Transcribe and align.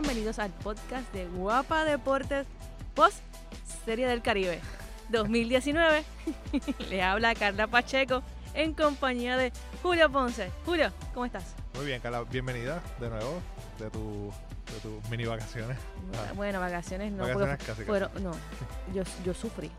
bienvenidos 0.00 0.40
al 0.40 0.50
podcast 0.50 1.12
de 1.12 1.26
Guapa 1.28 1.84
Deportes 1.84 2.48
Post 2.94 3.18
Serie 3.84 4.08
del 4.08 4.22
Caribe 4.22 4.60
2019. 5.10 6.02
Le 6.90 7.00
habla 7.00 7.32
Carla 7.36 7.68
Pacheco 7.68 8.24
en 8.54 8.74
compañía 8.74 9.36
de 9.36 9.52
Julio 9.84 10.10
Ponce. 10.10 10.50
Julio, 10.66 10.90
¿cómo 11.12 11.26
estás? 11.26 11.54
Muy 11.76 11.86
bien, 11.86 12.00
Carla, 12.00 12.22
bienvenida 12.24 12.82
de 12.98 13.08
nuevo 13.08 13.40
de 13.78 13.88
tu 13.90 14.32
de 14.72 14.80
tus 14.80 15.08
mini 15.10 15.26
vacaciones. 15.26 15.78
Ah, 16.16 16.32
Bueno, 16.34 16.58
vacaciones 16.58 17.12
no, 17.12 17.18
Vacaciones 17.22 17.48
porque 17.50 17.64
casi, 17.64 17.70
casi. 17.78 17.84
fueron- 17.84 18.10
no, 18.24 18.32
yo, 18.92 19.04
yo 19.24 19.32
sufrí. 19.32 19.70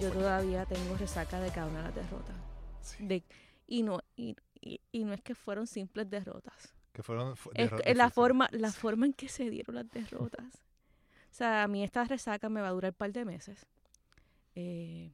Yo 0.00 0.10
todavía 0.12 0.64
tengo 0.66 0.96
resaca 0.96 1.40
de 1.40 1.50
cada 1.50 1.66
una 1.66 1.78
de 1.78 1.84
las 1.86 1.94
derrotas. 1.96 2.36
Sí, 2.82 3.04
De, 3.04 3.24
y, 3.66 3.82
no, 3.82 3.98
y, 4.16 4.36
y- 4.60 4.80
y 4.92 5.02
no 5.04 5.12
es 5.12 5.20
que 5.22 5.34
fueron 5.34 5.66
simples 5.66 6.08
derrotas. 6.08 6.72
Que 6.92 7.02
fueron 7.02 7.36
fu- 7.36 7.50
Es, 7.54 7.70
la 7.96 8.10
forma, 8.10 8.48
la 8.52 8.72
forma 8.72 9.06
en 9.06 9.12
que 9.12 9.28
se 9.28 9.48
dieron 9.50 9.74
las 9.76 9.88
derrotas. 9.90 10.64
O 11.30 11.34
sea, 11.34 11.62
a 11.62 11.68
mí 11.68 11.84
esta 11.84 12.04
resaca 12.04 12.48
me 12.48 12.60
va 12.60 12.68
a 12.68 12.72
durar 12.72 12.90
un 12.92 12.96
par 12.96 13.12
de 13.12 13.24
meses. 13.24 13.66
Eh, 14.56 15.12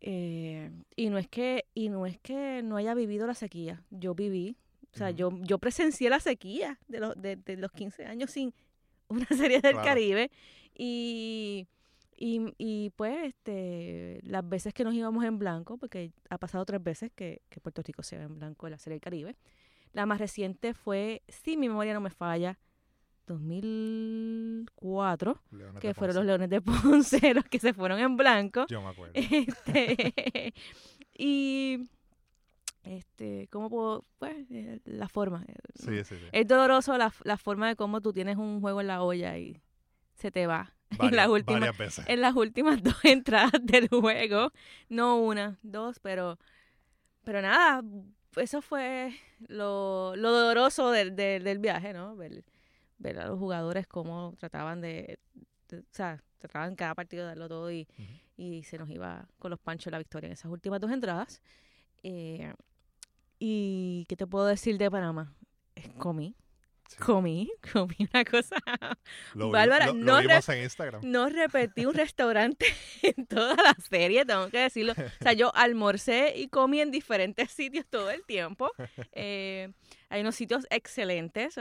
eh, 0.00 0.70
y 0.96 1.10
no 1.10 1.18
es 1.18 1.26
que, 1.28 1.64
y 1.74 1.88
no 1.88 2.06
es 2.06 2.18
que 2.18 2.62
no 2.62 2.76
haya 2.76 2.94
vivido 2.94 3.26
la 3.26 3.34
sequía. 3.34 3.82
Yo 3.90 4.14
viví, 4.14 4.56
o 4.94 4.96
sea, 4.96 5.10
yo, 5.10 5.30
yo 5.42 5.58
presencié 5.58 6.10
la 6.10 6.20
sequía 6.20 6.78
de 6.88 7.00
los, 7.00 7.20
de, 7.20 7.36
de 7.36 7.56
los 7.56 7.72
15 7.72 8.06
años 8.06 8.30
sin 8.30 8.54
una 9.08 9.26
serie 9.26 9.60
del 9.60 9.72
Claro. 9.72 9.84
Caribe. 9.86 10.30
Y, 10.76 11.66
y, 12.16 12.54
y, 12.58 12.90
pues, 12.90 13.28
este, 13.28 14.20
las 14.22 14.48
veces 14.48 14.72
que 14.74 14.84
nos 14.84 14.94
íbamos 14.94 15.24
en 15.24 15.38
blanco, 15.38 15.76
porque 15.78 16.12
ha 16.30 16.38
pasado 16.38 16.64
tres 16.64 16.82
veces 16.82 17.10
que, 17.14 17.42
que 17.48 17.60
Puerto 17.60 17.82
Rico 17.82 18.02
se 18.02 18.18
va 18.18 18.24
en 18.24 18.38
blanco 18.38 18.66
en 18.66 18.72
la 18.72 18.78
serie 18.78 18.94
del 18.94 19.00
Caribe. 19.00 19.36
La 19.92 20.06
más 20.06 20.18
reciente 20.18 20.74
fue, 20.74 21.22
si 21.28 21.56
mi 21.56 21.68
memoria 21.68 21.94
no 21.94 22.00
me 22.00 22.10
falla, 22.10 22.58
2004, 23.26 25.42
Leones 25.50 25.80
que 25.80 25.94
fueron 25.94 26.16
Ponce. 26.16 26.18
los 26.18 26.26
Leones 26.26 26.50
de 26.50 26.60
Ponce 26.60 27.34
los 27.34 27.44
que 27.44 27.58
se 27.58 27.72
fueron 27.74 27.98
en 28.00 28.16
blanco. 28.16 28.66
Yo 28.68 28.80
me 28.82 28.88
acuerdo. 28.88 29.12
Este, 29.14 30.54
y, 31.18 31.88
este, 32.84 33.48
¿cómo 33.50 33.70
puedo? 33.70 34.04
Pues, 34.18 34.46
eh, 34.50 34.80
la 34.84 35.08
forma. 35.08 35.44
Sí, 35.74 36.04
sí, 36.04 36.16
sí. 36.16 36.24
Es 36.32 36.46
doloroso 36.46 36.96
la, 36.96 37.12
la 37.24 37.36
forma 37.36 37.68
de 37.68 37.76
cómo 37.76 38.00
tú 38.00 38.12
tienes 38.12 38.36
un 38.36 38.60
juego 38.60 38.80
en 38.80 38.86
la 38.86 39.02
olla 39.02 39.36
y 39.38 39.60
se 40.14 40.30
te 40.30 40.46
va. 40.46 40.74
en, 40.90 40.98
Varias, 40.98 41.16
las 41.16 41.28
últimas, 41.28 41.78
veces. 41.78 42.04
en 42.08 42.20
las 42.20 42.34
últimas 42.34 42.82
dos 42.82 43.04
entradas 43.04 43.52
del 43.62 43.88
juego. 43.88 44.52
No 44.88 45.18
una, 45.18 45.58
dos, 45.62 45.98
pero, 46.00 46.38
pero 47.24 47.42
nada, 47.42 47.82
eso 48.40 48.62
fue 48.62 49.14
lo, 49.48 50.14
lo 50.16 50.30
doloroso 50.32 50.90
del, 50.90 51.14
del, 51.16 51.44
del 51.44 51.58
viaje, 51.58 51.92
¿no? 51.92 52.16
Ver, 52.16 52.44
ver 52.98 53.18
a 53.20 53.26
los 53.26 53.38
jugadores 53.38 53.86
cómo 53.86 54.34
trataban 54.38 54.80
de, 54.80 55.18
de- 55.68 55.78
o 55.78 55.82
sea, 55.92 56.22
trataban 56.38 56.76
cada 56.76 56.94
partido 56.94 57.22
de 57.24 57.28
darlo 57.28 57.48
todo 57.48 57.70
y, 57.72 57.86
y 58.36 58.62
se 58.64 58.78
nos 58.78 58.88
iba 58.90 59.28
con 59.38 59.50
los 59.50 59.58
panchos 59.60 59.90
la 59.90 59.98
victoria 59.98 60.26
en 60.28 60.32
esas 60.32 60.50
últimas 60.50 60.80
dos 60.80 60.90
entradas. 60.92 61.40
Eh, 62.02 62.52
¿Y 63.38 64.04
qué 64.08 64.16
te 64.16 64.26
puedo 64.26 64.46
decir 64.46 64.78
de 64.78 64.90
Panamá? 64.90 65.34
Eh, 65.76 65.92
Comí, 65.98 66.34
Sí. 66.88 66.96
comí, 66.98 67.50
comí 67.72 67.94
una 68.12 68.24
cosa 68.24 68.56
Lo, 69.34 69.50
Bárbara, 69.50 69.86
lo- 69.88 69.92
lo 69.94 70.04
no 70.04 70.18
vimos 70.20 70.48
en 70.48 70.62
Instagram. 70.64 71.00
no 71.04 71.28
repetí 71.28 71.84
un 71.86 71.94
restaurante 71.94 72.66
en 73.02 73.26
toda 73.26 73.54
la 73.56 73.76
serie, 73.88 74.24
tengo 74.24 74.48
que 74.48 74.58
decirlo. 74.58 74.92
O 74.94 75.22
sea, 75.22 75.34
yo 75.34 75.54
almorcé 75.54 76.32
y 76.36 76.48
comí 76.48 76.80
en 76.80 76.90
diferentes 76.90 77.50
sitios 77.50 77.86
todo 77.88 78.10
el 78.10 78.24
tiempo. 78.24 78.70
Eh, 79.12 79.70
hay 80.08 80.20
unos 80.22 80.34
sitios 80.34 80.66
excelentes. 80.70 81.56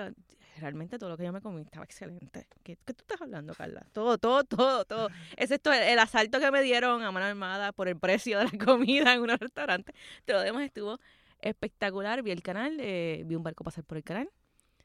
realmente 0.59 0.97
todo 0.97 1.09
lo 1.09 1.17
que 1.17 1.25
yo 1.25 1.33
me 1.33 1.41
comí 1.41 1.61
estaba 1.61 1.83
excelente. 1.85 2.47
¿Qué, 2.63 2.77
qué 2.85 2.93
tú 2.93 3.01
estás 3.03 3.21
hablando, 3.21 3.53
Carla? 3.53 3.85
Todo, 3.91 4.17
todo, 4.17 4.43
todo, 4.45 4.85
todo. 4.85 5.09
Excepto 5.35 5.71
el, 5.73 5.83
el 5.83 5.99
asalto 5.99 6.39
que 6.39 6.49
me 6.51 6.61
dieron 6.63 7.03
a 7.03 7.11
mano 7.11 7.25
armada 7.25 7.73
por 7.73 7.87
el 7.89 7.97
precio 7.99 8.39
de 8.39 8.45
la 8.45 8.65
comida 8.65 9.13
en 9.13 9.21
unos 9.21 9.39
restaurantes. 9.39 9.93
Todo 10.25 10.37
lo 10.37 10.43
demás 10.43 10.63
estuvo 10.63 10.99
espectacular. 11.41 12.23
Vi 12.23 12.31
el 12.31 12.41
canal, 12.41 12.77
eh, 12.79 13.23
vi 13.25 13.35
un 13.35 13.43
barco 13.43 13.63
pasar 13.63 13.83
por 13.83 13.97
el 13.97 14.03
canal. 14.03 14.29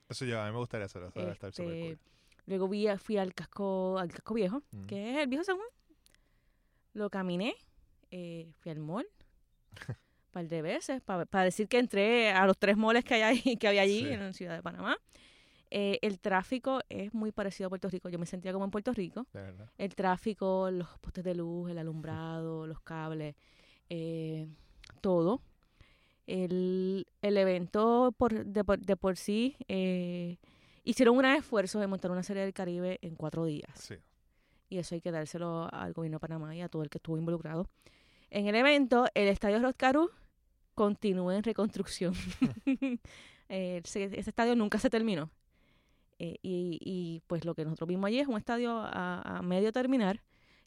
Eso 0.09 0.25
yo, 0.25 0.41
a 0.41 0.47
mí 0.47 0.53
me 0.53 0.59
gustaría 0.59 0.87
hacerlo. 0.87 1.09
Estar 1.15 1.51
Este, 1.51 1.63
cool. 1.65 1.99
Luego 2.47 2.69
fui 2.99 3.17
al 3.19 3.35
casco, 3.35 3.99
al 3.99 4.11
casco 4.11 4.35
viejo, 4.35 4.63
Mm. 4.73 4.87
que 4.87 5.13
es 5.13 5.19
el 5.19 5.29
viejo 5.29 5.45
San 5.45 5.57
Juan. 5.57 5.69
Lo 6.95 7.09
caminé, 7.09 7.55
eh, 8.11 8.53
fui 8.59 8.71
al 8.73 8.79
mall 8.81 9.07
un 9.07 9.77
par 10.33 10.47
de 10.49 10.61
veces 10.63 11.01
para 11.03 11.45
decir 11.45 11.69
que 11.69 11.79
entré 11.79 12.31
a 12.33 12.47
los 12.47 12.59
tres 12.59 12.77
moles 12.77 13.05
que, 13.05 13.15
hay 13.15 13.23
ahí, 13.23 13.57
que 13.57 13.69
había 13.69 13.83
allí 13.83 14.01
Sí. 14.01 14.09
en 14.09 14.21
la 14.21 14.33
ciudad 14.33 14.57
de 14.57 14.63
Panamá. 14.63 14.97
Eh, 15.71 15.99
el 16.03 16.21
tráfico 16.21 16.81
es 16.91 17.15
muy 17.15 17.33
parecido 17.33 17.69
a 17.69 17.71
Puerto 17.71 17.89
Rico. 17.89 18.11
Yo 18.11 18.19
me 18.19 18.27
sentía 18.27 18.53
como 18.53 18.67
en 18.67 18.71
Puerto 18.71 18.93
Rico. 18.93 19.27
De 19.33 19.41
verdad. 19.41 19.71
El 19.79 19.95
tráfico, 19.95 20.71
los 20.71 20.87
postes 20.99 21.25
de 21.25 21.35
luz, 21.35 21.71
el 21.71 21.79
alumbrado, 21.79 22.67
los 22.67 22.81
cables, 22.83 23.35
eh, 23.89 24.47
todo. 25.01 25.41
El, 26.33 27.07
el 27.21 27.37
evento 27.37 28.15
por, 28.17 28.47
de, 28.47 28.65
por, 28.65 28.79
de 28.79 28.97
por 28.97 29.19
sí 29.19 29.55
eh, 29.69 30.39
hicieron 30.83 31.19
un 31.19 31.27
esfuerzo 31.27 31.79
de 31.79 31.87
montar 31.87 32.11
una 32.11 32.23
serie 32.23 32.43
del 32.43 32.55
Caribe 32.55 32.99
en 33.03 33.17
cuatro 33.17 33.45
días. 33.45 33.71
Sí. 33.75 33.97
Y 34.71 34.79
eso 34.79 34.95
hay 34.95 35.03
que 35.03 35.11
dárselo 35.11 35.69
al 35.71 35.93
gobierno 35.93 36.17
de 36.17 36.21
Panamá 36.21 36.57
y 36.57 36.63
a 36.63 36.71
todo 36.71 36.83
el 36.85 36.89
que 36.89 36.97
estuvo 36.97 37.19
involucrado. 37.19 37.69
En 38.31 38.47
el 38.47 38.55
evento, 38.55 39.05
el 39.13 39.29
estadio 39.29 39.59
Roscaru 39.59 40.11
continúa 40.75 41.37
en 41.37 41.43
reconstrucción. 41.43 42.15
Eh, 43.55 43.83
ese, 43.85 44.05
ese 44.05 44.31
estadio 44.31 44.57
nunca 44.57 44.79
se 44.79 44.89
terminó. 44.89 45.29
Eh, 46.19 46.39
y, 46.41 46.79
y, 46.81 47.21
pues 47.27 47.45
lo 47.45 47.55
que 47.55 47.67
nosotros 47.67 47.87
vimos 47.87 48.09
allí 48.09 48.19
es 48.19 48.27
un 48.27 48.39
estadio 48.39 48.79
a, 48.79 49.21
a 49.21 49.43
medio 49.43 49.73
terminar, 49.73 50.23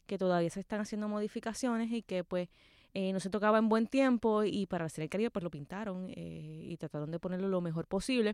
que 0.06 0.18
todavía 0.18 0.50
se 0.50 0.60
están 0.60 0.78
haciendo 0.78 1.08
modificaciones 1.08 1.90
y 1.90 2.02
que 2.02 2.22
pues 2.22 2.48
eh, 2.98 3.12
no 3.12 3.20
se 3.20 3.28
tocaba 3.28 3.58
en 3.58 3.68
buen 3.68 3.86
tiempo 3.86 4.42
y 4.44 4.64
para 4.64 4.86
hacer 4.86 5.02
el 5.02 5.10
Caribe 5.10 5.30
pues 5.30 5.42
lo 5.42 5.50
pintaron 5.50 6.08
eh, 6.08 6.60
y 6.64 6.76
trataron 6.78 7.10
de 7.10 7.18
ponerlo 7.18 7.46
lo 7.48 7.60
mejor 7.60 7.86
posible. 7.86 8.32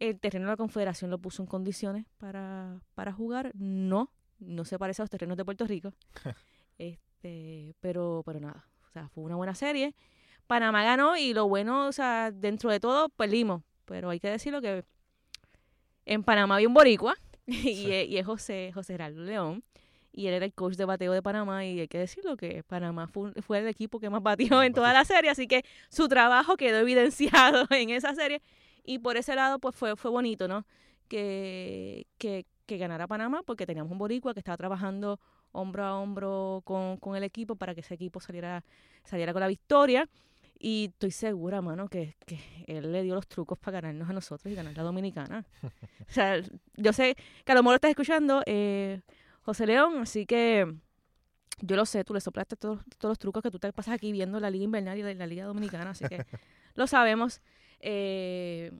El 0.00 0.18
terreno 0.18 0.46
de 0.46 0.50
la 0.52 0.56
Confederación 0.56 1.10
lo 1.12 1.18
puso 1.18 1.42
en 1.42 1.46
condiciones 1.46 2.04
para, 2.18 2.80
para 2.96 3.12
jugar. 3.12 3.52
No, 3.54 4.10
no 4.40 4.64
se 4.64 4.78
parece 4.80 5.00
a 5.00 5.04
los 5.04 5.10
terrenos 5.10 5.36
de 5.36 5.44
Puerto 5.44 5.64
Rico. 5.66 5.92
este, 6.78 7.74
pero, 7.80 8.22
pero 8.26 8.40
nada, 8.40 8.66
o 8.88 8.90
sea, 8.90 9.08
fue 9.10 9.22
una 9.22 9.36
buena 9.36 9.54
serie. 9.54 9.94
Panamá 10.48 10.82
ganó 10.82 11.16
y 11.16 11.32
lo 11.32 11.46
bueno, 11.48 11.86
o 11.86 11.92
sea, 11.92 12.32
dentro 12.32 12.70
de 12.70 12.80
todo 12.80 13.08
perdimos. 13.10 13.62
Pero 13.84 14.10
hay 14.10 14.18
que 14.18 14.28
decirlo 14.28 14.60
que 14.60 14.84
en 16.06 16.22
Panamá 16.24 16.56
había 16.56 16.68
un 16.68 16.74
boricua 16.74 17.14
y, 17.46 17.54
Sí. 17.54 17.92
es- 17.92 18.08
y 18.08 18.18
es 18.18 18.26
José, 18.26 18.72
José 18.74 18.94
Gerardo 18.94 19.22
León. 19.22 19.62
Y 20.16 20.28
él 20.28 20.34
era 20.34 20.44
el 20.44 20.52
coach 20.52 20.76
de 20.76 20.84
bateo 20.84 21.12
de 21.12 21.22
Panamá 21.22 21.64
y 21.64 21.80
hay 21.80 21.88
que 21.88 21.98
decirlo 21.98 22.36
que 22.36 22.62
Panamá 22.62 23.08
fue, 23.08 23.32
fue 23.42 23.58
el 23.58 23.66
equipo 23.66 23.98
que 23.98 24.10
más 24.10 24.22
batió 24.22 24.62
en 24.62 24.72
toda 24.72 24.92
la 24.92 25.04
serie, 25.04 25.30
así 25.30 25.48
que 25.48 25.64
su 25.88 26.06
trabajo 26.06 26.56
quedó 26.56 26.78
evidenciado 26.78 27.66
en 27.70 27.90
esa 27.90 28.14
serie 28.14 28.40
y 28.84 29.00
por 29.00 29.16
ese 29.16 29.34
lado 29.34 29.58
pues 29.58 29.74
fue, 29.74 29.96
fue 29.96 30.10
bonito, 30.12 30.46
¿no? 30.46 30.64
Que, 31.08 32.06
que, 32.16 32.46
que 32.66 32.78
ganara 32.78 33.08
Panamá 33.08 33.42
porque 33.44 33.66
teníamos 33.66 33.90
un 33.90 33.98
boricua 33.98 34.34
que 34.34 34.40
estaba 34.40 34.56
trabajando 34.56 35.18
hombro 35.54 35.84
a 35.84 35.98
hombro 35.98 36.62
con, 36.64 36.98
con 36.98 37.16
el 37.16 37.24
equipo 37.24 37.56
para 37.56 37.74
que 37.74 37.80
ese 37.80 37.94
equipo 37.94 38.20
saliera, 38.20 38.62
saliera 39.04 39.32
con 39.32 39.40
la 39.40 39.48
victoria. 39.48 40.08
Y 40.58 40.86
estoy 40.92 41.10
segura, 41.10 41.60
mano, 41.60 41.88
que, 41.88 42.16
que 42.26 42.38
él 42.66 42.90
le 42.92 43.02
dio 43.02 43.14
los 43.14 43.26
trucos 43.26 43.58
para 43.58 43.80
ganarnos 43.80 44.08
a 44.08 44.12
nosotros 44.12 44.50
y 44.50 44.54
ganar 44.54 44.76
la 44.76 44.82
dominicana. 44.82 45.44
o 46.08 46.12
sea, 46.12 46.40
yo 46.76 46.92
sé 46.92 47.16
que 47.44 47.52
a 47.52 47.54
lo 47.54 47.62
mejor 47.62 47.72
lo 47.72 47.76
estás 47.76 47.90
escuchando, 47.90 48.42
eh, 48.46 49.00
José 49.44 49.66
León, 49.66 49.98
así 49.98 50.26
que 50.26 50.74
yo 51.60 51.76
lo 51.76 51.86
sé, 51.86 52.04
tú 52.04 52.14
le 52.14 52.20
soplaste 52.20 52.56
todos, 52.56 52.80
todos 52.98 53.12
los 53.12 53.18
trucos 53.18 53.42
que 53.42 53.50
tú 53.50 53.58
te 53.58 53.72
pasas 53.72 53.94
aquí 53.94 54.10
viendo 54.12 54.40
la 54.40 54.50
Liga 54.50 54.64
Invernal 54.64 54.98
y 54.98 55.02
la, 55.02 55.14
la 55.14 55.26
Liga 55.26 55.44
Dominicana, 55.44 55.90
así 55.90 56.04
que 56.06 56.24
lo 56.74 56.86
sabemos. 56.86 57.40
Eh, 57.80 58.72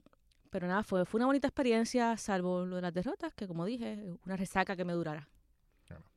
pero 0.49 0.67
nada, 0.67 0.83
fue, 0.83 1.05
fue 1.05 1.19
una 1.19 1.25
bonita 1.27 1.47
experiencia, 1.47 2.15
salvo 2.17 2.65
lo 2.65 2.77
de 2.77 2.81
las 2.81 2.93
derrotas, 2.93 3.33
que 3.33 3.47
como 3.47 3.65
dije, 3.65 4.03
una 4.25 4.37
resaca 4.37 4.75
que 4.75 4.85
me 4.85 4.93
durará. 4.93 5.27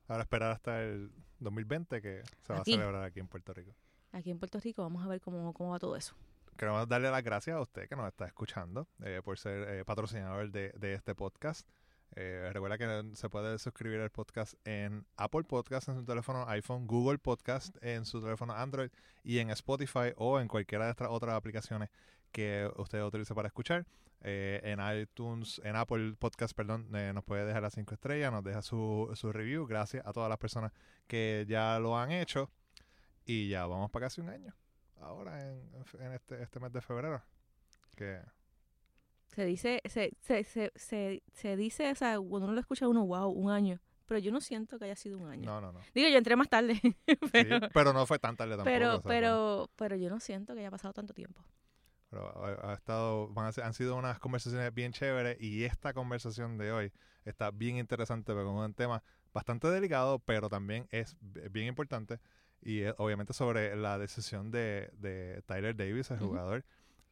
Ahora 0.06 0.22
esperar 0.22 0.52
hasta 0.52 0.82
el 0.82 1.12
2020 1.40 2.00
que 2.00 2.22
se 2.40 2.52
va 2.54 2.60
Aquí. 2.60 2.72
a 2.72 2.76
celebrar 2.76 3.04
aquí 3.04 3.20
en 3.20 3.28
Puerto 3.28 3.52
Rico. 3.52 3.74
Aquí 4.12 4.30
en 4.30 4.38
Puerto 4.38 4.58
Rico 4.58 4.82
vamos 4.82 5.04
a 5.04 5.08
ver 5.08 5.20
cómo, 5.20 5.52
cómo 5.52 5.72
va 5.72 5.78
todo 5.78 5.96
eso. 5.96 6.14
Queremos 6.56 6.88
darle 6.88 7.10
las 7.10 7.22
gracias 7.22 7.54
a 7.56 7.60
usted 7.60 7.88
que 7.88 7.94
nos 7.94 8.08
está 8.08 8.24
escuchando 8.24 8.88
eh, 9.04 9.20
por 9.22 9.38
ser 9.38 9.68
eh, 9.68 9.84
patrocinador 9.84 10.50
de, 10.50 10.70
de 10.78 10.94
este 10.94 11.14
podcast. 11.14 11.68
Eh, 12.16 12.50
recuerda 12.52 12.78
que 12.78 13.16
se 13.16 13.28
puede 13.28 13.58
suscribir 13.58 14.00
al 14.00 14.10
podcast 14.10 14.54
en 14.64 15.06
Apple 15.16 15.44
Podcast 15.44 15.88
en 15.88 15.96
su 15.96 16.04
teléfono 16.04 16.48
iPhone, 16.48 16.86
Google 16.86 17.18
Podcast 17.18 17.76
en 17.82 18.04
su 18.04 18.20
teléfono 18.20 18.54
Android 18.54 18.90
y 19.22 19.38
en 19.38 19.50
Spotify 19.50 20.12
o 20.16 20.40
en 20.40 20.48
cualquiera 20.48 20.86
de 20.86 20.90
estas 20.92 21.08
otras 21.10 21.34
aplicaciones 21.34 21.90
que 22.32 22.70
usted 22.76 23.02
utilice 23.02 23.34
para 23.34 23.48
escuchar. 23.48 23.86
Eh, 24.20 24.60
en 24.64 24.80
iTunes, 24.98 25.60
en 25.64 25.76
Apple 25.76 26.14
Podcast, 26.18 26.54
perdón, 26.56 26.88
eh, 26.94 27.12
nos 27.14 27.22
puede 27.22 27.46
dejar 27.46 27.62
las 27.62 27.74
cinco 27.74 27.94
estrellas, 27.94 28.32
nos 28.32 28.42
deja 28.42 28.62
su, 28.62 29.10
su 29.14 29.32
review. 29.32 29.66
Gracias 29.66 30.04
a 30.04 30.12
todas 30.12 30.28
las 30.28 30.38
personas 30.38 30.72
que 31.06 31.44
ya 31.48 31.78
lo 31.78 31.96
han 31.96 32.10
hecho. 32.10 32.50
Y 33.24 33.48
ya 33.48 33.66
vamos 33.66 33.90
para 33.90 34.06
casi 34.06 34.20
un 34.20 34.30
año. 34.30 34.54
Ahora 35.00 35.40
en, 35.40 36.12
este, 36.12 36.42
este 36.42 36.60
mes 36.60 36.72
de 36.72 36.80
febrero. 36.80 37.22
Se 39.28 39.44
dice, 39.44 39.80
se, 39.84 40.12
se, 40.20 40.42
se, 40.44 40.72
se, 40.74 41.22
se 41.32 41.56
dice, 41.56 41.90
o 41.90 41.94
sea, 41.94 42.18
cuando 42.18 42.46
uno 42.46 42.52
lo 42.54 42.60
escucha 42.60 42.88
uno, 42.88 43.06
wow, 43.06 43.30
un 43.30 43.50
año. 43.50 43.80
Pero 44.06 44.18
yo 44.20 44.32
no 44.32 44.40
siento 44.40 44.78
que 44.78 44.86
haya 44.86 44.96
sido 44.96 45.18
un 45.18 45.28
año. 45.28 45.44
No, 45.44 45.60
no, 45.60 45.70
no. 45.70 45.80
Digo, 45.94 46.08
yo 46.08 46.16
entré 46.16 46.34
más 46.34 46.48
tarde. 46.48 46.80
pero, 47.32 47.60
Sí, 47.60 47.66
pero 47.74 47.92
no 47.92 48.06
fue 48.06 48.18
tan 48.18 48.36
tarde 48.36 48.52
tampoco. 48.56 48.64
pero, 48.72 48.88
o 48.88 48.92
sea, 49.00 49.02
pero, 49.06 49.70
pero 49.76 49.96
yo 49.96 50.08
no 50.08 50.18
siento 50.18 50.54
que 50.54 50.60
haya 50.60 50.70
pasado 50.70 50.94
tanto 50.94 51.12
tiempo. 51.12 51.44
Pero 52.10 52.26
ha, 52.42 52.70
ha 52.70 52.74
estado, 52.74 53.28
van 53.28 53.46
a 53.46 53.52
ser- 53.52 53.64
han 53.64 53.74
sido 53.74 53.94
unas 53.96 54.18
conversaciones 54.18 54.72
bien 54.72 54.92
chéveres 54.92 55.36
y 55.40 55.64
esta 55.64 55.92
conversación 55.92 56.56
de 56.56 56.72
hoy 56.72 56.92
está 57.26 57.50
bien 57.50 57.76
interesante 57.76 58.32
porque 58.32 58.48
es 58.48 58.54
un 58.56 58.72
tema 58.72 59.02
bastante 59.34 59.68
delicado, 59.68 60.18
pero 60.20 60.48
también 60.48 60.88
es 60.90 61.18
bien 61.20 61.66
importante 61.66 62.18
y 62.62 62.80
es 62.80 62.94
obviamente 62.96 63.34
sobre 63.34 63.76
la 63.76 63.98
decisión 63.98 64.50
de, 64.50 64.90
de 64.94 65.42
Tyler 65.44 65.76
Davis, 65.76 66.10
el 66.10 66.16
Ujú. 66.16 66.28
jugador, 66.28 66.64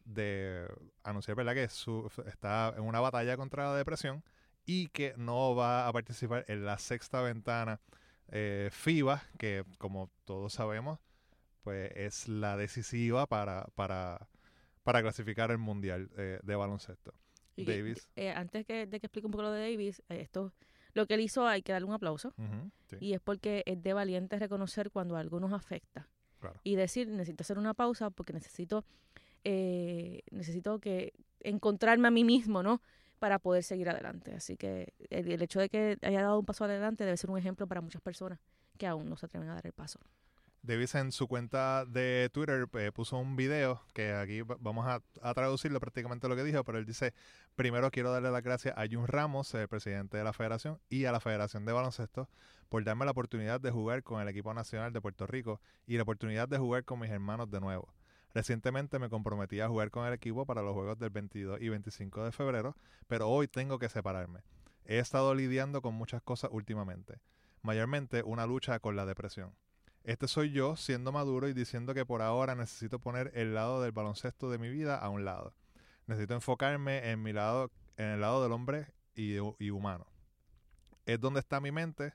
de 0.06 0.66
anunciar 1.02 1.36
¿verdad? 1.36 1.54
que 1.54 1.68
su, 1.68 2.10
está 2.26 2.72
en 2.76 2.84
una 2.84 3.00
batalla 3.00 3.36
contra 3.36 3.64
la 3.70 3.76
depresión 3.76 4.22
y 4.64 4.88
que 4.88 5.14
no 5.16 5.54
va 5.54 5.86
a 5.86 5.92
participar 5.92 6.44
en 6.48 6.64
la 6.64 6.78
sexta 6.78 7.20
ventana 7.20 7.80
eh, 8.28 8.68
FIBA, 8.72 9.22
que 9.38 9.64
como 9.78 10.10
todos 10.24 10.52
sabemos, 10.54 10.98
pues 11.62 11.90
es 11.94 12.28
la 12.28 12.56
decisiva 12.56 13.26
para, 13.26 13.66
para, 13.74 14.28
para 14.82 15.02
clasificar 15.02 15.50
el 15.50 15.58
Mundial 15.58 16.10
eh, 16.16 16.40
de 16.42 16.56
baloncesto. 16.56 17.12
Y 17.56 17.64
que- 17.64 17.76
Davis. 17.76 18.08
eh, 18.16 18.30
antes 18.32 18.64
que, 18.66 18.86
de 18.86 19.00
que 19.00 19.06
explique 19.06 19.26
un 19.26 19.32
poco 19.32 19.42
lo 19.42 19.50
de 19.52 19.60
Davis, 19.70 20.02
esto, 20.08 20.52
lo 20.94 21.06
que 21.06 21.14
él 21.14 21.20
hizo 21.20 21.46
hay 21.46 21.62
que 21.62 21.72
darle 21.72 21.86
un 21.88 21.94
aplauso. 21.94 22.34
Sí, 22.88 22.96
Y 23.00 23.12
es 23.14 23.20
porque 23.20 23.62
es 23.66 23.82
de 23.82 23.92
valiente 23.92 24.38
reconocer 24.38 24.90
cuando 24.90 25.16
algo 25.16 25.40
nos 25.40 25.52
afecta. 25.52 26.08
claro. 26.40 26.60
Y 26.64 26.74
decir, 26.76 27.08
necesito 27.08 27.42
hacer 27.42 27.58
una 27.58 27.74
pausa 27.74 28.10
porque 28.10 28.32
necesito, 28.32 28.84
eh, 29.48 30.22
necesito 30.32 30.81
que 30.81 31.12
encontrarme 31.40 32.08
a 32.08 32.10
mí 32.10 32.25
mismo, 32.25 32.62
¿no? 32.62 32.81
Para 33.20 33.38
poder 33.38 33.62
seguir 33.62 33.88
adelante. 33.88 34.34
Así 34.34 34.56
que 34.56 34.93
el, 35.10 35.31
el 35.31 35.40
hecho 35.40 35.60
de 35.60 35.69
que 35.69 35.98
haya 36.02 36.22
dado 36.22 36.38
un 36.40 36.44
paso 36.44 36.64
adelante 36.64 37.04
debe 37.04 37.16
ser 37.16 37.31
un 37.31 37.38
ejemplo 37.38 37.66
para 37.66 37.81
muchas 37.81 38.02
personas 38.02 38.40
que 38.76 38.87
aún 38.87 39.08
no 39.08 39.16
se 39.16 39.26
atreven 39.26 39.48
a 39.48 39.54
dar 39.54 39.66
el 39.66 39.72
paso. 39.72 40.00
Davis 40.62 40.96
en 40.96 41.12
su 41.12 41.28
cuenta 41.28 41.84
de 41.84 42.28
Twitter 42.32 42.66
eh, 42.75 42.90
puso 42.93 43.16
un 43.19 43.37
video 43.37 43.82
que 43.94 44.12
aquí 44.12 44.43
va- 44.43 44.56
vamos 44.58 44.84
a, 44.87 45.00
a 45.22 45.32
traducirlo 45.32 45.78
prácticamente 45.78 46.26
lo 46.28 46.34
que 46.34 46.42
dijo, 46.42 46.64
pero 46.64 46.78
él 46.78 46.84
dice, 46.84 47.14
primero 47.54 47.88
quiero 47.92 48.10
darle 48.10 48.32
las 48.32 48.42
gracias 48.42 48.75
a 48.76 48.84
Jun 48.90 49.06
Ramos, 49.06 49.54
el 49.54 49.69
presidente 49.69 50.16
de 50.16 50.25
la 50.25 50.32
federación, 50.32 50.81
y 50.90 51.04
a 51.04 51.12
la 51.12 51.20
Federación 51.20 51.64
de 51.66 51.72
Baloncesto 51.72 52.28
por 52.69 52.82
darme 52.82 53.04
la 53.04 53.12
oportunidad 53.12 53.60
de 53.60 53.70
jugar 53.70 54.02
con 54.02 54.20
el 54.20 54.26
equipo 54.28 54.52
nacional 54.52 54.92
de 54.92 55.00
Puerto 55.00 55.25
Rico 55.25 55.60
y 55.87 55.96
la 55.96 56.02
oportunidad 56.02 56.49
de 56.49 56.58
jugar 56.58 56.84
con 56.84 56.99
mis 56.99 57.10
hermanos 57.10 57.49
de 57.49 57.60
nuevo. 57.60 57.94
Recientemente 58.36 58.98
me 58.98 59.08
comprometí 59.08 59.60
a 59.60 59.68
jugar 59.68 59.90
con 59.90 60.06
el 60.06 60.12
equipo 60.12 60.44
para 60.44 60.60
los 60.60 60.74
Juegos 60.74 60.98
del 60.98 61.08
22 61.08 61.58
y 61.58 61.70
25 61.70 62.22
de 62.22 62.32
febrero, 62.32 62.76
pero 63.06 63.30
hoy 63.30 63.48
tengo 63.48 63.78
que 63.78 63.88
separarme. 63.88 64.40
He 64.84 64.98
estado 64.98 65.34
lidiando 65.34 65.80
con 65.80 65.94
muchas 65.94 66.20
cosas 66.20 66.50
últimamente, 66.52 67.18
mayormente 67.62 68.22
una 68.22 68.44
lucha 68.44 68.78
con 68.78 68.94
la 68.94 69.06
depresión. 69.06 69.54
Este 70.04 70.28
soy 70.28 70.52
yo 70.52 70.76
siendo 70.76 71.12
maduro 71.12 71.48
y 71.48 71.54
diciendo 71.54 71.94
que 71.94 72.04
por 72.04 72.20
ahora 72.20 72.54
necesito 72.54 72.98
poner 72.98 73.32
el 73.34 73.54
lado 73.54 73.80
del 73.80 73.92
baloncesto 73.92 74.50
de 74.50 74.58
mi 74.58 74.68
vida 74.68 74.98
a 74.98 75.08
un 75.08 75.24
lado. 75.24 75.54
Necesito 76.06 76.34
enfocarme 76.34 77.10
en 77.10 77.22
mi 77.22 77.32
lado, 77.32 77.70
en 77.96 78.04
el 78.04 78.20
lado 78.20 78.42
del 78.42 78.52
hombre 78.52 78.92
y, 79.14 79.36
y 79.58 79.70
humano. 79.70 80.06
Es 81.06 81.18
donde 81.18 81.40
está 81.40 81.58
mi 81.58 81.72
mente 81.72 82.12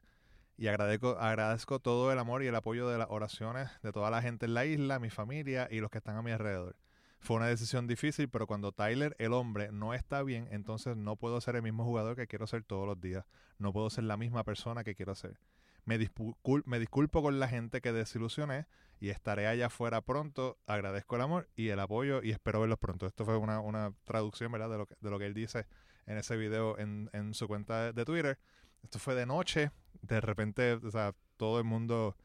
y 0.58 0.68
agradezco, 0.68 1.18
agradezco 1.20 1.80
todo 1.80 2.12
el 2.12 2.20
amor 2.20 2.44
y 2.44 2.48
el 2.48 2.56
apoyo 2.56 2.88
de 2.88 2.98
las 2.98 3.08
oraciones 3.10 3.70
de 3.82 3.92
toda 3.92 4.12
la 4.12 4.22
gente 4.22 4.46
en 4.46 4.54
la 4.54 4.66
isla, 4.66 5.00
mi 5.00 5.10
familia 5.10 5.68
y 5.72 5.80
los 5.80 5.90
que 5.90 5.98
están 6.00 6.18
a 6.18 6.22
mi 6.22 6.32
alrededor. 6.32 6.76
Fue 7.20 7.38
una 7.38 7.48
decisión 7.48 7.86
difícil, 7.86 8.30
pero 8.30 8.48
cuando 8.48 8.72
Tyler, 8.72 9.16
el 9.20 9.34
hombre, 9.34 9.72
no 9.72 9.94
está 9.94 10.24
bien, 10.24 10.48
entonces 10.52 10.98
no 10.98 11.16
puedo 11.18 11.40
ser 11.40 11.56
el 11.56 11.62
mismo 11.62 11.84
jugador 11.86 12.16
que 12.16 12.26
quiero 12.28 12.48
ser 12.48 12.64
todos 12.64 12.88
los 12.88 13.00
días. 13.00 13.26
No 13.60 13.72
puedo 13.74 13.92
ser 13.92 14.06
la 14.06 14.18
misma 14.18 14.44
persona 14.44 14.84
que 14.84 14.96
quiero 14.96 15.14
ser. 15.14 15.40
Me, 15.86 16.00
dispu- 16.00 16.36
me 16.66 16.80
disculpo 16.80 17.22
con 17.22 17.40
la 17.40 17.48
gente 17.48 17.80
que 17.82 17.92
desilusioné 17.92 18.66
y 19.00 19.10
estaré 19.10 19.48
allá 19.48 19.68
afuera 19.68 20.02
pronto. 20.02 20.58
Agradezco 20.66 21.16
el 21.16 21.22
amor 21.22 21.48
y 21.56 21.70
el 21.70 21.80
apoyo 21.80 22.24
y 22.24 22.32
espero 22.32 22.60
verlos 22.60 22.80
pronto. 22.80 23.06
Esto 23.06 23.24
fue 23.24 23.38
una, 23.38 23.60
una 23.60 23.94
traducción 24.04 24.52
¿verdad? 24.52 24.70
De, 24.70 24.78
lo 24.80 24.86
que, 24.88 24.96
de 25.00 25.10
lo 25.10 25.20
que 25.20 25.26
él 25.28 25.34
dice 25.36 25.68
en 26.08 26.18
ese 26.18 26.38
video 26.38 26.78
en, 26.80 27.10
en 27.14 27.36
su 27.36 27.48
cuenta 27.48 27.94
de 27.94 28.06
Twitter. 28.06 28.40
Esto 28.84 29.00
fue 29.00 29.16
de 29.16 29.26
noche. 29.26 29.72
De 30.02 30.22
repente, 30.22 30.74
o 30.74 30.92
sea, 30.92 31.14
todo 31.38 31.58
el 31.60 31.64
mundo 31.66 32.16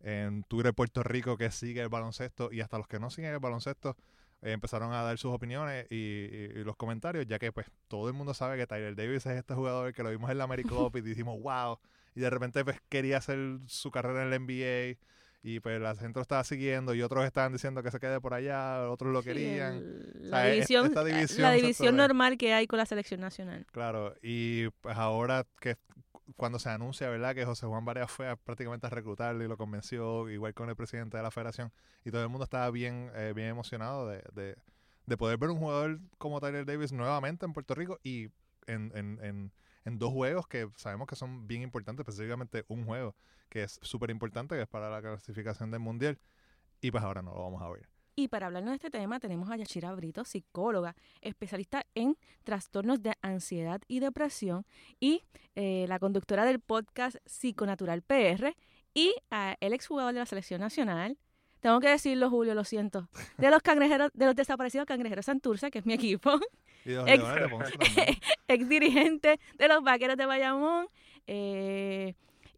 en 0.00 0.44
Twitter 0.44 0.74
Puerto 0.74 1.02
Rico 1.02 1.36
que 1.36 1.50
sigue 1.50 1.80
el 1.82 1.88
baloncesto 1.88 2.52
y 2.52 2.60
hasta 2.60 2.78
los 2.78 2.86
que 2.88 3.00
no 3.00 3.10
siguen 3.10 3.32
el 3.32 3.38
baloncesto 3.40 3.96
eh, 4.42 4.52
empezaron 4.52 4.92
a 4.92 5.02
dar 5.02 5.16
sus 5.18 5.32
opiniones 5.32 5.86
y, 5.90 5.96
y- 5.96 6.50
y 6.60 6.64
los 6.64 6.76
comentarios, 6.76 7.26
ya 7.26 7.38
que 7.38 7.52
pues 7.52 7.66
todo 7.88 8.08
el 8.08 8.14
mundo 8.14 8.34
sabe 8.34 8.56
que 8.58 8.66
Tyler 8.66 8.94
Davis 8.94 9.26
es 9.26 9.38
este 9.38 9.54
jugador 9.54 9.92
que 9.94 10.02
lo 10.02 10.10
vimos 10.10 10.30
en 10.30 10.38
la 10.38 10.46
Club 10.48 10.96
y 10.96 11.00
dijimos, 11.00 11.38
wow, 11.42 11.78
y 12.14 12.20
de 12.20 12.30
repente 12.30 12.64
pues 12.64 12.80
quería 12.88 13.18
hacer 13.18 13.38
su 13.66 13.90
carrera 13.90 14.22
en 14.22 14.28
el 14.28 14.34
NBA 14.34 14.98
y 15.46 15.60
pues 15.60 15.78
la 15.80 15.94
gente 15.94 16.18
lo 16.18 16.22
estaba 16.22 16.42
siguiendo 16.42 16.94
y 16.94 17.02
otros 17.02 17.24
estaban 17.26 17.52
diciendo 17.52 17.82
que 17.82 17.90
se 17.90 18.00
quede 18.00 18.18
por 18.20 18.32
allá, 18.32 18.88
otros 18.90 19.12
lo 19.12 19.20
Sí, 19.20 19.28
querían. 19.28 19.74
el- 19.74 20.12
O 20.22 20.24
la 20.30 20.40
sea, 20.42 20.50
división, 20.52 20.86
esta 20.86 21.04
división, 21.04 21.42
la 21.42 21.52
división 21.52 21.96
normal 21.96 22.38
que 22.38 22.54
hay 22.54 22.66
con 22.66 22.78
la 22.78 22.86
selección 22.86 23.20
nacional. 23.20 23.66
Claro, 23.70 24.14
y 24.22 24.68
pues 24.80 24.96
ahora 24.96 25.46
que 25.60 25.76
cuando 26.36 26.58
se 26.58 26.70
anuncia, 26.70 27.10
¿verdad? 27.10 27.34
Que 27.34 27.44
José 27.44 27.66
Juan 27.66 27.84
Varias 27.84 28.10
fue 28.10 28.26
a, 28.26 28.36
prácticamente 28.36 28.86
a 28.86 28.90
reclutarlo 28.90 29.44
y 29.44 29.48
lo 29.48 29.58
convenció, 29.58 30.30
igual 30.30 30.54
con 30.54 30.70
el 30.70 30.76
presidente 30.76 31.18
de 31.18 31.22
la 31.22 31.30
federación, 31.30 31.70
y 32.06 32.10
todo 32.10 32.22
el 32.22 32.30
mundo 32.30 32.44
estaba 32.44 32.70
bien, 32.70 33.10
eh, 33.14 33.34
bien 33.36 33.48
emocionado 33.48 34.08
de, 34.08 34.22
de, 34.32 34.56
de 35.04 35.16
poder 35.18 35.36
ver 35.36 35.50
un 35.50 35.58
jugador 35.58 36.00
como 36.16 36.40
Tyler 36.40 36.64
Davis 36.64 36.90
nuevamente 36.92 37.44
en 37.44 37.52
Puerto 37.52 37.74
Rico 37.74 38.00
y 38.02 38.30
en, 38.66 38.90
en, 38.94 39.18
en, 39.22 39.52
en 39.84 39.98
dos 39.98 40.12
juegos 40.12 40.46
que 40.46 40.68
sabemos 40.76 41.06
que 41.06 41.16
son 41.16 41.46
bien 41.46 41.62
importantes, 41.62 42.06
específicamente 42.06 42.64
un 42.68 42.84
juego 42.84 43.14
que 43.48 43.64
es 43.64 43.78
súper 43.82 44.10
importante, 44.10 44.56
que 44.56 44.62
es 44.62 44.68
para 44.68 44.90
la 44.90 45.00
clasificación 45.00 45.70
del 45.70 45.80
Mundial, 45.80 46.18
y 46.80 46.90
pues 46.90 47.04
ahora 47.04 47.22
no 47.22 47.34
lo 47.34 47.42
vamos 47.42 47.62
a 47.62 47.68
ver. 47.68 47.88
Y 48.16 48.28
para 48.28 48.46
hablarnos 48.46 48.72
de 48.72 48.76
este 48.76 48.90
tema 48.90 49.18
tenemos 49.18 49.50
a 49.50 49.56
Yashira 49.56 49.92
Brito, 49.94 50.24
psicóloga, 50.24 50.94
especialista 51.20 51.84
en 51.94 52.16
trastornos 52.44 53.02
de 53.02 53.14
ansiedad 53.22 53.80
y 53.88 53.98
depresión 53.98 54.64
y 55.00 55.22
eh, 55.56 55.86
la 55.88 55.98
conductora 55.98 56.44
del 56.44 56.60
podcast 56.60 57.16
Psiconatural 57.26 58.02
PR 58.02 58.54
y 58.94 59.14
a 59.30 59.56
el 59.60 59.72
exjugador 59.72 60.12
de 60.12 60.20
la 60.20 60.26
selección 60.26 60.60
nacional. 60.60 61.18
Tengo 61.58 61.80
que 61.80 61.88
decirlo, 61.88 62.30
Julio, 62.30 62.54
lo 62.54 62.62
siento. 62.62 63.08
De 63.38 63.50
los 63.50 63.62
cangrejeros, 63.62 64.10
de 64.14 64.26
los 64.26 64.36
desaparecidos 64.36 64.86
cangrejeros 64.86 65.24
Santurce, 65.24 65.70
que 65.70 65.78
es 65.78 65.86
mi 65.86 65.94
equipo, 65.94 66.30
Ex- 67.06 67.22
ex 68.48 68.68
dirigente 68.68 69.40
de 69.58 69.68
los 69.68 69.82
vaqueros 69.82 70.16
de 70.16 70.26
Bayamón. 70.26 70.86
eh, 71.26 72.14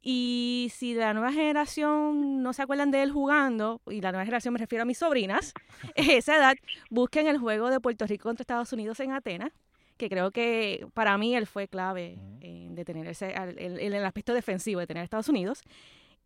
y 0.08 0.70
si 0.72 0.94
la 0.94 1.14
nueva 1.14 1.32
generación 1.32 2.40
no 2.40 2.52
se 2.52 2.62
acuerdan 2.62 2.92
de 2.92 3.02
él 3.02 3.10
jugando, 3.10 3.80
y 3.90 4.00
la 4.00 4.12
nueva 4.12 4.24
generación 4.24 4.54
me 4.54 4.58
refiero 4.60 4.82
a 4.82 4.84
mis 4.84 4.98
sobrinas, 4.98 5.52
esa 5.96 6.36
edad, 6.36 6.54
busquen 6.90 7.26
el 7.26 7.38
juego 7.38 7.70
de 7.70 7.80
Puerto 7.80 8.06
Rico 8.06 8.24
contra 8.28 8.42
Estados 8.44 8.72
Unidos 8.72 9.00
en 9.00 9.10
Atenas, 9.12 9.50
que 9.96 10.08
creo 10.08 10.30
que 10.30 10.86
para 10.94 11.18
mí 11.18 11.34
él 11.34 11.46
fue 11.48 11.66
clave 11.66 12.18
en 12.40 12.76
detener 12.76 13.08
ese, 13.08 13.34
el 13.56 14.04
aspecto 14.04 14.32
defensivo 14.32 14.78
de 14.78 14.86
tener 14.86 15.00
a 15.00 15.04
Estados 15.04 15.28
Unidos. 15.28 15.62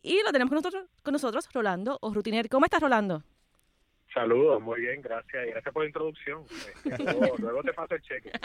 Y 0.02 0.22
lo 0.24 0.32
tenemos 0.32 0.50
con 0.50 0.56
nosotros, 0.56 0.84
con 1.02 1.12
nosotros 1.12 1.48
Rolando 1.52 1.96
o 2.02 2.12
Rutiner. 2.12 2.48
¿Cómo 2.50 2.66
estás, 2.66 2.80
Rolando? 2.80 3.22
Saludos, 4.14 4.60
muy 4.60 4.80
bien, 4.80 5.00
gracias. 5.02 5.46
Y 5.46 5.50
gracias 5.50 5.72
por 5.72 5.82
la 5.84 5.88
introducción. 5.88 6.44
Luego, 6.84 7.36
luego 7.38 7.62
te 7.62 7.72
paso 7.72 7.94
el 7.94 8.02
cheque. 8.02 8.30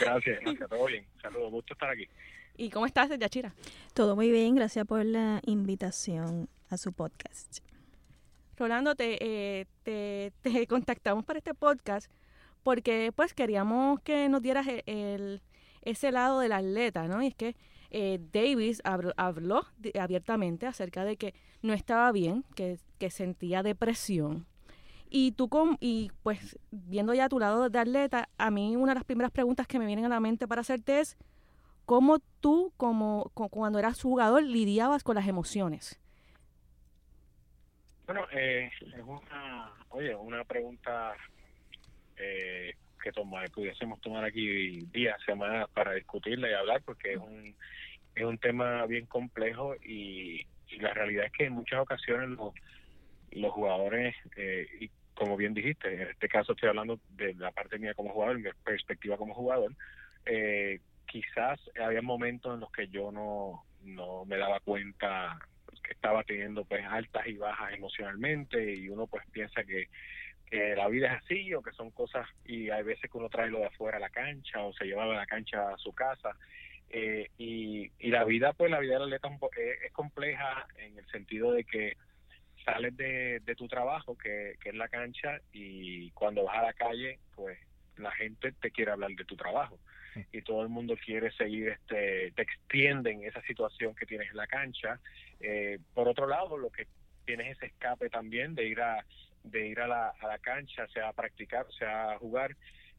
gracias, 0.00 0.40
gracias, 0.40 0.68
todo 0.68 0.86
bien. 0.86 1.04
Saludos, 1.20 1.50
gusto 1.50 1.72
estar 1.74 1.90
aquí. 1.90 2.08
¿Y 2.56 2.70
cómo 2.70 2.86
estás, 2.86 3.10
Yachira? 3.18 3.52
Todo 3.92 4.16
muy 4.16 4.30
bien, 4.30 4.54
gracias 4.54 4.86
por 4.86 5.04
la 5.04 5.40
invitación 5.46 6.48
a 6.70 6.76
su 6.76 6.92
podcast. 6.92 7.58
Rolando, 8.56 8.94
te, 8.94 9.18
eh, 9.20 9.66
te, 9.82 10.32
te 10.42 10.66
contactamos 10.68 11.24
para 11.24 11.38
este 11.38 11.52
podcast 11.54 12.10
porque 12.62 13.12
pues 13.14 13.34
queríamos 13.34 14.00
que 14.00 14.28
nos 14.28 14.42
dieras 14.42 14.66
el, 14.66 14.82
el- 14.86 15.42
ese 15.82 16.10
lado 16.10 16.40
del 16.40 16.50
atleta, 16.52 17.06
¿no? 17.06 17.22
Y 17.22 17.28
es 17.28 17.34
que 17.36 17.54
eh, 17.90 18.18
Davis 18.32 18.82
habló, 18.84 19.64
abiertamente 19.98 20.66
acerca 20.66 21.04
de 21.04 21.16
que 21.16 21.34
no 21.62 21.72
estaba 21.72 22.10
bien, 22.12 22.44
que, 22.54 22.78
sentía 23.10 23.62
depresión. 23.62 24.46
Y 25.08 25.32
tú, 25.32 25.48
con, 25.48 25.76
y 25.80 26.10
pues 26.22 26.58
viendo 26.70 27.14
ya 27.14 27.28
tu 27.28 27.38
lado 27.38 27.68
de 27.68 27.78
atleta, 27.78 28.28
a 28.38 28.50
mí 28.50 28.76
una 28.76 28.92
de 28.92 28.96
las 28.96 29.04
primeras 29.04 29.30
preguntas 29.30 29.66
que 29.66 29.78
me 29.78 29.86
vienen 29.86 30.04
a 30.04 30.08
la 30.08 30.20
mente 30.20 30.48
para 30.48 30.62
hacerte 30.62 31.00
es, 31.00 31.16
¿cómo 31.84 32.18
tú, 32.40 32.72
como, 32.76 33.30
co- 33.34 33.48
cuando 33.48 33.78
eras 33.78 34.02
jugador, 34.02 34.42
lidiabas 34.42 35.04
con 35.04 35.14
las 35.14 35.28
emociones? 35.28 36.00
Bueno, 38.06 38.22
eh, 38.32 38.70
es 38.80 39.02
una, 39.04 39.72
oye, 39.90 40.14
una 40.14 40.44
pregunta 40.44 41.14
eh, 42.16 42.72
que 43.06 43.12
tomar, 43.12 43.48
pudiésemos 43.52 44.00
tomar 44.00 44.24
aquí 44.24 44.80
días, 44.92 45.16
semanas 45.24 45.68
para 45.72 45.92
discutirla 45.92 46.50
y 46.50 46.54
hablar, 46.54 46.82
porque 46.84 47.12
es 47.12 47.18
un, 47.18 47.54
es 48.16 48.24
un 48.24 48.36
tema 48.38 48.84
bien 48.86 49.06
complejo 49.06 49.76
y, 49.76 50.44
la 50.80 50.92
realidad 50.92 51.26
es 51.26 51.32
que 51.32 51.44
en 51.44 51.52
muchas 51.52 51.78
ocasiones 51.78 52.30
los, 52.30 52.52
los 53.30 53.52
jugadores, 53.52 54.16
eh, 54.36 54.66
y 54.80 54.90
como 55.14 55.36
bien 55.36 55.54
dijiste, 55.54 55.94
en 55.94 56.08
este 56.08 56.28
caso 56.28 56.52
estoy 56.52 56.68
hablando 56.68 56.98
de 57.10 57.34
la 57.34 57.52
parte 57.52 57.78
mía 57.78 57.94
como 57.94 58.10
jugador, 58.10 58.40
mi 58.40 58.50
perspectiva 58.64 59.16
como 59.16 59.32
jugador, 59.32 59.72
eh, 60.26 60.80
quizás 61.06 61.60
había 61.80 62.02
momentos 62.02 62.54
en 62.54 62.60
los 62.60 62.72
que 62.72 62.88
yo 62.88 63.12
no, 63.12 63.64
no 63.84 64.24
me 64.24 64.36
daba 64.36 64.58
cuenta 64.58 65.38
que 65.84 65.92
estaba 65.92 66.24
teniendo 66.24 66.64
pues 66.64 66.84
altas 66.84 67.24
y 67.28 67.36
bajas 67.36 67.72
emocionalmente 67.72 68.74
y 68.74 68.88
uno 68.88 69.06
pues 69.06 69.22
piensa 69.30 69.62
que, 69.62 69.86
que 70.46 70.76
la 70.76 70.88
vida 70.88 71.12
es 71.12 71.22
así 71.22 71.54
o 71.54 71.62
que 71.62 71.72
son 71.72 71.90
cosas 71.90 72.26
y 72.44 72.70
hay 72.70 72.82
veces 72.82 73.10
que 73.10 73.18
uno 73.18 73.28
trae 73.28 73.50
lo 73.50 73.58
de 73.58 73.66
afuera 73.66 73.98
a 73.98 74.00
la 74.00 74.10
cancha 74.10 74.62
o 74.62 74.72
se 74.72 74.84
lleva 74.84 75.06
de 75.06 75.14
la 75.14 75.26
cancha 75.26 75.70
a 75.70 75.78
su 75.78 75.92
casa. 75.92 76.36
Eh, 76.88 77.28
y, 77.36 77.90
y 77.98 78.10
la 78.10 78.24
vida 78.24 78.52
pues 78.52 78.70
la 78.70 78.78
vida 78.78 78.94
del 78.94 79.12
atleta 79.12 79.28
es, 79.28 79.82
es 79.86 79.92
compleja 79.92 80.66
en 80.76 80.96
el 80.96 81.06
sentido 81.08 81.50
de 81.50 81.64
que 81.64 81.96
sales 82.64 82.96
de, 82.96 83.40
de 83.40 83.54
tu 83.56 83.66
trabajo 83.66 84.16
que, 84.16 84.54
que 84.60 84.68
es 84.68 84.74
la 84.76 84.88
cancha 84.88 85.40
y 85.52 86.10
cuando 86.12 86.44
vas 86.44 86.58
a 86.58 86.62
la 86.62 86.72
calle 86.74 87.18
pues 87.34 87.58
la 87.96 88.12
gente 88.12 88.52
te 88.52 88.70
quiere 88.70 88.92
hablar 88.92 89.10
de 89.10 89.24
tu 89.24 89.36
trabajo. 89.36 89.78
Y 90.32 90.42
todo 90.42 90.62
el 90.62 90.70
mundo 90.70 90.96
quiere 91.04 91.30
seguir, 91.32 91.68
este, 91.68 92.32
te 92.32 92.42
extienden 92.42 93.24
esa 93.24 93.42
situación 93.42 93.94
que 93.94 94.06
tienes 94.06 94.30
en 94.30 94.36
la 94.36 94.46
cancha. 94.46 94.98
Eh, 95.40 95.78
por 95.92 96.08
otro 96.08 96.26
lado, 96.26 96.56
lo 96.56 96.70
que 96.70 96.86
tienes 97.26 97.56
ese 97.56 97.66
escape 97.66 98.08
también 98.08 98.54
de 98.54 98.64
ir 98.66 98.80
a 98.80 99.04
de 99.50 99.66
ir 99.66 99.80
a 99.80 99.86
la, 99.86 100.08
a 100.08 100.26
la 100.26 100.38
cancha, 100.38 100.86
sea 100.88 101.08
a 101.08 101.12
practicar, 101.12 101.66
sea 101.78 102.12
a 102.12 102.18
jugar, 102.18 102.56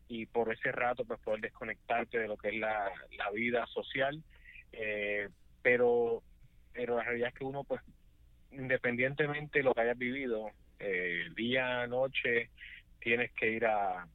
y 0.08 0.26
por 0.26 0.52
ese 0.52 0.72
rato 0.72 1.06
pues 1.06 1.20
poder 1.20 1.42
desconectarte 1.42 2.20
de 2.20 2.28
lo 2.28 2.38
que 2.38 2.50
es 2.50 2.56
la, 2.56 2.92
la 3.18 3.32
vida 3.32 3.66
social. 3.68 4.24
Eh, 4.72 5.30
pero, 5.62 6.22
pero 6.74 6.98
la 6.98 7.04
realidad 7.04 7.30
es 7.30 7.36
que 7.36 7.44
uno 7.44 7.64
pues 7.64 7.82
independientemente 8.52 9.60
de 9.60 9.64
lo 9.64 9.74
que 9.74 9.82
hayas 9.82 9.98
vivido, 9.98 10.52
eh, 10.80 11.26
día, 11.36 11.86
noche, 11.88 12.50
tienes 13.00 13.32
que 13.34 13.52
ir 13.52 13.66
a, 13.66 14.08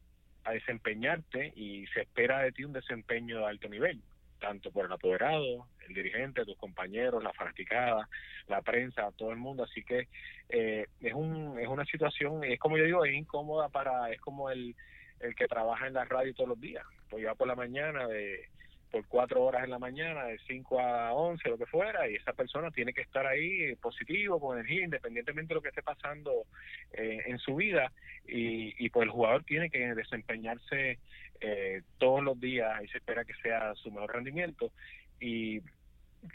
a 0.45 0.53
desempeñarte 0.53 1.53
y 1.55 1.87
se 1.89 2.03
espera 2.03 2.41
de 2.41 2.53
ti 2.53 2.65
un 2.65 2.73
desempeño 2.73 3.39
de 3.39 3.47
alto 3.47 3.69
nivel, 3.69 4.01
tanto 4.43 4.73
por 4.73 4.87
el 4.87 4.93
apoderado, 4.93 5.69
el 5.87 5.95
dirigente, 5.95 6.45
tus 6.45 6.59
compañeros, 6.59 7.23
la 7.23 7.33
fanaticada, 7.33 8.09
la 8.49 8.61
prensa, 8.61 9.13
todo 9.17 9.31
el 9.31 9.37
mundo. 9.37 9.63
Así 9.63 9.85
que 9.85 10.09
eh, 10.49 10.87
es, 11.01 11.15
un, 11.15 11.59
es 11.61 11.69
una 11.69 11.85
situación, 11.85 12.43
es 12.43 12.59
como 12.59 12.77
yo 12.77 12.85
digo, 12.85 13.05
es 13.05 13.15
incómoda 13.15 13.69
para, 13.69 14.11
es 14.11 14.21
como 14.21 14.51
el, 14.51 14.75
el 15.21 15.35
que 15.37 15.47
trabaja 15.47 15.87
en 15.87 15.95
la 15.95 16.05
radio 16.05 16.35
todos 16.35 16.49
los 16.51 16.61
días, 16.61 16.85
pues 17.09 17.23
ya 17.23 17.37
por 17.37 17.47
la 17.47 17.55
mañana 17.55 18.09
de 18.09 18.49
por 18.93 19.07
cuatro 19.07 19.43
horas 19.43 19.65
en 19.65 19.71
la 19.71 19.79
mañana, 19.79 20.25
de 20.25 20.39
5 20.47 20.79
a 20.79 21.15
11, 21.15 21.49
lo 21.49 21.57
que 21.57 21.67
fuera, 21.67 22.09
y 22.09 22.17
esa 22.17 22.35
persona 22.35 22.71
tiene 22.71 22.93
que 22.93 23.01
estar 23.01 23.27
ahí 23.27 23.75
positivo, 23.77 24.39
con 24.39 24.59
energía, 24.59 24.85
independientemente 24.85 25.49
de 25.49 25.55
lo 25.55 25.63
que 25.63 25.71
esté 25.71 25.83
pasando 25.83 26.45
eh, 26.93 27.23
en 27.27 27.39
su 27.39 27.57
vida, 27.57 27.91
y, 28.29 28.75
y 28.85 28.91
pues 28.91 29.07
el 29.07 29.11
jugador 29.11 29.45
tiene 29.45 29.71
que 29.71 29.95
desempeñarse 29.95 30.99
eh, 31.41 31.83
todos 31.97 32.23
los 32.23 32.39
días 32.39 32.85
y 32.85 32.89
se 32.89 32.99
espera 32.99 33.25
que 33.25 33.35
sea 33.43 33.75
su 33.77 33.91
mejor 33.91 34.13
rendimiento, 34.13 34.71
y 35.19 35.63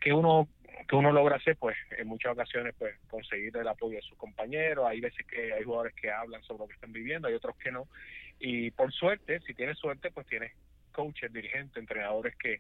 que 0.02 0.12
uno 0.12 0.48
que 0.88 0.96
uno 0.96 1.12
logra 1.12 1.38
hacer 1.38 1.58
pues 1.58 1.76
en 1.98 2.08
muchas 2.08 2.34
ocasiones 2.34 2.76
pues 2.78 2.96
conseguir 3.10 3.56
el 3.58 3.68
apoyo 3.68 3.96
de 3.96 4.02
sus 4.04 4.18
compañeros. 4.18 4.86
Hay 4.88 5.02
veces 5.02 5.26
que 5.26 5.54
hay 5.54 5.64
jugadores 5.64 5.96
que 5.96 6.12
hablan 6.12 6.44
sobre 6.44 6.60
lo 6.60 6.68
que 6.68 6.76
están 6.76 6.94
viviendo 6.94 7.28
hay 7.28 7.34
otros 7.34 7.58
que 7.58 7.72
no. 7.72 7.88
Y 8.40 8.70
por 8.72 8.94
suerte 8.94 9.40
si 9.42 9.54
tienes 9.56 9.78
suerte 9.80 10.12
pues 10.12 10.28
tienes 10.28 10.54
coaches, 10.98 11.32
dirigentes, 11.32 11.78
entrenadores 11.78 12.36
que 12.38 12.60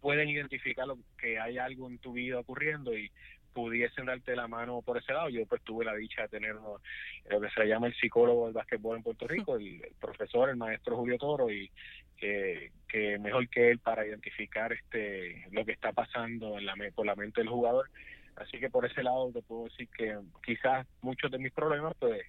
pueden 0.00 0.30
identificar 0.30 0.86
lo 0.86 0.98
que 1.18 1.38
hay 1.38 1.58
algo 1.58 1.86
en 1.86 1.98
tu 1.98 2.14
vida 2.14 2.40
ocurriendo 2.40 2.96
y 2.96 3.12
pudiesen 3.52 4.06
darte 4.06 4.34
la 4.34 4.48
mano 4.48 4.80
por 4.80 4.96
ese 4.96 5.12
lado. 5.12 5.28
Yo 5.28 5.44
pues 5.44 5.60
tuve 5.62 5.84
la 5.84 5.94
dicha 5.94 6.22
de 6.22 6.28
tener 6.28 6.54
lo 6.54 7.40
que 7.40 7.50
se 7.50 7.66
llama 7.66 7.88
el 7.88 7.94
psicólogo 7.94 8.46
del 8.46 8.54
básquetbol 8.54 8.96
en 8.96 9.02
Puerto 9.02 9.28
Rico, 9.28 9.56
el, 9.56 9.82
profesor, 10.00 10.48
el 10.48 10.56
maestro 10.56 10.96
Julio 10.96 11.18
Toro, 11.18 11.50
y 11.50 11.70
que, 12.16 12.72
que 12.88 13.18
mejor 13.18 13.46
que 13.50 13.70
él 13.70 13.80
para 13.80 14.06
identificar 14.06 14.72
este 14.72 15.46
lo 15.50 15.66
que 15.66 15.72
está 15.72 15.92
pasando 15.92 16.58
en 16.58 16.64
la, 16.64 16.74
por 16.94 17.04
la 17.04 17.14
mente 17.14 17.42
del 17.42 17.50
jugador. 17.50 17.90
Así 18.36 18.58
que 18.58 18.70
por 18.70 18.86
ese 18.86 19.02
lado 19.02 19.30
te 19.30 19.42
puedo 19.42 19.64
decir 19.64 19.90
que 19.94 20.18
quizás 20.42 20.86
muchos 21.02 21.30
de 21.30 21.38
mis 21.38 21.52
problemas 21.52 21.94
pues 21.98 22.22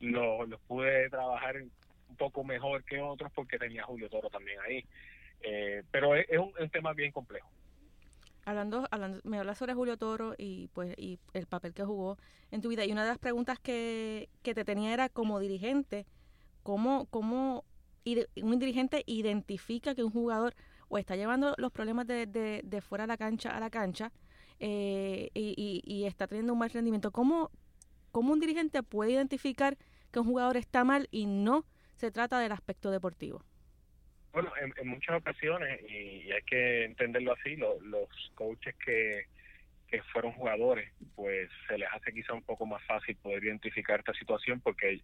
los, 0.00 0.48
los 0.48 0.60
pude 0.62 1.10
trabajar 1.10 1.62
un 2.12 2.16
poco 2.16 2.44
mejor 2.44 2.84
que 2.84 3.00
otros 3.00 3.32
porque 3.34 3.58
tenía 3.58 3.84
Julio 3.84 4.08
Toro 4.08 4.28
también 4.28 4.60
ahí. 4.60 4.84
Eh, 5.40 5.82
pero 5.90 6.14
es, 6.14 6.26
un, 6.38 6.52
tema 6.70 6.92
bien 6.92 7.10
complejo. 7.10 7.48
Hablando, 8.44 8.86
hablando, 8.90 9.20
me 9.24 9.38
hablas 9.38 9.58
sobre 9.58 9.74
Julio 9.74 9.96
Toro 9.96 10.34
y 10.36 10.68
pues 10.68 10.94
y 10.98 11.18
el 11.32 11.46
papel 11.46 11.72
que 11.74 11.84
jugó 11.84 12.18
en 12.50 12.60
tu 12.60 12.68
vida. 12.68 12.84
Y 12.84 12.92
una 12.92 13.02
de 13.02 13.10
las 13.10 13.18
preguntas 13.18 13.58
que, 13.58 14.28
que 14.42 14.54
te 14.54 14.64
tenía 14.64 14.92
era 14.92 15.08
como 15.08 15.40
dirigente, 15.40 16.06
¿cómo, 16.62 17.06
cómo 17.06 17.64
un 18.42 18.58
dirigente 18.58 19.02
identifica 19.06 19.94
que 19.94 20.04
un 20.04 20.10
jugador 20.10 20.54
o 20.88 20.98
está 20.98 21.16
llevando 21.16 21.54
los 21.56 21.72
problemas 21.72 22.06
de, 22.06 22.26
de, 22.26 22.60
de 22.64 22.80
fuera 22.80 23.04
de 23.04 23.08
la 23.08 23.16
cancha 23.16 23.56
a 23.56 23.60
la 23.60 23.70
cancha 23.70 24.12
eh, 24.58 25.30
y, 25.34 25.54
y, 25.56 25.82
y, 25.84 26.04
está 26.04 26.26
teniendo 26.26 26.52
un 26.52 26.58
mal 26.58 26.70
rendimiento? 26.70 27.10
¿Cómo, 27.10 27.50
¿Cómo 28.10 28.32
un 28.32 28.40
dirigente 28.40 28.82
puede 28.82 29.12
identificar 29.12 29.78
que 30.10 30.20
un 30.20 30.26
jugador 30.26 30.56
está 30.56 30.84
mal 30.84 31.08
y 31.10 31.26
no 31.26 31.64
se 32.02 32.10
trata 32.10 32.40
del 32.40 32.50
aspecto 32.50 32.90
deportivo? 32.90 33.44
Bueno, 34.32 34.50
en, 34.60 34.88
muchas 34.88 35.20
ocasiones, 35.20 35.80
y, 35.88 36.32
hay 36.32 36.42
que 36.42 36.84
entenderlo 36.84 37.32
así, 37.32 37.54
lo, 37.54 37.80
los 37.80 38.08
coaches 38.34 38.74
que, 38.84 39.26
que 39.86 40.02
fueron 40.12 40.32
jugadores, 40.32 40.90
pues 41.14 41.48
se 41.68 41.78
les 41.78 41.88
hace 41.92 42.12
quizá 42.12 42.32
un 42.32 42.42
poco 42.42 42.66
más 42.66 42.82
fácil 42.86 43.14
poder 43.16 43.44
identificar 43.44 44.00
esta 44.00 44.14
situación 44.14 44.60
porque 44.60 45.00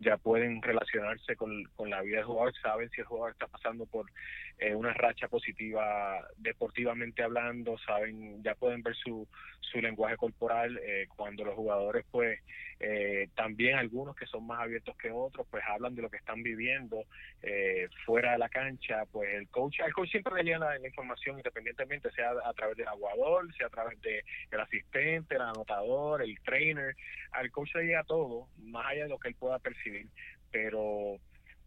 ya 0.00 0.18
pueden 0.18 0.60
relacionarse 0.60 1.36
con, 1.36 1.64
con 1.74 1.88
la 1.88 2.02
vida 2.02 2.16
del 2.18 2.26
jugador, 2.26 2.52
saben 2.60 2.90
si 2.90 3.00
el 3.00 3.06
jugador 3.06 3.32
está 3.32 3.46
pasando 3.46 3.86
por 3.86 4.10
eh, 4.58 4.74
una 4.74 4.92
racha 4.92 5.28
positiva 5.28 6.28
deportivamente 6.36 7.22
hablando, 7.22 7.78
saben, 7.78 8.42
ya 8.42 8.54
pueden 8.56 8.82
ver 8.82 8.94
su, 8.96 9.26
su 9.60 9.80
lenguaje 9.80 10.18
corporal 10.18 10.78
eh, 10.84 11.06
cuando 11.16 11.44
los 11.44 11.54
jugadores 11.54 12.04
pues 12.10 12.40
eh, 12.84 13.28
también 13.36 13.76
algunos 13.76 14.16
que 14.16 14.26
son 14.26 14.44
más 14.44 14.58
abiertos 14.58 14.96
que 14.96 15.12
otros 15.12 15.46
pues 15.48 15.62
hablan 15.68 15.94
de 15.94 16.02
lo 16.02 16.10
que 16.10 16.16
están 16.16 16.42
viviendo 16.42 17.04
eh, 17.40 17.88
fuera 18.04 18.32
de 18.32 18.38
la 18.38 18.48
cancha 18.48 19.04
pues 19.12 19.32
el 19.34 19.48
coach 19.50 19.78
el 19.86 19.92
coach 19.92 20.10
siempre 20.10 20.34
le 20.34 20.42
llega 20.42 20.58
la, 20.58 20.84
información 20.84 21.36
independientemente 21.36 22.10
sea 22.10 22.32
a 22.44 22.52
través 22.54 22.76
del 22.76 22.88
aguador 22.88 23.54
sea 23.54 23.68
a 23.68 23.70
través 23.70 24.00
de 24.00 24.24
el 24.50 24.60
asistente 24.60 25.36
el 25.36 25.42
anotador 25.42 26.22
el 26.22 26.36
trainer 26.40 26.96
al 27.30 27.52
coach 27.52 27.72
le 27.76 27.84
llega 27.84 28.02
todo 28.02 28.48
más 28.58 28.86
allá 28.86 29.04
de 29.04 29.10
lo 29.10 29.18
que 29.20 29.28
él 29.28 29.36
pueda 29.36 29.60
percibir 29.60 30.08
pero 30.50 31.18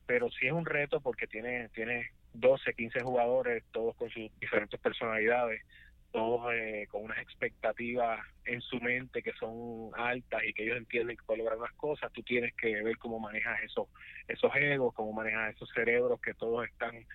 pero 0.05 0.29
sí 0.31 0.47
es 0.47 0.53
un 0.53 0.65
reto 0.65 0.99
porque 0.99 1.27
tiene 1.27 1.69
tiene 1.69 2.09
12 2.33 2.73
15 2.73 2.99
jugadores 2.99 3.63
todos 3.71 3.95
con 3.95 4.09
sus 4.09 4.29
diferentes 4.41 4.77
personalidades 4.81 5.61
todos 6.15 6.53
eh, 6.53 6.87
con 6.89 7.03
unas 7.03 7.17
expectativas 7.17 8.25
en 8.45 8.61
su 8.61 8.79
mente 8.79 9.21
que 9.21 9.33
son 9.33 9.91
altas 9.97 10.43
y 10.45 10.53
que 10.53 10.63
ellos 10.63 10.77
entienden 10.77 11.17
que 11.17 11.23
pueden 11.23 11.43
lograr 11.43 11.59
unas 11.59 11.73
cosas, 11.73 12.11
tú 12.13 12.23
tienes 12.23 12.53
que 12.55 12.81
ver 12.81 12.97
cómo 12.97 13.19
manejas 13.19 13.61
esos, 13.63 13.89
esos 14.27 14.51
egos, 14.55 14.93
cómo 14.93 15.11
manejas 15.11 15.53
esos 15.53 15.69
cerebros 15.75 16.21
que 16.21 16.33
todos 16.33 16.65
están, 16.65 17.05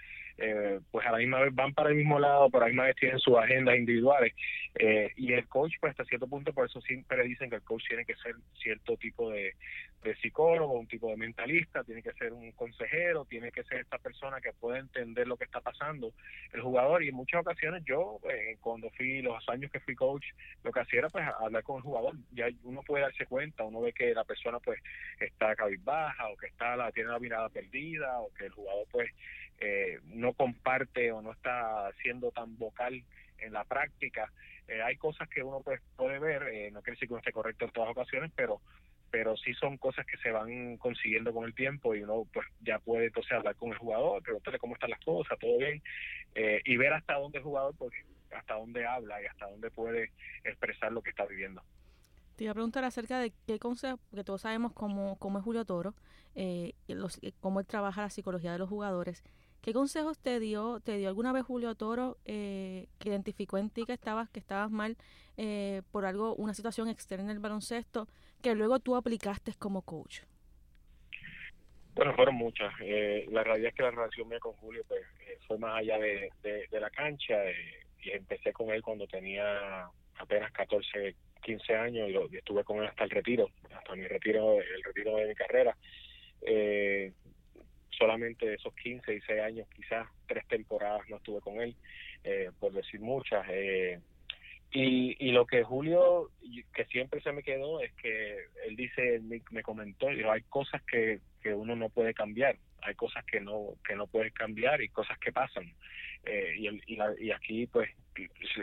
eh, 0.41 0.81
pues 0.91 1.07
a 1.07 1.13
la 1.13 1.19
misma 1.19 1.41
vez 1.41 1.55
van 1.55 1.75
para 1.75 1.91
el 1.91 1.97
mismo 1.97 2.19
lado, 2.19 2.49
pero 2.51 2.65
a 2.65 2.67
la 2.67 2.73
misma 2.73 2.85
vez 2.85 2.97
tienen 2.97 3.19
sus 3.19 3.37
agendas 3.37 3.77
individuales. 3.77 4.33
Eh, 4.75 5.13
y 5.17 5.33
el 5.33 5.47
coach, 5.49 5.75
pues 5.81 5.91
hasta 5.91 6.05
cierto 6.05 6.27
punto, 6.27 6.53
por 6.53 6.67
eso 6.67 6.81
siempre 6.81 7.23
dicen 7.25 7.51
que 7.51 7.57
el 7.57 7.63
coach 7.63 7.85
tiene 7.89 8.05
que 8.05 8.15
ser 8.17 8.35
cierto 8.55 8.97
tipo 8.97 9.31
de, 9.31 9.55
de 10.03 10.17
psicólogo, 10.17 10.79
un 10.79 10.87
tipo 10.87 11.09
de 11.09 11.17
mentalista, 11.17 11.85
tiene 11.85 12.03
que 12.03 12.13
ser 12.13 12.33
un 12.33 12.53
consejero, 12.53 13.27
tiene 13.27 13.53
que 13.53 13.65
ser 13.65 13.81
esta 13.81 13.99
persona 13.99 14.41
que 14.41 14.53
puede 14.53 14.79
entender 14.79 15.29
lo 15.29 15.37
que 15.37 15.45
está 15.45 15.61
pasando 15.61 16.13
el 16.53 16.63
jugador. 16.63 17.03
Y 17.03 17.09
en 17.09 17.17
muchas 17.17 17.43
ocasiones 17.43 17.83
yo, 17.85 18.19
eh, 18.31 18.57
cuando 18.61 18.91
fui, 18.91 19.21
los 19.21 19.47
años 19.49 19.71
que 19.71 19.81
fui 19.81 19.95
coach, 19.95 20.25
lo 20.65 20.73
que 20.73 20.81
hacía 20.81 21.01
era 21.01 21.11
pues 21.11 21.27
hablar 21.39 21.63
con 21.63 21.77
el 21.77 21.83
jugador. 21.83 22.15
Ya 22.33 22.49
uno 22.65 22.83
puede 22.83 23.03
darse 23.03 23.27
cuenta, 23.27 23.65
uno 23.65 23.81
ve 23.83 23.93
que 23.93 24.15
la 24.15 24.25
persona 24.25 24.59
pues 24.59 24.81
está 25.19 25.55
cabizbaja 25.55 26.29
o 26.29 26.37
que 26.37 26.47
está 26.47 26.77
la 26.77 26.91
tiene 26.93 27.11
la 27.11 27.19
mirada 27.19 27.49
perdida 27.49 28.21
o 28.21 28.33
que 28.35 28.47
el 28.47 28.53
jugador 28.53 28.87
pues 28.91 29.11
eh, 29.61 30.01
no 30.05 30.33
comparte 30.33 31.13
o 31.13 31.23
no 31.23 31.33
está 31.33 31.91
siendo 32.03 32.31
tan 32.31 32.57
vocal 32.59 33.05
en 33.39 33.53
la 33.53 33.65
práctica. 33.65 34.33
Eh, 34.69 34.83
hay 34.83 34.97
cosas 34.97 35.29
que 35.29 35.43
uno 35.43 35.61
pues 35.63 35.81
puede 35.97 36.19
ver, 36.19 36.43
eh, 36.53 36.71
no 36.71 36.83
quiere 36.83 36.97
decir 36.97 37.09
que 37.09 37.15
uno 37.15 37.21
esté 37.21 37.33
correcto 37.33 37.65
en 37.65 37.73
todas 37.73 37.91
ocasiones, 37.91 38.31
pero 38.35 38.61
pero 39.11 39.37
sí 39.37 39.53
son 39.55 39.77
cosas 39.77 40.07
que 40.07 40.17
se 40.19 40.31
van 40.31 40.77
consiguiendo 40.77 41.33
con 41.33 41.45
el 41.45 41.55
tiempo 41.55 41.95
y 41.95 42.03
uno 42.03 42.27
pues 42.33 42.47
ya 42.61 42.79
puede 42.79 43.07
entonces 43.07 43.33
hablar 43.33 43.57
con 43.57 43.73
el 43.73 43.79
jugador, 43.79 44.23
preguntarle 44.23 44.59
cómo 44.59 44.75
están 44.75 44.91
las 44.91 45.01
cosas, 45.01 45.39
todo 45.39 45.59
bien, 45.59 45.83
eh, 46.35 46.61
y 46.65 46.77
ver 46.77 46.93
hasta 46.93 47.15
dónde 47.15 47.39
el 47.39 47.45
jugador, 47.45 47.75
pues 47.77 47.93
hasta 48.31 48.55
dónde 48.55 48.87
habla 48.87 49.21
y 49.21 49.27
hasta 49.27 49.47
dónde 49.47 49.71
puede 49.71 50.13
expresar 50.45 50.93
lo 50.93 51.03
que 51.03 51.11
está 51.11 51.27
viviendo. 51.27 51.63
Te 52.37 52.45
iba 52.45 52.53
a 52.53 52.55
preguntar 52.55 52.85
acerca 52.85 53.19
de 53.19 53.33
qué 53.47 53.59
consejo, 53.59 53.99
porque 54.09 54.25
todos 54.25 54.43
sabemos 54.43 54.73
cómo, 54.73 55.19
cómo 55.19 55.39
es 55.39 55.45
Julio 55.45 55.65
Toro, 55.65 55.95
eh, 56.35 56.75
los, 56.87 57.21
cómo 57.41 57.61
él 57.61 57.67
trabaja 57.67 58.03
la 58.03 58.11
psicología 58.11 58.53
de 58.53 58.59
los 58.59 58.69
jugadores. 58.69 59.25
¿Qué 59.63 59.73
consejos 59.75 60.19
te 60.19 60.41
dio, 60.41 60.81
te 60.81 60.97
dio 60.97 61.09
alguna 61.09 61.33
vez 61.33 61.45
Julio 61.45 61.75
Toro 61.75 62.17
eh, 62.25 62.87
que 62.99 63.11
identificó 63.11 63.59
en 63.59 63.69
ti 63.69 63.85
que 63.85 63.93
estabas, 63.93 64.31
que 64.31 64.41
estabas 64.41 64.71
mal 64.71 64.97
eh, 65.37 65.83
por 65.93 66.07
algo, 66.07 66.35
una 66.37 66.55
situación 66.55 66.89
externa 66.89 67.25
en 67.25 67.31
el 67.31 67.39
baloncesto, 67.41 68.09
que 68.43 68.55
luego 68.55 68.81
tú 68.81 68.97
aplicaste 68.97 69.53
como 69.59 69.83
coach? 69.83 70.21
Bueno, 71.95 72.15
fueron 72.15 72.37
muchas. 72.37 72.73
Eh, 72.81 73.27
la 73.31 73.45
realidad 73.45 73.69
es 73.69 73.75
que 73.75 73.83
la 73.83 73.91
relación 73.91 74.29
mía 74.29 74.39
con 74.41 74.53
Julio 74.55 74.83
pues, 74.89 75.03
eh, 75.27 75.39
fue 75.47 75.59
más 75.59 75.79
allá 75.79 75.99
de, 75.99 76.31
de, 76.43 76.81
la 76.81 76.89
cancha 76.89 77.37
y 78.03 78.11
empecé 78.11 78.53
con 78.53 78.71
él 78.71 78.81
cuando 78.81 79.07
tenía 79.07 79.91
apenas 80.17 80.53
14, 80.53 81.17
15 81.43 81.75
años 81.75 82.09
y, 82.09 82.13
lo, 82.13 82.27
estuve 82.31 82.65
con 82.65 82.79
él 82.79 82.87
hasta 82.87 83.05
el 83.05 83.11
retiro, 83.11 83.51
hasta 83.75 83.95
mi 83.95 84.07
retiro, 84.07 84.61
el 84.61 84.83
retiro 84.83 85.17
de 85.17 85.27
mi 85.27 85.35
carrera. 85.35 85.77
Eh, 86.43 87.13
solamente 88.01 88.55
esos 88.55 88.75
15, 88.75 89.13
16 89.13 89.41
años, 89.43 89.69
quizás 89.77 90.09
tres 90.27 90.47
temporadas 90.49 91.03
no 91.11 91.19
estuve 91.19 91.41
con 91.43 91.61
él, 91.61 91.77
eh, 92.25 92.51
por 92.59 92.73
decir 92.73 93.01
muchas. 93.01 93.47
Eh, 93.51 94.01
y, 94.73 95.17
y 95.19 95.33
lo 95.33 95.47
que 95.47 95.63
Julio, 95.63 96.31
que 96.73 96.85
siempre 96.87 97.21
se 97.21 97.33
me 97.33 97.43
quedó, 97.43 97.81
es 97.81 97.93
que 97.95 98.39
él 98.67 98.77
dice, 98.77 99.21
me, 99.21 99.43
me 99.51 99.63
comentó, 99.63 100.09
hay 100.09 100.43
cosas 100.49 100.83
que, 100.85 101.21
que 101.43 101.53
uno 101.53 101.77
no 101.77 101.91
puede 101.91 102.15
cambiar, 102.15 102.57
hay 102.83 102.95
cosas 102.95 103.25
que 103.25 103.41
no 103.41 103.75
que 103.87 103.97
no 103.97 104.07
puedes 104.07 104.33
cambiar 104.33 104.81
y 104.83 104.89
cosas 104.89 105.19
que 105.19 105.33
pasan. 105.33 105.75
Eh, 106.25 106.55
y, 106.59 106.69
y, 106.69 106.99
y 107.19 107.31
aquí, 107.31 107.67
pues, 107.67 107.89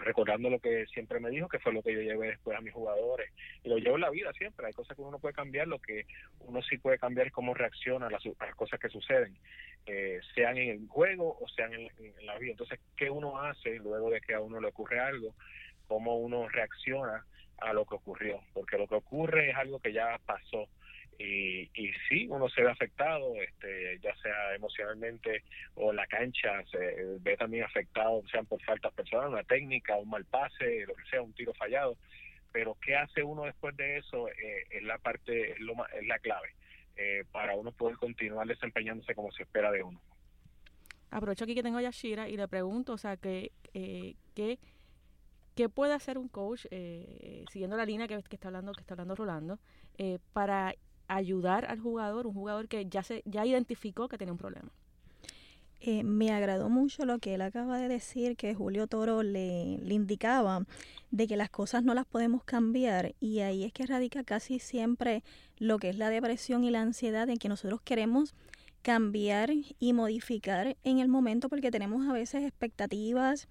recordando 0.03 0.49
lo 0.49 0.59
que 0.59 0.85
siempre 0.87 1.19
me 1.19 1.29
dijo, 1.29 1.47
que 1.47 1.59
fue 1.59 1.73
lo 1.73 1.81
que 1.81 1.93
yo 1.93 2.01
llevé 2.01 2.27
después 2.27 2.57
a 2.57 2.61
mis 2.61 2.73
jugadores, 2.73 3.31
y 3.63 3.69
lo 3.69 3.77
llevo 3.77 3.95
en 3.95 4.01
la 4.01 4.09
vida 4.09 4.31
siempre, 4.33 4.67
hay 4.67 4.73
cosas 4.73 4.95
que 4.95 5.01
uno 5.01 5.11
no 5.11 5.19
puede 5.19 5.33
cambiar, 5.33 5.67
lo 5.67 5.79
que 5.79 6.05
uno 6.41 6.61
sí 6.61 6.77
puede 6.77 6.99
cambiar 6.99 7.27
es 7.27 7.33
cómo 7.33 7.53
reacciona 7.53 8.07
a 8.07 8.11
las, 8.11 8.23
cosas 8.55 8.79
que 8.79 8.89
suceden, 8.89 9.37
eh, 9.85 10.19
sean 10.35 10.57
en 10.57 10.69
el 10.69 10.87
juego 10.87 11.37
o 11.39 11.47
sean 11.49 11.73
en, 11.73 11.89
la 12.25 12.37
vida. 12.37 12.51
Entonces, 12.51 12.79
¿qué 12.95 13.09
uno 13.09 13.39
hace 13.41 13.75
luego 13.75 14.09
de 14.09 14.21
que 14.21 14.33
a 14.33 14.41
uno 14.41 14.59
le 14.59 14.67
ocurre 14.67 14.99
algo? 14.99 15.33
¿Cómo 15.87 16.17
uno 16.17 16.47
reacciona 16.49 17.25
a 17.57 17.73
lo 17.73 17.85
que 17.85 17.95
ocurrió? 17.95 18.41
Porque 18.53 18.77
lo 18.77 18.87
que 18.87 18.95
ocurre 18.95 19.51
es 19.51 19.55
algo 19.55 19.79
que 19.79 19.93
ya 19.93 20.19
pasó 20.25 20.67
y, 21.19 21.69
y 21.73 21.91
sí, 22.07 22.27
uno 22.29 22.47
se 22.49 22.61
ve 22.61 22.69
afectado, 22.69 23.33
este, 23.41 23.99
ya 23.99 24.15
sea 24.17 24.55
emocionalmente 24.55 25.43
o 25.75 25.91
la 25.91 26.05
cancha, 26.05 26.63
se 26.71 27.17
ve 27.19 27.35
también 27.37 27.63
afectado, 27.63 28.21
sean 28.31 28.45
por 28.45 28.61
faltas 28.63 28.93
personales, 28.93 29.33
una 29.33 29.43
técnica, 29.43 29.95
un 29.97 30.09
mal 30.09 30.25
pase, 30.25 30.85
lo 30.85 30.93
que 30.95 31.05
sea, 31.09 31.21
un 31.21 31.33
tiro 31.33 31.53
fallado. 31.53 31.97
Pero 32.51 32.77
¿qué 32.81 32.95
hace 32.95 33.23
uno 33.23 33.43
después 33.43 33.75
de 33.77 33.97
eso? 33.97 34.29
Eh, 34.29 34.65
es 34.69 34.83
la 34.83 34.97
parte, 34.99 35.51
es, 35.51 35.59
lo, 35.59 35.73
es 35.87 36.05
la 36.07 36.19
clave 36.19 36.49
eh, 36.95 37.23
para 37.31 37.55
uno 37.55 37.71
poder 37.71 37.97
continuar 37.97 38.47
desempeñándose 38.47 39.15
como 39.15 39.31
se 39.31 39.43
espera 39.43 39.71
de 39.71 39.83
uno. 39.83 39.99
Aprovecho 41.09 41.45
aquí 41.45 41.55
que 41.55 41.63
tengo 41.63 41.77
a 41.77 41.81
Yashira 41.81 42.27
y 42.29 42.37
le 42.37 42.47
pregunto, 42.47 42.93
o 42.93 42.97
sea, 42.97 43.17
que, 43.17 43.51
eh, 43.73 44.15
¿qué, 44.35 44.59
¿qué 45.55 45.69
puede 45.69 45.93
hacer 45.93 46.17
un 46.17 46.27
coach, 46.27 46.65
eh, 46.69 47.45
siguiendo 47.51 47.77
la 47.77 47.85
línea 47.85 48.07
que, 48.07 48.21
que, 48.23 48.35
está 48.35 48.49
hablando 48.49 48.73
que 48.73 48.81
está 48.81 48.93
hablando 48.93 49.15
Rolando, 49.15 49.59
eh, 49.97 50.19
para 50.33 50.75
ayudar 51.07 51.65
al 51.65 51.79
jugador, 51.79 52.27
un 52.27 52.33
jugador 52.33 52.67
que 52.67 52.85
ya, 52.85 53.03
se, 53.03 53.23
ya 53.25 53.45
identificó 53.45 54.07
que 54.07 54.17
tiene 54.17 54.31
un 54.31 54.37
problema. 54.37 54.69
Eh, 55.79 56.03
me 56.03 56.31
agradó 56.31 56.69
mucho 56.69 57.05
lo 57.05 57.19
que 57.19 57.35
él 57.35 57.41
acaba 57.41 57.77
de 57.77 57.87
decir, 57.87 58.35
que 58.35 58.55
Julio 58.55 58.87
Toro 58.87 59.21
le, 59.21 59.77
le, 59.77 59.93
indicaba 59.93 60.65
de 61.11 61.27
que 61.27 61.37
las 61.37 61.51
cosas 61.51 61.83
no 61.83 61.93
las 61.93 62.05
podemos 62.05 62.43
cambiar 62.43 63.13
y 63.19 63.39
ahí 63.39 63.63
es 63.63 63.73
que 63.73 63.85
radica 63.85 64.23
casi 64.23 64.57
siempre 64.57 65.23
lo 65.59 65.77
que 65.77 65.89
es 65.89 65.97
la 65.97 66.09
depresión 66.09 66.63
y 66.63 66.71
la 66.71 66.81
ansiedad 66.81 67.29
en 67.29 67.37
que 67.37 67.47
nosotros 67.47 67.79
queremos 67.81 68.33
cambiar 68.81 69.51
y 69.79 69.93
modificar 69.93 70.77
en 70.83 70.99
el 70.99 71.09
momento 71.09 71.47
porque 71.47 71.71
tenemos 71.71 72.07
a 72.07 72.13
veces 72.13 72.43
expectativas 72.43 73.47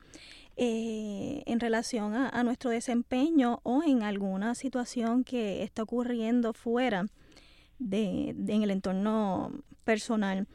eh, 0.57 1.43
en 1.47 1.61
relación 1.61 2.15
a, 2.15 2.29
a 2.29 2.43
nuestro 2.43 2.71
desempeño 2.71 3.61
o 3.63 3.83
en 3.85 4.03
alguna 4.03 4.55
situación 4.57 5.23
que 5.23 5.63
está 5.63 5.85
ocurriendo 5.85 6.55
fuera 6.55 7.07
de, 7.79 8.31
en 8.31 8.63
el 8.63 8.71
entorno 8.71 9.53
personal. 9.85 10.47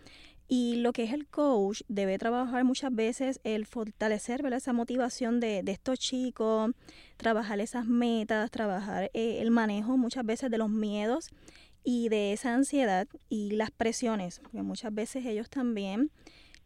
Y 0.48 0.76
lo 0.76 0.92
que 0.92 1.04
es 1.04 1.14
el 1.14 1.28
coach 1.28 1.82
debe 1.88 2.18
trabajar 2.18 2.66
muchas 2.66 2.94
veces 2.94 3.40
el 3.46 3.66
fortalecer 3.66 4.46
esa 4.54 4.74
motivación 4.74 5.40
de, 5.40 5.64
de, 5.64 5.72
estos 5.72 5.98
chicos, 5.98 6.72
trabajar 7.16 7.62
esas 7.62 7.86
metas, 7.86 8.52
trabajar 8.52 9.10
eh, 9.14 9.38
el 9.40 9.50
manejo 9.50 9.96
muchas 9.96 10.26
veces 10.26 10.52
de 10.52 10.58
los 10.58 10.70
miedos 10.70 11.30
y 11.84 12.10
de 12.10 12.34
esa 12.34 12.54
ansiedad 12.54 13.08
y 13.30 13.52
las 13.52 13.72
presiones, 13.72 14.40
porque 14.40 14.62
muchas 14.62 14.94
veces 14.94 15.26
ellos 15.26 15.50
también 15.50 16.12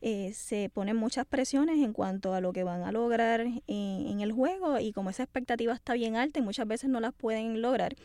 eh, 0.01 0.33
se 0.33 0.69
ponen 0.69 0.95
muchas 0.95 1.25
presiones 1.25 1.83
en 1.83 1.93
cuanto 1.93 2.33
a 2.33 2.41
lo 2.41 2.53
que 2.53 2.63
van 2.63 2.83
a 2.83 2.91
lograr 2.91 3.41
en, 3.41 3.61
en, 3.67 4.19
el 4.19 4.31
juego 4.31 4.79
y 4.79 4.91
como 4.91 5.09
esa 5.09 5.23
expectativa 5.23 5.73
está 5.73 5.93
bien 5.93 6.15
alta 6.15 6.39
y 6.39 6.41
muchas 6.41 6.67
veces 6.67 6.89
no 6.89 6.99
las 6.99 7.13
pueden 7.13 7.61
lograr, 7.61 7.95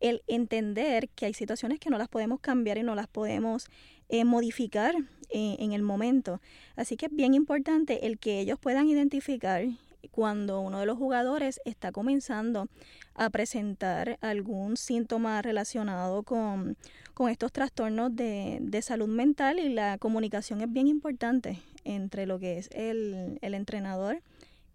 el 0.00 0.22
entender 0.26 1.08
que 1.08 1.26
hay 1.26 1.34
situaciones 1.34 1.80
que 1.80 1.90
no 1.90 1.98
las 1.98 2.08
podemos 2.08 2.40
cambiar 2.40 2.78
y 2.78 2.82
no 2.82 2.94
las 2.94 3.08
podemos 3.08 3.68
eh, 4.10 4.24
modificar 4.24 4.94
eh, 5.28 5.56
en 5.58 5.72
el 5.72 5.82
momento. 5.82 6.40
Así 6.76 6.96
que 6.96 7.06
es 7.06 7.12
bien 7.14 7.34
importante 7.34 8.06
el 8.06 8.18
que 8.18 8.40
ellos 8.40 8.58
puedan 8.58 8.88
identificar 8.88 9.66
cuando 10.10 10.60
uno 10.60 10.80
de 10.80 10.86
los 10.86 10.98
jugadores 10.98 11.60
está 11.64 11.92
comenzando 11.92 12.68
a 13.14 13.30
presentar 13.30 14.18
algún 14.20 14.76
síntoma 14.76 15.42
relacionado 15.42 16.22
con, 16.22 16.76
con 17.14 17.30
estos 17.30 17.52
trastornos 17.52 18.14
de, 18.14 18.58
de, 18.60 18.82
salud 18.82 19.08
mental 19.08 19.58
y 19.58 19.68
la 19.68 19.98
comunicación 19.98 20.60
es 20.60 20.72
bien 20.72 20.86
importante 20.86 21.60
entre 21.84 22.26
lo 22.26 22.38
que 22.38 22.58
es 22.58 22.68
el, 22.72 23.38
el 23.42 23.54
entrenador 23.54 24.22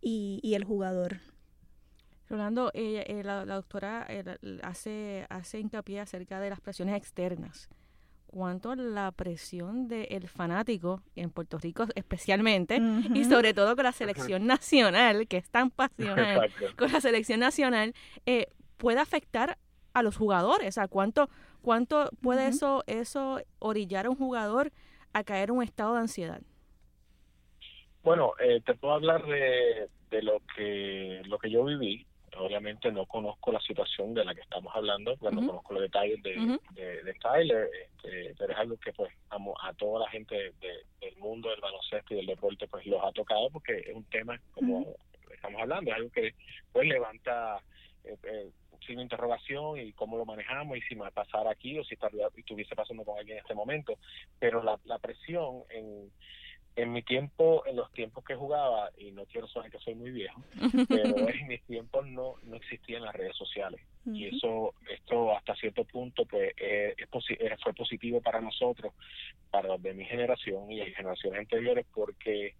y, 0.02 0.40
y, 0.44 0.56
el 0.56 0.64
jugador. 0.64 1.20
Rolando, 2.30 2.72
eh, 2.74 3.22
la, 3.24 3.46
doctora 3.46 4.06
eh, 4.10 4.24
hace, 4.64 5.26
hace 5.30 5.60
hincapié 5.60 6.00
acerca 6.00 6.40
de 6.40 6.50
las 6.50 6.60
presiones 6.60 6.96
externas 6.96 7.70
cuanto 8.34 8.74
la 8.74 9.12
presión 9.12 9.88
del 9.88 10.28
fanático, 10.28 11.04
en 11.16 11.30
Puerto 11.30 11.60
Rico 11.60 11.86
especialmente, 11.94 12.82
y 13.14 13.26
sobre 13.26 13.54
todo 13.54 13.76
con 13.76 13.84
la 13.84 13.92
selección 13.92 14.48
nacional, 14.48 15.28
que 15.28 15.38
es 15.38 15.50
tan 15.50 15.70
pasional, 15.70 16.50
con 16.76 16.92
la 16.92 17.00
selección 17.00 17.40
nacional, 17.40 17.94
eh, 18.26 18.48
puede 18.78 19.00
afectar 19.00 19.60
a 19.94 20.02
los 20.02 20.18
jugadores. 20.18 20.70
O 20.70 20.72
sea, 20.72 20.88
¿cuánto, 20.88 21.30
cuánto 21.62 22.10
puede 22.22 22.48
eso, 22.48 22.84
eso 22.88 23.40
orillar 23.60 24.08
a 24.08 24.10
un 24.10 24.16
jugador 24.16 24.72
a 25.14 25.24
caer 25.24 25.50
en 25.50 25.58
un 25.58 25.64
estado 25.64 25.94
de 25.94 26.00
ansiedad? 26.00 26.42
Bueno, 28.02 28.34
eh, 28.40 28.62
te 28.66 28.74
puedo 28.74 28.96
hablar 28.96 29.26
de, 29.28 29.90
de 30.10 30.22
lo 30.24 30.42
que 30.56 31.22
lo 31.26 31.38
que 31.38 31.52
yo 31.52 31.64
viví 31.66 32.06
obviamente 32.38 32.92
no 32.92 33.06
conozco 33.06 33.52
la 33.52 33.60
situación 33.62 34.14
de 34.14 34.26
la 34.26 34.34
que 34.34 34.42
estamos 34.42 34.74
hablando, 34.76 35.16
pues 35.18 35.34
no 35.34 35.46
conozco 35.46 35.74
los 35.74 35.84
detalles 35.84 36.22
de, 36.24 36.60
de, 36.76 37.14
Tyler, 37.22 37.70
este, 37.82 38.36
pero 38.38 38.54
es 38.54 38.60
algo 38.60 38.78
que 38.78 38.92
pues 38.94 39.12
a, 39.30 39.38
a 39.68 39.74
toda 39.74 40.02
la 40.02 40.10
gente 40.10 40.54
del 40.60 41.18
mundo 41.18 41.50
del 41.50 41.62
baloncesto 41.62 42.14
y 42.14 42.18
del 42.18 42.26
deporte 42.28 42.68
pues 42.68 42.86
los 42.86 43.04
ha 43.04 43.12
tocado 43.12 43.50
porque 43.50 43.78
es 43.78 43.94
un 43.94 44.04
tema 44.06 44.40
como 44.52 44.86
estamos 45.32 45.62
hablando, 45.62 45.92
es 45.92 45.98
algo 45.98 46.10
que 46.12 46.34
pues 46.72 46.88
levanta 46.88 47.62
eh, 48.04 48.18
eh, 48.24 48.50
sin 48.86 49.00
interrogación 49.00 49.80
y 49.80 49.94
cómo 49.94 50.18
lo 50.18 50.26
manejamos 50.26 50.78
y 50.78 50.82
si 50.82 50.96
me 50.96 51.10
pasara 51.12 51.52
aquí 51.52 51.80
o 51.80 51.84
si 51.84 51.98
estuviese 52.38 52.76
pasando 52.76 53.04
con 53.06 53.18
alguien 53.18 53.38
en 53.38 53.42
este 53.42 53.56
momento, 53.56 53.98
pero 54.40 54.62
la, 54.62 54.78
la 54.86 55.00
presión 55.00 55.64
en 55.70 56.12
en 56.76 56.92
mi 56.92 57.04
tiempo, 57.04 57.64
en 57.66 57.76
los 57.76 57.92
tiempos 57.92 58.24
que 58.24 58.36
jugaba, 58.36 58.90
y 58.98 59.12
no 59.12 59.26
quiero 59.26 59.48
sonar 59.48 59.70
que 59.70 59.80
soy 59.80 59.96
muy 59.96 60.12
viejo, 60.12 60.42
pero 60.90 61.30
en 61.30 61.48
mis 61.48 61.62
tiempos 61.64 62.06
no, 62.08 62.36
no 62.44 62.56
existían 62.56 63.04
las 63.04 63.16
redes 63.16 63.36
sociales. 63.36 63.82
Y 64.06 64.36
eso, 64.36 64.74
esto 64.90 65.36
hasta 65.36 65.56
cierto 65.56 65.86
punto, 65.86 66.26
pues, 66.26 66.52
eh, 66.58 66.94
es 66.98 67.62
fue 67.62 67.74
positivo 67.74 68.22
para 68.22 68.42
nosotros, 68.42 68.94
para 69.50 69.70
los 69.70 69.82
de 69.82 69.94
mi 69.94 70.04
generación 70.06 70.70
y 70.72 70.82
generaciones 70.92 71.40
anteriores, 71.40 71.86
porque 71.94 72.56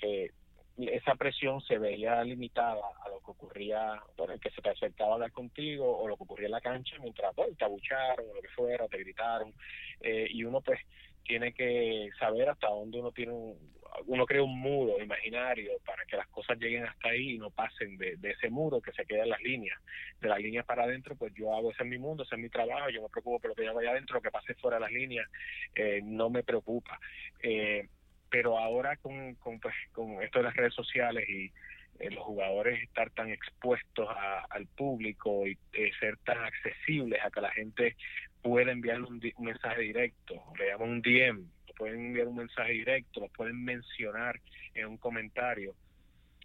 eh, 0.00 0.30
esa 0.78 1.14
presión 1.14 1.60
se 1.62 1.78
veía 1.78 2.22
limitada 2.22 2.82
a 3.04 3.08
lo 3.08 3.20
que 3.20 3.30
ocurría, 3.30 4.00
bueno, 4.16 4.34
el 4.34 4.40
que 4.40 4.50
se 4.50 4.60
te 4.60 4.70
acercaba 4.70 5.12
a 5.12 5.14
hablar 5.14 5.32
contigo 5.32 5.98
o 5.98 6.06
lo 6.06 6.16
que 6.16 6.24
ocurría 6.24 6.46
en 6.46 6.52
la 6.52 6.60
cancha 6.60 6.96
mientras 7.00 7.34
te 7.56 7.64
abucharon 7.64 8.28
o 8.30 8.34
lo 8.34 8.42
que 8.42 8.48
fuera, 8.48 8.86
te 8.86 8.98
gritaron, 8.98 9.54
eh, 10.00 10.26
y 10.30 10.44
uno 10.44 10.60
pues 10.60 10.78
tiene 11.26 11.52
que 11.52 12.10
saber 12.18 12.48
hasta 12.48 12.68
dónde 12.68 12.98
uno 13.00 13.12
tiene 13.12 13.32
un, 13.32 13.76
uno 14.06 14.26
crea 14.26 14.42
un 14.42 14.58
muro 14.58 15.02
imaginario 15.02 15.72
para 15.84 16.04
que 16.04 16.16
las 16.16 16.26
cosas 16.28 16.58
lleguen 16.58 16.84
hasta 16.84 17.08
ahí 17.08 17.32
y 17.34 17.38
no 17.38 17.50
pasen 17.50 17.96
de, 17.96 18.18
ese 18.22 18.50
muro 18.50 18.80
que 18.80 18.92
se 18.92 19.06
queda 19.06 19.22
en 19.22 19.30
las 19.30 19.40
líneas. 19.42 19.78
De 20.20 20.28
las 20.28 20.38
líneas 20.38 20.64
para 20.64 20.84
adentro, 20.84 21.16
pues 21.16 21.32
yo 21.34 21.54
hago 21.54 21.72
ese 21.72 21.82
en 21.82 21.90
mi 21.90 21.98
mundo, 21.98 22.24
ese 22.24 22.34
es 22.34 22.40
mi 22.40 22.48
trabajo, 22.48 22.90
yo 22.90 23.02
me 23.02 23.08
preocupo 23.08 23.40
por 23.40 23.50
lo 23.50 23.54
que 23.54 23.64
ya 23.64 23.72
vaya 23.72 23.90
adentro, 23.90 24.16
lo 24.16 24.22
que 24.22 24.30
pase 24.30 24.54
fuera 24.54 24.76
de 24.76 24.82
las 24.82 24.92
líneas, 24.92 25.28
eh, 25.74 26.00
no 26.02 26.30
me 26.30 26.42
preocupa. 26.42 26.98
Eh, 27.42 27.88
pero 28.28 28.58
ahora 28.58 28.96
con, 28.96 29.34
con, 29.36 29.60
pues, 29.60 29.74
con 29.92 30.22
esto 30.22 30.40
de 30.40 30.44
las 30.44 30.56
redes 30.56 30.74
sociales 30.74 31.28
y 31.28 31.52
eh, 31.98 32.10
los 32.10 32.24
jugadores 32.24 32.82
estar 32.82 33.10
tan 33.10 33.30
expuestos 33.30 34.08
al 34.50 34.66
público 34.66 35.46
y 35.46 35.56
ser 35.98 36.18
tan 36.18 36.38
accesibles 36.38 37.24
a 37.24 37.30
que 37.30 37.40
la 37.40 37.52
gente 37.52 37.96
puede 38.42 38.72
enviar 38.72 39.02
un, 39.02 39.20
mensaje 39.38 39.82
directo, 39.82 40.34
le 40.58 40.68
llaman 40.68 40.88
un 40.88 41.02
DM, 41.02 41.46
pueden 41.76 42.06
enviar 42.06 42.28
un 42.28 42.36
mensaje 42.36 42.72
directo, 42.72 43.20
lo 43.20 43.28
pueden 43.28 43.64
mencionar 43.64 44.40
en 44.74 44.86
un 44.86 44.96
comentario. 44.96 45.74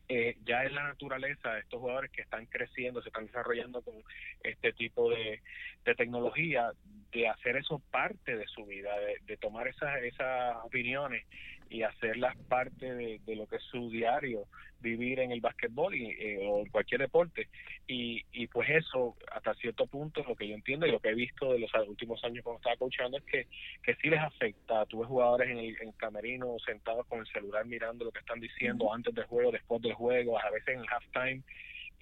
eh, 0.09 0.35
ya 0.43 0.65
es 0.65 0.73
la 0.73 0.83
naturaleza 0.83 1.53
de 1.53 1.61
estos 1.61 1.79
jugadores 1.79 2.11
que 2.11 2.21
están 2.21 2.45
creciendo, 2.47 3.01
se 3.01 3.09
están 3.09 3.27
desarrollando 3.27 3.81
con 3.81 3.95
este 4.43 4.73
tipo 4.73 5.09
de, 5.09 5.41
de 5.85 5.95
tecnología, 5.95 6.71
de 7.13 7.29
hacer 7.29 7.55
eso 7.55 7.79
parte 7.91 8.35
de 8.35 8.45
su 8.47 8.65
vida, 8.65 8.97
de, 8.99 9.17
de 9.25 9.37
tomar 9.37 9.67
esas, 9.67 10.03
esas 10.03 10.57
opiniones 10.63 11.23
y 11.71 11.83
hacerlas 11.83 12.35
parte 12.49 12.93
de, 12.93 13.35
lo 13.35 13.47
que 13.47 13.55
es 13.55 13.63
su 13.63 13.89
diario, 13.89 14.45
vivir 14.81 15.21
en 15.21 15.31
el 15.31 15.39
básquetbol 15.39 15.95
y, 15.95 16.11
eh, 16.11 16.39
o 16.43 16.65
cualquier 16.69 16.99
deporte. 16.99 17.47
Y, 17.87 18.25
y 18.33 18.47
pues 18.47 18.69
eso, 18.69 19.15
hasta 19.31 19.53
cierto 19.55 19.87
punto, 19.87 20.21
lo 20.27 20.35
que 20.35 20.49
yo 20.49 20.53
entiendo 20.53 20.85
y 20.85 20.91
lo 20.91 20.99
que 20.99 21.09
he 21.09 21.15
visto 21.15 21.53
de 21.53 21.59
los 21.59 21.71
últimos 21.87 22.21
años 22.25 22.43
cuando 22.43 22.57
estaba 22.57 22.75
coachando 22.75 23.17
es 23.17 23.23
que, 23.23 23.47
que 23.83 23.95
sí 23.95 24.09
les 24.09 24.19
afecta. 24.19 24.85
Tuve 24.85 25.05
jugadores 25.05 25.49
en 25.49 25.59
el, 25.59 25.77
en 25.81 25.93
camerino 25.93 26.57
sentados 26.65 27.07
con 27.07 27.19
el 27.19 27.27
celular 27.27 27.65
mirando 27.65 28.03
lo 28.03 28.11
que 28.11 28.19
están 28.19 28.41
diciendo 28.41 28.93
antes 28.93 29.15
del 29.15 29.25
juego, 29.25 29.51
después 29.51 29.81
del 29.81 29.93
juego, 29.93 30.37
a 30.37 30.51
veces 30.51 30.75
en 30.75 30.83
halftime. 30.89 31.41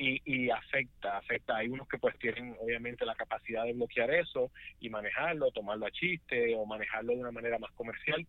Y, 0.01 0.21
y, 0.23 0.49
afecta, 0.49 1.17
afecta. 1.17 1.57
Hay 1.57 1.67
unos 1.67 1.85
que 1.89 1.97
pues 1.97 2.17
tienen 2.19 2.55
obviamente 2.61 3.05
la 3.05 3.15
capacidad 3.15 3.65
de 3.65 3.73
bloquear 3.73 4.09
eso 4.11 4.49
y 4.79 4.89
manejarlo, 4.89 5.51
tomarlo 5.51 5.85
a 5.85 5.91
chiste 5.91 6.55
o 6.55 6.65
manejarlo 6.65 7.11
de 7.11 7.19
una 7.19 7.31
manera 7.31 7.59
más 7.59 7.71
comercial, 7.73 8.25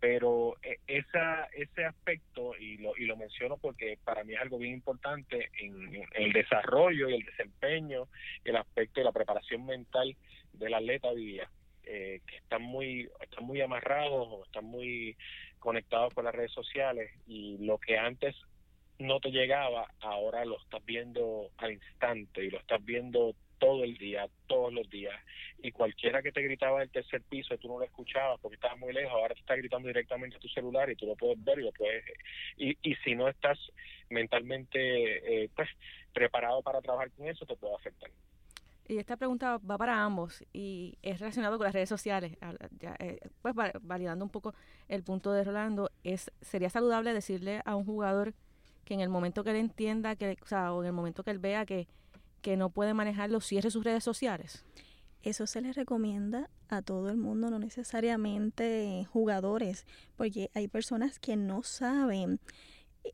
pero 0.00 0.56
eh, 0.62 0.78
esa, 0.86 1.44
ese 1.46 1.84
aspecto, 1.84 2.56
y 2.58 2.78
lo, 2.78 2.96
y 2.96 3.04
lo 3.04 3.16
menciono 3.16 3.56
porque 3.56 3.98
para 4.04 4.24
mí 4.24 4.34
es 4.34 4.40
algo 4.40 4.58
bien 4.58 4.74
importante 4.74 5.50
en, 5.58 6.06
el 6.14 6.32
desarrollo 6.32 7.08
y 7.08 7.14
el 7.14 7.24
desempeño, 7.24 8.08
el 8.44 8.56
aspecto 8.56 9.00
de 9.00 9.04
la 9.04 9.12
preparación 9.12 9.64
mental 9.64 10.16
del 10.52 10.74
atleta 10.74 11.08
hoy 11.08 11.26
día, 11.26 11.50
eh, 11.84 12.20
que 12.26 12.36
están 12.36 12.62
muy, 12.62 13.08
están 13.20 13.44
muy 13.44 13.60
amarrados 13.60 14.46
están 14.46 14.64
muy 14.64 15.16
conectados 15.58 16.12
con 16.14 16.24
las 16.24 16.34
redes 16.34 16.52
sociales 16.52 17.10
y 17.26 17.58
lo 17.58 17.78
que 17.78 17.98
antes 17.98 18.34
no 18.98 19.20
te 19.20 19.30
llegaba, 19.30 19.90
ahora 20.00 20.44
lo 20.44 20.58
estás 20.58 20.84
viendo 20.84 21.50
al 21.58 21.72
instante 21.72 22.44
y 22.44 22.50
lo 22.50 22.58
estás 22.58 22.84
viendo 22.84 23.34
todo 23.58 23.84
el 23.84 23.96
día, 23.96 24.28
todos 24.46 24.72
los 24.72 24.88
días. 24.90 25.14
Y 25.62 25.72
cualquiera 25.72 26.22
que 26.22 26.32
te 26.32 26.42
gritaba 26.42 26.80
del 26.80 26.90
tercer 26.90 27.22
piso, 27.22 27.56
tú 27.58 27.68
no 27.68 27.78
lo 27.78 27.84
escuchabas 27.84 28.38
porque 28.40 28.56
estabas 28.56 28.78
muy 28.78 28.92
lejos, 28.92 29.12
ahora 29.12 29.34
te 29.34 29.40
está 29.40 29.56
gritando 29.56 29.88
directamente 29.88 30.36
a 30.36 30.40
tu 30.40 30.48
celular 30.48 30.90
y 30.90 30.96
tú 30.96 31.06
lo 31.06 31.16
puedes 31.16 31.42
ver 31.42 31.58
y 31.58 31.62
lo 31.62 31.72
puedes... 31.72 32.04
Y, 32.56 32.76
y 32.82 32.94
si 32.96 33.14
no 33.14 33.28
estás 33.28 33.58
mentalmente 34.10 35.44
eh, 35.44 35.50
pues 35.54 35.68
preparado 36.12 36.62
para 36.62 36.80
trabajar 36.80 37.10
con 37.12 37.28
eso, 37.28 37.44
te 37.46 37.56
puede 37.56 37.74
afectar. 37.74 38.10
Y 38.88 38.98
esta 38.98 39.16
pregunta 39.16 39.58
va 39.58 39.78
para 39.78 40.04
ambos 40.04 40.44
y 40.52 40.96
es 41.02 41.18
relacionado 41.18 41.58
con 41.58 41.64
las 41.64 41.74
redes 41.74 41.88
sociales. 41.88 42.38
Eh, 43.00 43.18
pues 43.42 43.54
validando 43.82 44.24
un 44.24 44.30
poco 44.30 44.54
el 44.88 45.02
punto 45.02 45.32
de 45.32 45.42
Rolando, 45.42 45.90
es 46.04 46.30
sería 46.40 46.70
saludable 46.70 47.12
decirle 47.12 47.62
a 47.64 47.74
un 47.74 47.84
jugador 47.84 48.32
que 48.84 48.94
en 48.94 49.00
el 49.00 49.08
momento 49.08 49.42
que 49.42 49.50
él 49.50 49.56
entienda, 49.56 50.14
que, 50.14 50.36
o 50.40 50.46
sea, 50.46 50.72
o 50.72 50.82
en 50.82 50.86
el 50.86 50.92
momento 50.92 51.24
que 51.24 51.32
él 51.32 51.40
vea 51.40 51.66
que 51.66 51.88
que 52.46 52.56
no 52.56 52.70
puede 52.70 52.94
manejarlo, 52.94 53.40
cierre 53.40 53.72
sus 53.72 53.82
redes 53.82 54.04
sociales? 54.04 54.64
Eso 55.24 55.48
se 55.48 55.60
les 55.60 55.74
recomienda 55.74 56.48
a 56.68 56.80
todo 56.80 57.10
el 57.10 57.16
mundo, 57.16 57.50
no 57.50 57.58
necesariamente 57.58 59.04
jugadores, 59.10 59.84
porque 60.14 60.48
hay 60.54 60.68
personas 60.68 61.18
que 61.18 61.34
no 61.34 61.64
saben 61.64 62.38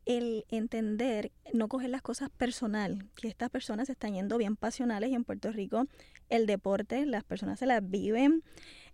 el 0.05 0.45
entender, 0.49 1.31
no 1.51 1.67
coger 1.67 1.89
las 1.89 2.03
cosas 2.03 2.29
personal, 2.29 3.09
que 3.15 3.27
estas 3.27 3.49
personas 3.49 3.89
están 3.89 4.13
yendo 4.13 4.37
bien 4.37 4.55
pasionales 4.55 5.09
y 5.09 5.15
en 5.15 5.23
Puerto 5.23 5.51
Rico 5.51 5.87
el 6.29 6.45
deporte, 6.45 7.07
las 7.07 7.23
personas 7.23 7.57
se 7.57 7.65
las 7.65 7.81
viven 7.89 8.43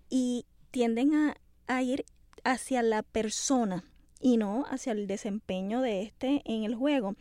y 0.10 0.46
tienden 0.72 1.16
a, 1.16 1.36
a 1.68 1.84
ir 1.84 2.06
hacia 2.46 2.82
la 2.82 3.04
persona 3.04 3.84
y 4.22 4.38
no 4.38 4.64
hacia 4.70 4.94
el 4.94 5.06
desempeño 5.06 5.82
de 5.82 6.04
este 6.04 6.42
en 6.46 6.64
el 6.64 6.76
juego. 6.76 7.18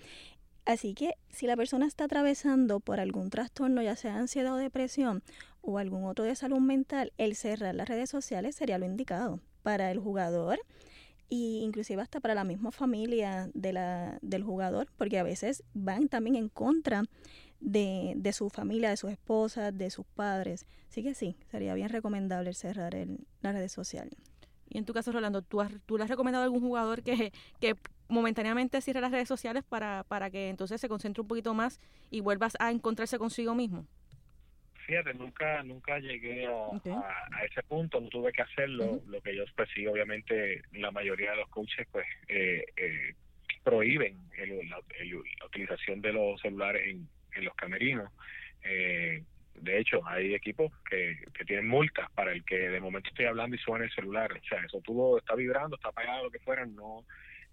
Así 0.69 0.93
que 0.93 1.15
si 1.31 1.47
la 1.47 1.57
persona 1.57 1.87
está 1.87 2.05
atravesando 2.05 2.79
por 2.79 3.01
algún 3.01 3.31
trastorno, 3.31 3.81
ya 3.81 3.97
sea 3.97 4.19
ansiedad 4.19 4.53
o 4.53 4.59
depresión 4.59 5.23
o 5.63 5.79
algún 5.79 6.05
otro 6.05 6.27
de 6.27 6.35
salud 6.35 6.61
mental, 6.61 7.11
el 7.17 7.37
cerrar 7.37 7.75
las 7.75 7.89
redes 7.89 8.11
sociales 8.11 8.55
sería 8.55 8.77
lo 8.77 8.85
indicado 8.85 9.41
para 9.63 9.91
el 9.91 9.99
jugador 9.99 10.61
e 11.31 11.37
inclusive 11.63 12.03
hasta 12.03 12.21
para 12.21 12.35
la 12.35 12.45
misma 12.45 12.71
familia 12.71 13.49
de 13.55 13.73
la, 13.73 14.19
del 14.21 14.43
jugador, 14.43 14.89
porque 14.99 15.19
a 15.19 15.23
veces 15.23 15.65
van 15.73 16.11
también 16.11 16.37
en 16.37 16.51
contra 16.51 17.05
de, 17.61 18.13
de 18.17 18.33
su 18.35 18.51
familia, 18.51 18.91
de 18.91 18.99
sus 18.99 19.11
esposas, 19.11 19.75
de 19.75 19.89
sus 19.89 20.05
padres. 20.05 20.67
Así 20.91 21.03
que 21.03 21.15
sí, 21.15 21.35
sería 21.51 21.73
bien 21.73 21.89
recomendable 21.89 22.53
cerrar 22.53 22.95
el, 22.95 23.21
las 23.41 23.55
redes 23.55 23.73
sociales. 23.73 24.19
Y 24.69 24.77
en 24.77 24.85
tu 24.85 24.93
caso, 24.93 25.13
Rolando, 25.13 25.41
¿tú, 25.41 25.63
has, 25.63 25.73
¿tú 25.87 25.97
le 25.97 26.05
has 26.05 26.11
recomendado 26.11 26.43
a 26.43 26.45
algún 26.45 26.61
jugador 26.61 27.03
que 27.03 27.33
momentáneamente 28.09 28.81
cierre 28.81 29.01
las 29.01 29.13
redes 29.13 29.29
sociales 29.29 29.65
para, 29.65 30.05
para 30.09 30.31
que 30.31 30.49
entonces 30.49 30.81
se 30.81 30.89
concentre 30.89 31.21
un 31.21 31.29
poquito 31.29 31.55
más 31.55 31.81
y 32.11 32.21
vuelvas 32.21 32.57
a 32.59 32.71
encontrarse 32.71 33.19
consigo 33.19 33.55
mismo? 33.55 33.87
Fíjate, 34.89 35.13
nunca 35.13 35.63
nunca 35.65 35.99
llegué 35.99 36.47
a, 36.47 37.45
ese 37.45 37.63
punto, 37.65 38.01
no 38.01 38.09
tuve 38.09 38.33
que 38.33 38.41
hacerlo. 38.41 39.03
Lo 39.07 39.21
que 39.21 39.37
yo 39.37 39.45
pues 39.55 39.69
sí, 39.75 39.87
obviamente 39.87 40.63
la 40.73 40.91
mayoría 40.91 41.33
de 41.33 41.37
los 41.37 41.49
coaches 41.51 41.87
pues 41.93 42.07
eh, 42.27 42.65
eh, 42.75 43.15
prohíben 43.63 44.17
la, 44.71 44.79
utilización 45.47 46.01
de 46.01 46.15
los 46.15 46.41
celulares 46.41 46.89
en, 46.89 47.07
en 47.33 47.45
los 47.45 47.55
camerinos. 47.55 48.11
Eh, 48.63 49.23
de 49.57 49.79
hecho, 49.79 50.01
hay 50.07 50.35
equipos 50.35 50.73
que, 50.89 51.19
que 51.35 51.45
tienen 51.45 51.69
multas 51.69 52.11
para 52.13 52.33
el 52.33 52.43
que 52.45 52.57
de 52.57 52.81
momento 52.81 53.11
estoy 53.11 53.27
hablando 53.27 53.57
y 53.57 53.59
suena 53.59 53.85
el 53.85 53.93
celular. 53.93 54.33
O 54.33 54.45
sea, 54.49 54.61
eso 54.65 54.81
todo 54.81 55.19
está 55.19 55.35
vibrando, 55.35 55.77
está 55.77 55.91
apagado, 55.91 56.25
lo 56.25 56.31
que 56.31 56.39
fuera, 56.39 56.65
no 56.65 57.05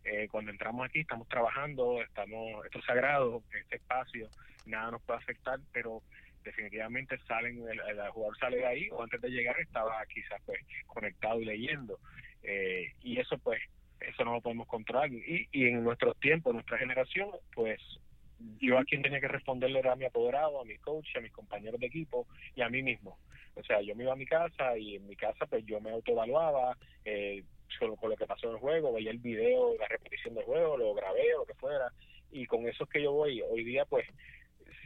eh, 0.05 0.27
cuando 0.31 0.51
entramos 0.51 0.85
aquí 0.85 0.99
estamos 0.99 1.27
trabajando, 1.27 2.01
estamos, 2.01 2.63
esto 2.65 2.79
es 2.79 2.85
sagrado, 2.85 3.43
este 3.59 3.77
espacio, 3.77 4.29
nada 4.65 4.91
nos 4.91 5.01
puede 5.01 5.19
afectar, 5.19 5.59
pero 5.73 6.01
definitivamente 6.43 7.17
salen, 7.27 7.67
el, 7.67 7.79
jugador 8.11 8.37
sale 8.37 8.57
de 8.57 8.65
ahí 8.67 8.89
o 8.91 9.01
antes 9.01 9.19
de 9.19 9.29
llegar 9.29 9.59
estaba 9.59 10.05
quizás 10.05 10.39
pues 10.45 10.59
conectado 10.85 11.41
y 11.41 11.45
leyendo. 11.45 11.99
Eh, 12.43 12.93
y 13.01 13.19
eso 13.19 13.37
pues, 13.39 13.59
eso 13.99 14.23
no 14.23 14.33
lo 14.33 14.41
podemos 14.41 14.67
controlar. 14.67 15.11
Y, 15.11 15.49
y 15.51 15.65
en 15.65 15.83
nuestros 15.83 16.17
tiempos, 16.19 16.51
en 16.51 16.57
nuestra 16.57 16.77
generación, 16.77 17.31
pues 17.53 17.81
yo 18.59 18.77
a 18.77 18.85
quien 18.85 19.01
tenía 19.01 19.19
que 19.19 19.27
responderle 19.27 19.79
era 19.79 19.93
a 19.93 19.95
mi 19.95 20.05
apoderado, 20.05 20.61
a 20.61 20.65
mi 20.65 20.77
coach, 20.77 21.15
a 21.15 21.21
mis 21.21 21.31
compañeros 21.31 21.79
de 21.79 21.87
equipo 21.87 22.27
y 22.55 22.61
a 22.61 22.69
mí 22.69 22.83
mismo. 22.83 23.17
O 23.55 23.63
sea, 23.63 23.81
yo 23.81 23.95
me 23.95 24.03
iba 24.03 24.13
a 24.13 24.17
mi 24.17 24.25
casa 24.25 24.77
y 24.77 24.95
en 24.95 25.07
mi 25.07 25.15
casa 25.15 25.45
pues 25.45 25.65
yo 25.65 25.79
me 25.79 25.91
autoevaluaba, 25.91 26.77
eh, 27.05 27.43
con, 27.77 28.09
lo 28.09 28.15
que 28.15 28.25
pasó 28.25 28.47
en 28.47 28.53
el 28.53 28.59
juego, 28.59 28.93
veía 28.93 29.11
el 29.11 29.19
video, 29.19 29.75
la 29.77 29.87
repetición 29.87 30.35
del 30.35 30.45
juego, 30.45 30.77
lo 30.77 30.93
grabé 30.93 31.35
o 31.35 31.39
lo 31.39 31.45
que 31.45 31.53
fuera, 31.55 31.91
y 32.31 32.45
con 32.45 32.67
eso 32.67 32.83
es 32.83 32.89
que 32.89 33.01
yo 33.01 33.11
voy. 33.11 33.41
Hoy 33.41 33.63
día, 33.63 33.85
pues, 33.85 34.05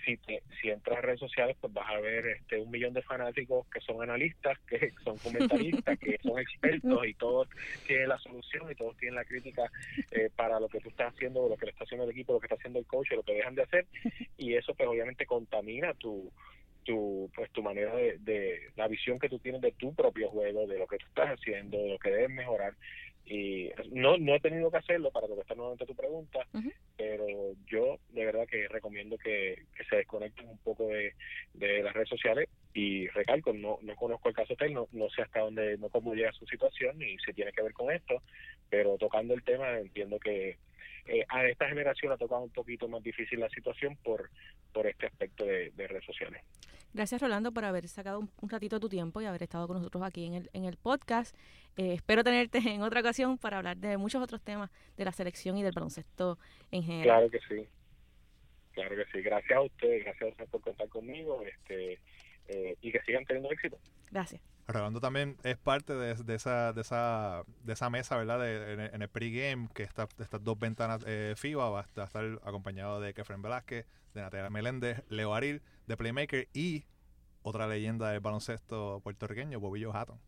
si, 0.05 0.17
te, 0.17 0.41
si 0.61 0.69
entras 0.69 0.97
a 0.97 1.01
redes 1.01 1.19
sociales, 1.19 1.55
pues 1.59 1.73
vas 1.73 1.89
a 1.89 1.99
ver 1.99 2.25
este 2.27 2.59
un 2.59 2.71
millón 2.71 2.93
de 2.93 3.01
fanáticos 3.01 3.67
que 3.67 3.79
son 3.81 4.01
analistas, 4.01 4.57
que 4.67 4.91
son 5.03 5.17
comentaristas, 5.17 5.97
que 5.99 6.17
son 6.21 6.39
expertos 6.39 7.07
y 7.07 7.13
todos 7.13 7.47
tienen 7.85 8.09
la 8.09 8.17
solución 8.19 8.71
y 8.71 8.75
todos 8.75 8.97
tienen 8.97 9.15
la 9.15 9.25
crítica 9.25 9.69
eh, 10.11 10.29
para 10.35 10.59
lo 10.59 10.67
que 10.67 10.79
tú 10.79 10.89
estás 10.89 11.13
haciendo, 11.13 11.47
lo 11.47 11.57
que 11.57 11.65
le 11.65 11.71
está 11.71 11.83
haciendo 11.83 12.05
el 12.05 12.11
equipo, 12.11 12.33
lo 12.33 12.39
que 12.39 12.45
está 12.45 12.55
haciendo 12.55 12.79
el 12.79 12.85
coach, 12.85 13.11
lo 13.11 13.23
que 13.23 13.33
dejan 13.33 13.55
de 13.55 13.63
hacer, 13.63 13.85
y 14.37 14.55
eso 14.55 14.73
pues 14.73 14.87
obviamente 14.89 15.25
contamina 15.25 15.93
tu 15.93 16.31
tu 16.89 17.29
pues 17.35 17.51
tu 17.51 17.61
manera 17.61 17.95
de, 17.95 18.17
de, 18.17 18.71
la 18.75 18.87
visión 18.87 19.19
que 19.19 19.29
tú 19.29 19.37
tienes 19.37 19.61
de 19.61 19.73
tu 19.73 19.93
propio 19.93 20.27
juego 20.29 20.65
de 20.65 20.79
lo 20.79 20.87
que 20.87 20.97
tú 20.97 21.05
estás 21.05 21.29
haciendo 21.29 21.77
de 21.77 21.89
lo 21.89 21.99
que 21.99 22.09
debes 22.09 22.31
mejorar. 22.31 22.73
Y 23.25 23.69
no 23.91 24.17
no 24.17 24.33
he 24.33 24.39
tenido 24.39 24.71
que 24.71 24.77
hacerlo 24.77 25.11
para 25.11 25.27
contestar 25.27 25.55
nuevamente 25.55 25.85
tu 25.85 25.93
pregunta 25.93 26.39
pero 26.97 27.27
yo 27.67 27.99
de 28.09 28.25
verdad 28.25 28.47
que 28.47 28.67
recomiendo 28.67 29.19
que, 29.19 29.65
se 29.87 29.97
desconecten 29.97 30.49
un 30.49 30.57
poco 30.57 30.87
de, 30.87 31.13
de, 31.53 31.83
las 31.83 31.93
redes 31.93 32.09
sociales. 32.09 32.49
Y 32.73 33.07
recalco 33.09 33.53
no 33.53 33.77
no 33.83 33.95
conozco 33.95 34.29
el 34.29 34.35
caso 34.35 34.55
de 34.55 34.65
él 34.65 34.73
no, 34.73 34.87
no 34.91 35.11
sé 35.11 35.21
hasta 35.21 35.41
dónde 35.41 35.77
no 35.77 35.89
cómo 35.89 36.15
llega 36.15 36.31
su 36.31 36.47
situación 36.47 36.97
ni 36.97 37.19
si 37.19 37.33
tiene 37.33 37.51
que 37.51 37.61
ver 37.61 37.73
con 37.73 37.91
esto 37.91 38.23
pero 38.67 38.97
tocando 38.97 39.35
el 39.35 39.43
tema 39.43 39.77
entiendo 39.77 40.19
que 40.19 40.57
eh, 41.09 41.25
a 41.27 41.45
esta 41.47 41.67
generación 41.67 42.11
ha 42.11 42.17
tocado 42.17 42.41
un 42.41 42.51
poquito 42.51 42.87
más 42.87 43.01
difícil 43.01 43.39
la 43.39 43.49
situación 43.49 43.97
por, 44.03 44.29
por 44.71 44.85
este 44.85 45.07
aspecto 45.07 45.43
de, 45.43 45.71
redes 45.75 46.05
sociales. 46.05 46.43
Gracias 46.93 47.21
Rolando 47.21 47.51
por 47.51 47.65
haber 47.65 47.87
sacado 47.87 48.19
un, 48.19 48.49
ratito 48.49 48.77
de 48.77 48.79
tu 48.79 48.89
tiempo 48.89 49.21
y 49.21 49.25
haber 49.25 49.43
estado 49.43 49.67
con 49.67 49.77
nosotros 49.77 50.03
aquí 50.03 50.25
en 50.25 50.33
el, 50.33 50.49
en 50.53 50.65
el 50.65 50.77
podcast. 50.77 51.35
Eh, 51.77 51.93
espero 51.93 52.23
tenerte 52.23 52.57
en 52.65 52.81
otra 52.81 53.01
ocasión 53.01 53.37
para 53.37 53.57
hablar 53.57 53.77
de 53.77 53.97
muchos 53.97 54.21
otros 54.21 54.41
temas 54.41 54.71
de 54.97 55.05
la 55.05 55.11
selección 55.11 55.57
y 55.57 55.63
del 55.63 55.73
baloncesto 55.73 56.37
en 56.71 56.83
general. 56.83 57.03
Claro 57.03 57.29
que 57.29 57.39
sí. 57.47 57.67
Claro 58.71 58.95
que 58.95 59.05
sí. 59.11 59.21
Gracias 59.21 59.57
a 59.57 59.61
ustedes, 59.61 60.03
gracias 60.03 60.23
a 60.23 60.31
ustedes 60.31 60.49
por 60.49 60.61
contar 60.61 60.89
conmigo 60.89 61.43
este, 61.43 61.99
eh, 62.47 62.75
y 62.81 62.91
que 62.91 63.01
sigan 63.01 63.25
teniendo 63.25 63.51
éxito. 63.51 63.77
Gracias. 64.11 64.41
Rolando 64.71 64.99
también 65.01 65.35
es 65.43 65.57
parte 65.57 65.93
de, 65.95 66.11
esa, 66.35 66.73
de, 66.73 66.81
esa, 66.81 67.43
de 67.63 67.73
esa 67.73 67.89
mesa, 67.89 68.17
¿verdad? 68.17 68.39
De, 68.39 68.85
en, 68.93 69.01
el 69.01 69.09
pregame, 69.09 69.67
que 69.73 69.81
está, 69.83 70.07
estas 70.19 70.43
dos 70.43 70.59
ventanas 70.59 71.03
eh, 71.07 71.33
FIBA 71.35 71.69
va 71.71 71.79
a 71.81 72.03
estar 72.05 72.25
acompañado 72.43 73.01
de 73.01 73.13
Kefren 73.15 73.41
Velázquez, 73.41 73.87
de 74.13 74.21
Natalia 74.21 74.49
Meléndez, 74.51 75.03
Leo 75.09 75.33
Aril, 75.33 75.61
de 75.87 75.97
Playmaker 75.97 76.47
y 76.53 76.85
otra 77.41 77.67
leyenda 77.67 78.11
del 78.11 78.19
baloncesto 78.19 78.99
puertorriqueño, 79.03 79.59
Bobillo 79.59 79.91
Hatton. 79.95 80.19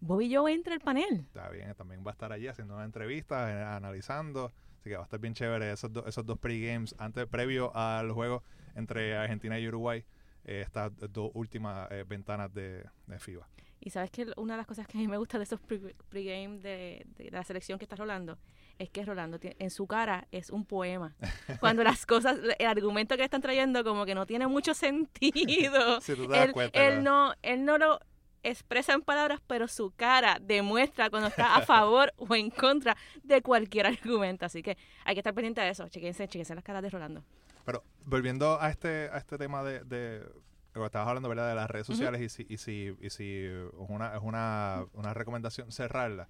Bobillo 0.00 0.48
entra 0.48 0.72
al 0.72 0.80
panel. 0.80 1.20
Está 1.26 1.50
bien, 1.50 1.74
también 1.74 2.02
va 2.06 2.10
a 2.10 2.12
estar 2.12 2.32
allí 2.32 2.48
haciendo 2.48 2.74
una 2.76 2.84
entrevista, 2.84 3.50
eh, 3.52 3.62
analizando. 3.64 4.50
Así 4.78 4.88
que 4.88 4.94
va 4.96 5.02
a 5.02 5.04
estar 5.04 5.20
bien 5.20 5.34
chévere 5.34 5.72
esos, 5.72 5.92
do- 5.92 6.06
esos 6.06 6.24
dos 6.24 6.38
pre-games 6.38 6.94
antes, 6.98 7.26
previo 7.26 7.76
al 7.76 8.10
juego 8.12 8.42
entre 8.76 9.14
Argentina 9.14 9.58
y 9.58 9.68
Uruguay. 9.68 10.06
eh, 10.44 10.62
estas 10.64 10.90
dos 11.12 11.30
últimas 11.34 11.90
eh, 11.90 12.04
ventanas 12.08 12.50
de, 12.54 12.82
de 13.06 13.18
FIBA. 13.18 13.46
Y 13.80 13.90
sabes 13.90 14.10
que 14.10 14.26
una 14.36 14.54
de 14.54 14.58
las 14.58 14.66
cosas 14.66 14.86
que 14.86 14.98
a 14.98 15.00
mí 15.00 15.08
me 15.08 15.16
gusta 15.16 15.38
de 15.38 15.44
esos 15.44 15.58
pre- 15.60 15.94
pregame 16.10 16.58
de, 16.58 17.06
de 17.16 17.30
la 17.30 17.42
selección 17.44 17.78
que 17.78 17.86
está 17.86 17.96
Rolando 17.96 18.38
es 18.78 18.90
que 18.90 19.04
Rolando 19.04 19.38
en 19.42 19.70
su 19.70 19.86
cara 19.86 20.26
es 20.32 20.50
un 20.50 20.64
poema. 20.66 21.14
Cuando 21.60 21.82
las 21.82 22.04
cosas, 22.06 22.38
el 22.58 22.66
argumento 22.66 23.14
que 23.14 23.18
le 23.20 23.24
están 23.24 23.40
trayendo 23.42 23.82
como 23.84 24.04
que 24.04 24.14
no 24.14 24.26
tiene 24.26 24.46
mucho 24.46 24.74
sentido. 24.74 26.00
Si 26.02 26.14
tú 26.14 26.26
te 26.26 26.32
das 26.36 26.46
él, 26.46 26.52
cuenta, 26.52 26.86
él 26.86 27.02
no, 27.02 27.32
él 27.42 27.64
no 27.64 27.78
lo 27.78 28.00
expresa 28.42 28.94
en 28.94 29.02
palabras, 29.02 29.40
pero 29.46 29.68
su 29.68 29.90
cara 29.90 30.38
demuestra 30.40 31.10
cuando 31.10 31.28
está 31.28 31.56
a 31.56 31.60
favor 31.62 32.12
o 32.16 32.34
en 32.34 32.50
contra 32.50 32.96
de 33.22 33.42
cualquier 33.42 33.86
argumento. 33.86 34.46
Así 34.46 34.62
que 34.62 34.76
hay 35.04 35.14
que 35.14 35.20
estar 35.20 35.34
pendiente 35.34 35.60
de 35.60 35.70
eso. 35.70 35.88
Chequense, 35.88 36.26
chequense 36.28 36.54
las 36.54 36.64
caras 36.64 36.82
de 36.82 36.90
Rolando. 36.90 37.22
Pero 37.66 37.82
volviendo 38.06 38.58
a 38.60 38.70
este, 38.70 39.08
a 39.12 39.18
este 39.18 39.36
tema 39.36 39.62
de, 39.62 39.84
de 39.84 40.26
estabas 40.74 41.08
hablando, 41.08 41.28
¿verdad? 41.28 41.48
De 41.48 41.54
las 41.54 41.70
redes 41.70 41.86
sociales 41.86 42.20
y 42.20 42.28
si, 42.28 42.46
y 42.48 42.56
si, 42.58 42.96
y 43.00 43.10
si 43.10 43.44
es 43.44 43.70
una, 43.88 44.14
es 44.16 44.22
una, 44.22 44.84
una 44.92 45.14
recomendación 45.14 45.70
cerrarla. 45.72 46.28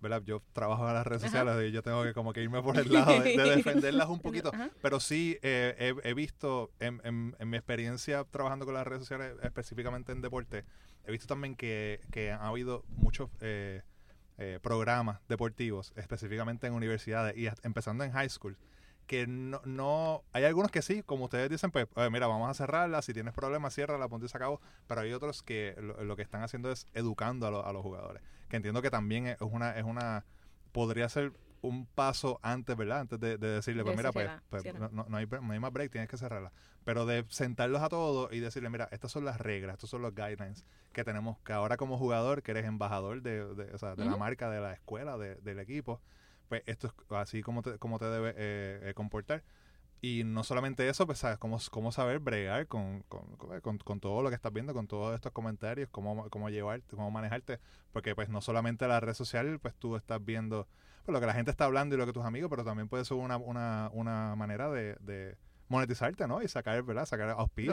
¿verdad? 0.00 0.20
Yo 0.22 0.42
trabajo 0.52 0.86
en 0.86 0.92
las 0.94 1.06
redes 1.06 1.22
Ajá. 1.22 1.30
sociales 1.30 1.70
y 1.70 1.72
yo 1.72 1.82
tengo 1.82 2.02
que 2.04 2.12
como 2.12 2.34
que 2.34 2.42
irme 2.42 2.60
por 2.62 2.76
el 2.78 2.92
lado 2.92 3.20
de, 3.20 3.36
de 3.38 3.56
defenderlas 3.56 4.08
un 4.10 4.18
poquito. 4.22 4.50
Ajá. 4.52 4.68
Pero 4.82 5.00
sí 5.00 5.38
eh, 5.40 5.74
he, 6.04 6.10
he 6.10 6.12
visto 6.12 6.70
en, 6.78 7.00
en- 7.04 7.34
en 7.38 7.48
mi 7.48 7.56
experiencia 7.56 8.22
trabajando 8.24 8.66
con 8.66 8.74
las 8.74 8.86
redes 8.86 9.00
sociales, 9.00 9.34
específicamente 9.42 10.12
en 10.12 10.20
deporte, 10.20 10.64
he 11.06 11.10
visto 11.12 11.26
también 11.26 11.54
que, 11.56 12.00
que 12.10 12.32
ha 12.32 12.46
habido 12.48 12.84
muchos 12.88 13.30
eh, 13.40 13.80
eh, 14.36 14.58
programas 14.62 15.20
deportivos, 15.26 15.94
específicamente 15.96 16.66
en 16.66 16.74
universidades 16.74 17.34
y 17.36 17.48
empezando 17.62 18.04
en 18.04 18.12
high 18.12 18.28
school, 18.28 18.58
que 19.06 19.26
no, 19.26 19.60
no, 19.64 20.22
hay 20.32 20.44
algunos 20.44 20.70
que 20.70 20.80
sí, 20.82 21.02
como 21.02 21.24
ustedes 21.24 21.50
dicen, 21.50 21.70
pues 21.70 21.86
"Oye, 21.94 22.10
mira, 22.10 22.26
vamos 22.26 22.48
a 22.50 22.54
cerrarla, 22.54 23.02
si 23.02 23.12
tienes 23.12 23.34
problemas, 23.34 23.74
ciérrala, 23.74 24.08
ponte 24.08 24.26
y 24.26 24.28
se 24.28 24.36
acabó, 24.36 24.60
pero 24.86 25.02
hay 25.02 25.12
otros 25.12 25.42
que 25.42 25.74
lo, 25.78 26.02
lo 26.04 26.16
que 26.16 26.22
están 26.22 26.42
haciendo 26.42 26.70
es 26.72 26.86
educando 26.94 27.46
a, 27.46 27.50
lo- 27.50 27.66
a 27.66 27.72
los 27.72 27.82
jugadores, 27.82 28.22
que 28.48 28.56
entiendo 28.56 28.80
que 28.82 28.90
también 28.90 29.26
es 29.26 29.36
una, 29.40 29.76
es 29.76 29.84
una, 29.84 30.24
podría 30.72 31.08
ser 31.08 31.32
un 31.60 31.86
paso 31.86 32.38
antes, 32.42 32.76
¿verdad? 32.76 33.00
Antes 33.00 33.18
de, 33.20 33.38
de 33.38 33.48
decirle, 33.48 33.82
pues 33.84 33.96
De 33.96 34.02
mira, 34.02 34.12
pues, 34.12 34.24
cerrarla, 34.26 34.42
pues, 34.50 34.92
no, 34.92 35.04
no- 35.08 35.16
hay, 35.16 35.26
no 35.26 35.52
hay 35.52 35.58
más 35.60 35.72
break, 35.72 35.90
tienes 35.90 36.10
que 36.10 36.18
cerrarla. 36.18 36.52
Pero 36.84 37.06
de 37.06 37.24
sentarlos 37.30 37.80
a 37.80 37.88
todos 37.88 38.30
y 38.34 38.40
decirle, 38.40 38.68
mira, 38.68 38.86
estas 38.92 39.10
son 39.10 39.24
las 39.24 39.40
reglas, 39.40 39.74
estos 39.74 39.88
son 39.88 40.02
los 40.02 40.14
guidelines 40.14 40.66
que 40.92 41.04
tenemos, 41.04 41.38
que 41.38 41.54
ahora 41.54 41.78
como 41.78 41.96
jugador, 41.96 42.42
que 42.42 42.50
eres 42.50 42.66
embajador 42.66 43.22
de, 43.22 43.54
de, 43.54 43.72
o 43.74 43.78
sea, 43.78 43.96
de 43.96 44.04
la 44.04 44.16
marca, 44.18 44.50
de 44.50 44.60
la 44.60 44.74
escuela, 44.74 45.16
de- 45.16 45.36
del 45.36 45.58
equipo, 45.58 46.02
pues 46.48 46.62
esto 46.66 46.88
es 46.88 46.92
así 47.10 47.42
como 47.42 47.62
te, 47.62 47.78
como 47.78 47.98
te 47.98 48.06
debe 48.06 48.30
eh, 48.36 48.80
eh, 48.90 48.94
comportar. 48.94 49.42
Y 50.00 50.22
no 50.24 50.44
solamente 50.44 50.86
eso, 50.86 51.06
pues 51.06 51.18
sabes 51.18 51.38
cómo, 51.38 51.58
cómo 51.70 51.90
saber 51.90 52.18
bregar 52.18 52.66
con, 52.66 53.02
con, 53.08 53.24
con- 53.36 53.60
con- 53.62 53.78
con 53.78 54.00
todo 54.00 54.20
lo 54.22 54.28
que 54.28 54.34
estás 54.34 54.52
viendo, 54.52 54.74
con 54.74 54.86
todos 54.86 55.14
estos 55.14 55.32
comentarios, 55.32 55.88
cómo, 55.90 56.28
cómo 56.28 56.50
llevarte, 56.50 56.94
cómo 56.94 57.10
manejarte, 57.10 57.58
porque 57.90 58.14
pues 58.14 58.28
no 58.28 58.42
solamente 58.42 58.86
la 58.86 59.00
red 59.00 59.14
social, 59.14 59.58
pues 59.60 59.74
tú 59.76 59.96
estás 59.96 60.22
viendo 60.22 60.68
pues, 61.06 61.14
lo 61.14 61.20
que 61.20 61.26
la 61.26 61.32
gente 61.32 61.50
está 61.50 61.64
hablando 61.64 61.94
y 61.94 61.98
lo 61.98 62.04
que 62.04 62.12
tus 62.12 62.24
amigos, 62.24 62.50
pero 62.50 62.64
también 62.64 62.86
puede 62.88 63.06
ser 63.06 63.16
una, 63.16 63.38
una, 63.38 63.88
una 63.94 64.36
manera 64.36 64.68
de, 64.70 64.94
de 65.00 65.38
monetizarte, 65.68 66.28
¿no? 66.28 66.42
Y 66.42 66.48
sacar, 66.48 66.82
¿verdad? 66.82 67.06
Sacar 67.06 67.30
auspicio 67.30 67.72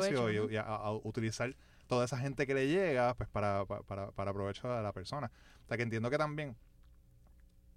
y, 0.49 0.53
y 0.53 0.55
a- 0.57 0.61
a 0.63 0.91
utilizar 0.93 1.53
toda 1.87 2.05
esa 2.05 2.17
gente 2.17 2.47
que 2.47 2.53
le 2.53 2.69
llega, 2.69 3.13
pues 3.15 3.27
para, 3.27 3.65
para, 3.65 3.81
para, 3.83 4.11
para 4.11 4.31
provecho 4.33 4.69
de 4.73 4.81
la 4.81 4.93
persona. 4.93 5.29
O 5.65 5.67
sea 5.67 5.75
que 5.75 5.83
entiendo 5.83 6.09
que 6.09 6.17
también, 6.17 6.55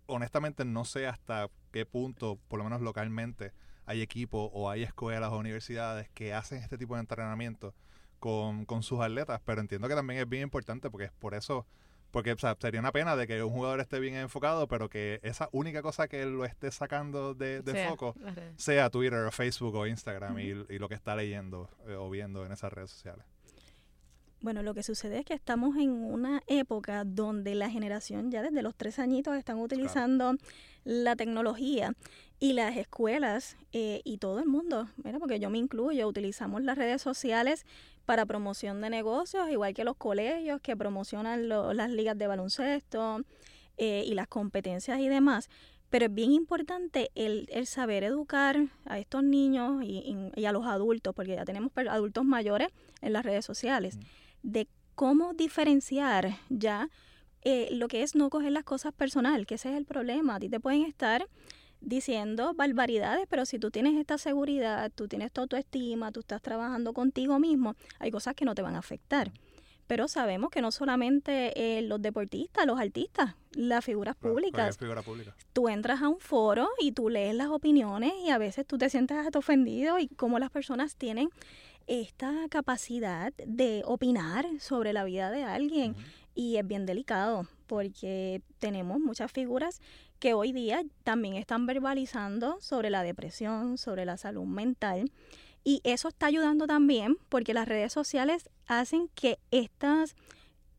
honestamente, 0.07 0.65
no 0.65 0.85
sé 0.85 1.07
hasta 1.07 1.49
qué 1.73 1.87
punto, 1.87 2.39
por 2.49 2.59
lo 2.59 2.65
menos 2.65 2.81
localmente, 2.81 3.53
hay 3.87 4.01
equipos 4.01 4.51
o 4.53 4.71
hay 4.71 4.83
escuelas 4.83 5.31
o 5.31 5.39
universidades 5.39 6.09
que 6.11 6.33
hacen 6.33 6.63
este 6.63 6.79
tipo 6.79 6.95
de 6.95 7.01
entrenamiento 7.01 7.75
con, 8.19 8.65
con 8.65 8.83
sus 8.83 9.01
atletas, 9.01 9.41
pero 9.45 9.61
entiendo 9.61 9.89
que 9.89 9.95
también 9.95 10.21
es 10.21 10.29
bien 10.29 10.45
importante 10.45 10.91
porque 10.91 11.07
es 11.07 11.13
por 11.13 11.35
eso, 11.35 11.67
porque 12.11 12.33
o 12.33 12.39
sea, 12.39 12.57
sería 12.59 12.81
una 12.81 12.93
pena 12.93 13.17
de 13.17 13.27
que 13.27 13.43
un 13.43 13.53
jugador 13.53 13.81
esté 13.81 14.01
bien 14.01 14.15
enfocado, 14.15 14.67
pero 14.69 14.89
que 14.89 15.21
esa 15.23 15.49
única 15.53 15.83
cosa 15.83 16.09
que 16.09 16.25
lo 16.25 16.45
esté 16.45 16.71
sacando 16.71 17.35
de, 17.35 17.61
de 17.61 17.73
Sea 17.73 17.91
foco 17.91 18.15
sea 18.57 18.89
Twitter 18.89 19.21
o 19.21 19.31
Facebook 19.31 19.75
o 19.75 19.87
Instagram 19.87 20.39
y, 20.39 20.49
y 20.69 20.79
lo 20.79 20.89
que 20.89 20.95
está 20.95 21.15
leyendo 21.17 21.69
eh, 21.87 21.95
o 21.95 22.09
viendo 22.09 22.47
en 22.47 22.53
esas 22.53 22.73
redes 22.73 22.91
sociales. 22.91 23.27
Bueno, 24.45 24.63
lo 24.63 24.75
que 24.75 24.83
sucede 24.83 25.21
es 25.21 25.25
que 25.25 25.33
estamos 25.33 25.75
en 25.79 25.89
una 25.91 26.43
época 26.49 27.05
donde 27.07 27.55
la 27.55 27.71
generación 27.71 28.31
ya 28.31 28.43
desde 28.43 28.61
los 28.61 28.75
tres 28.75 28.99
añitos 28.99 29.35
están 29.37 29.59
utilizando 29.59 30.35
la 30.85 31.17
tecnología 31.17 31.95
y 32.41 32.53
las 32.53 32.77
escuelas 32.77 33.57
eh, 33.73 34.03
y 34.05 34.19
todo 34.19 34.41
el 34.41 34.45
mundo, 34.45 34.87
mira, 35.03 35.19
porque 35.19 35.41
yo 35.41 35.49
me 35.49 35.57
incluyo, 35.57 36.07
utilizamos 36.07 36.63
las 36.63 36.77
redes 36.77 37.01
sociales 37.01 37.65
para 38.05 38.27
promoción 38.27 38.83
de 38.83 38.91
negocios, 38.91 39.49
igual 39.49 39.73
que 39.73 39.83
los 39.83 39.97
colegios 39.97 40.61
que 40.61 40.77
promocionan 40.77 41.49
lo- 41.49 41.73
las 41.73 41.89
ligas 41.91 42.19
de 42.19 42.27
baloncesto 42.27 43.23
eh, 43.79 44.05
y 44.07 44.13
las 44.13 44.29
competencias 44.29 45.01
y 45.01 45.09
demás. 45.09 45.49
Pero 45.89 46.05
es 46.05 46.13
bien 46.15 46.33
importante 46.33 47.11
el, 47.15 47.47
el 47.51 47.67
saber 47.67 48.05
educar 48.05 48.59
a 48.85 48.99
estos 48.99 49.23
niños 49.25 49.83
y, 49.85 50.45
a 50.45 50.53
los 50.53 50.67
adultos, 50.67 51.15
porque 51.15 51.35
ya 51.35 51.47
tenemos 51.47 51.73
adultos 51.89 52.27
mayores 52.27 52.69
en 53.01 53.15
las 53.15 53.25
redes 53.25 53.47
sociales, 53.47 53.97
Mm. 53.97 54.01
De 54.45 54.69
cómo 54.95 55.35
diferenciar 55.35 56.39
ya 56.49 56.89
eh, 57.43 57.69
lo 57.73 57.89
que 57.89 58.03
es 58.03 58.15
no 58.15 58.31
coger 58.31 58.53
las 58.53 58.65
cosas 58.65 58.93
personal, 58.93 59.47
que 59.47 59.57
ese 59.57 59.71
es 59.71 59.77
el 59.77 59.85
problema. 59.85 60.37
A 60.37 60.41
ti 60.41 60.49
te 60.49 60.61
pueden 60.61 60.83
estar 60.83 61.27
diciendo 61.81 62.55
barbaridades, 62.55 63.27
pero 63.29 63.45
si 63.45 63.59
tú 63.59 63.71
tienes 63.71 63.99
esta 63.99 64.17
seguridad, 64.17 64.91
tú 64.95 65.09
tienes 65.09 65.33
tu 65.33 65.43
autoestima, 65.43 66.13
tú 66.13 66.21
estás 66.21 66.41
trabajando 66.41 66.93
contigo 66.93 67.39
mismo, 67.39 67.75
hay 67.99 68.11
cosas 68.11 68.35
que 68.35 68.45
no 68.45 68.55
te 68.55 68.63
van 68.63 68.77
a 68.77 68.79
afectar. 68.79 69.33
Pero 69.87 70.09
sabemos 70.09 70.49
que 70.51 70.63
no 70.63 70.71
solamente 70.71 71.53
eh, 71.79 71.83
los 71.83 72.01
deportistas, 72.01 72.65
los 72.65 72.81
artistas, 72.81 73.35
las 73.53 73.85
figuras 73.85 74.17
públicas, 74.17 74.79
figura 74.79 75.03
pública. 75.03 75.37
tú 75.53 75.69
entras 75.69 76.01
a 76.01 76.09
un 76.09 76.21
foro 76.21 76.71
y 76.81 76.93
tú 76.93 77.11
lees 77.11 77.35
las 77.35 77.49
opiniones 77.49 78.15
y 78.25 78.31
a 78.31 78.39
veces 78.39 78.67
tú 78.67 78.79
te 78.79 78.89
sientes 78.89 79.19
hasta 79.19 79.39
ofendido 79.39 79.99
y 79.99 80.09
cómo 80.09 80.39
las 80.39 80.51
personas 80.51 80.97
tienen 80.97 81.29
esta 81.87 82.33
capacidad 82.51 83.33
de 83.47 83.83
opinar 83.85 84.47
sobre 84.61 84.93
la 84.93 85.05
vida 85.05 85.31
de 85.31 85.45
alguien 85.45 85.95
y 86.35 86.57
es 86.57 86.67
bien 86.67 86.87
delicado 86.87 87.47
porque 87.67 88.43
tenemos 88.59 88.99
muchas 89.01 89.31
figuras 89.33 89.81
que 90.19 90.35
hoy 90.35 90.53
día 90.53 90.83
también 91.03 91.35
están 91.35 91.67
verbalizando 91.67 92.59
sobre 92.61 92.91
la 92.91 93.03
depresión, 93.03 93.79
sobre 93.79 94.05
la 94.05 94.17
salud 94.17 94.45
mental 94.45 95.11
y 95.63 95.81
eso 95.85 96.09
está 96.09 96.27
ayudando 96.27 96.67
también 96.67 97.17
porque 97.29 97.55
las 97.55 97.69
redes 97.69 97.93
sociales 97.93 98.49
hacen 98.67 99.09
que 99.15 99.39
estas 99.51 100.17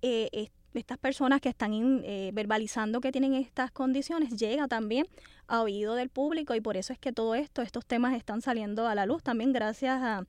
eh, 0.02 0.30
est- 0.32 0.54
estas 0.74 0.98
personas 0.98 1.40
que 1.40 1.48
están 1.48 1.74
in- 1.74 2.02
eh, 2.04 2.32
verbalizando 2.34 3.00
que 3.00 3.14
tienen 3.14 3.34
estas 3.34 3.72
condiciones 3.72 4.36
llega 4.36 4.68
también 4.68 5.08
a 5.48 5.62
oído 5.62 5.96
del 5.96 6.10
público 6.10 6.54
y 6.54 6.60
por 6.60 6.76
eso 6.76 6.92
es 6.92 7.00
que 7.00 7.14
todo 7.14 7.34
esto, 7.34 7.62
estos 7.62 7.86
temas 7.86 8.14
están 8.14 8.42
saliendo 8.42 8.86
a 8.88 8.94
la 8.94 9.06
luz 9.06 9.24
también 9.24 9.54
gracias 9.54 10.02
a, 10.02 10.26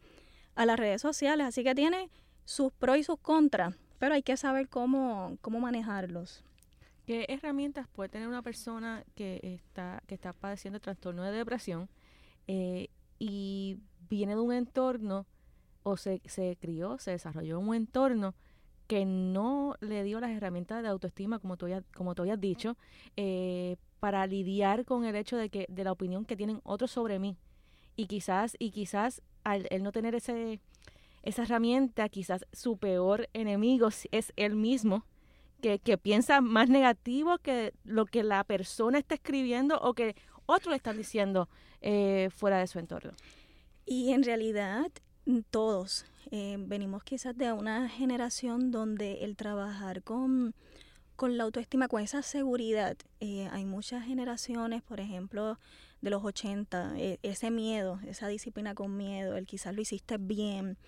a 0.57 0.67
las 0.67 0.79
redes 0.79 1.01
sociales. 1.01 1.47
Así 1.47 1.63
que 1.63 1.75
tiene 1.75 2.11
sus 2.45 2.73
pros 2.73 2.99
y 2.99 3.05
sus 3.05 3.19
contras, 3.19 3.77
pero 3.99 4.15
hay 4.15 4.23
que 4.23 4.37
saber 4.37 4.69
cómo, 4.69 5.39
cómo 5.41 5.61
manejarlos. 5.61 6.43
¿Qué 7.07 7.27
herramientas 7.29 7.87
puede 7.87 8.09
tener 8.09 8.27
una 8.27 8.43
persona 8.43 9.05
que 9.15 9.39
está, 9.43 10.03
que 10.09 10.17
está 10.17 10.33
padeciendo 10.33 10.81
trastorno 10.81 11.23
de 11.23 11.31
depresión 11.31 11.89
eh, 12.49 12.89
y 13.21 13.79
viene 14.09 14.35
de 14.35 14.41
un 14.41 14.53
entorno 14.53 15.27
o 15.85 15.97
se, 15.97 16.21
se 16.25 16.57
crió, 16.61 16.99
se 16.99 17.13
desarrolló 17.13 17.61
en 17.61 17.69
un 17.69 17.75
entorno 17.77 18.35
que 18.89 19.05
no 19.05 19.77
le 19.81 20.03
dio 20.05 20.21
las 20.21 20.31
herramientas 20.31 20.83
de 20.83 20.89
autoestima, 20.89 21.39
como 21.39 21.57
tú, 21.57 21.69
ya, 21.69 21.83
como 21.95 22.15
tú 22.15 22.23
habías 22.23 22.41
dicho, 22.41 22.77
eh, 23.17 23.77
para 24.01 24.27
lidiar 24.27 24.85
con 24.85 25.05
el 25.05 25.17
hecho 25.17 25.37
de 25.37 25.49
que 25.49 25.67
de 25.69 25.85
la 25.85 25.93
opinión 25.93 26.25
que 26.25 26.37
tienen 26.37 26.61
otros 26.65 26.91
sobre 26.91 27.19
mí 27.19 27.37
y 27.97 28.07
quizás 28.07 28.57
y 28.59 28.71
quizás 28.71 29.23
al 29.53 29.67
no 29.81 29.93
tener 29.93 30.15
ese 30.15 30.61
esa 31.27 31.43
herramienta, 31.43 32.09
quizás 32.09 32.47
su 32.53 32.77
peor 32.77 33.29
enemigo 33.33 33.89
es 34.13 34.33
él 34.37 34.55
mismo 34.55 35.05
que, 35.61 35.81
que 35.81 35.99
piensa 35.99 36.41
más 36.41 36.69
negativo 36.69 37.39
que 37.39 37.75
lo 37.85 38.07
que 38.07 38.23
la 38.23 38.45
persona 38.45 38.99
está 38.99 39.17
escribiendo 39.17 39.77
o 39.81 39.93
que 39.95 40.15
otros 40.47 40.71
le 40.71 40.77
están 40.77 40.97
diciendo 40.97 41.49
eh, 41.81 42.31
fuera 42.33 42.59
de 42.59 42.69
su 42.69 42.79
entorno. 42.79 43.13
Y 43.85 44.13
en 44.13 44.23
realidad 44.23 44.87
mm, 45.25 45.41
todos 45.51 46.07
eh, 46.31 46.57
venimos 46.61 47.03
quizás 47.03 47.37
de 47.37 47.53
una 47.53 47.89
generación 47.89 48.71
donde 48.71 49.25
el 49.25 49.37
trabajar 49.37 50.05
con, 50.05 50.55
con 51.17 51.37
la 51.37 51.43
autoestima, 51.43 51.89
con 51.89 52.03
esa 52.03 52.23
seguridad, 52.23 52.97
eh, 53.19 53.49
hay 53.51 53.65
muchas 53.65 54.05
generaciones, 54.05 54.83
por 54.83 55.01
ejemplo, 55.01 55.59
de 56.01 56.11
los 56.11 56.25
80, 56.25 56.95
eh, 56.97 57.19
ese 57.23 57.51
miedo, 57.51 58.01
esa 58.07 58.29
disciplina 58.29 58.75
con 58.75 58.97
miedo, 58.97 59.37
el 59.37 59.47
quizás 59.47 59.75
lo 59.75 59.83
hiciste 59.83 60.19
bien. 60.19 60.79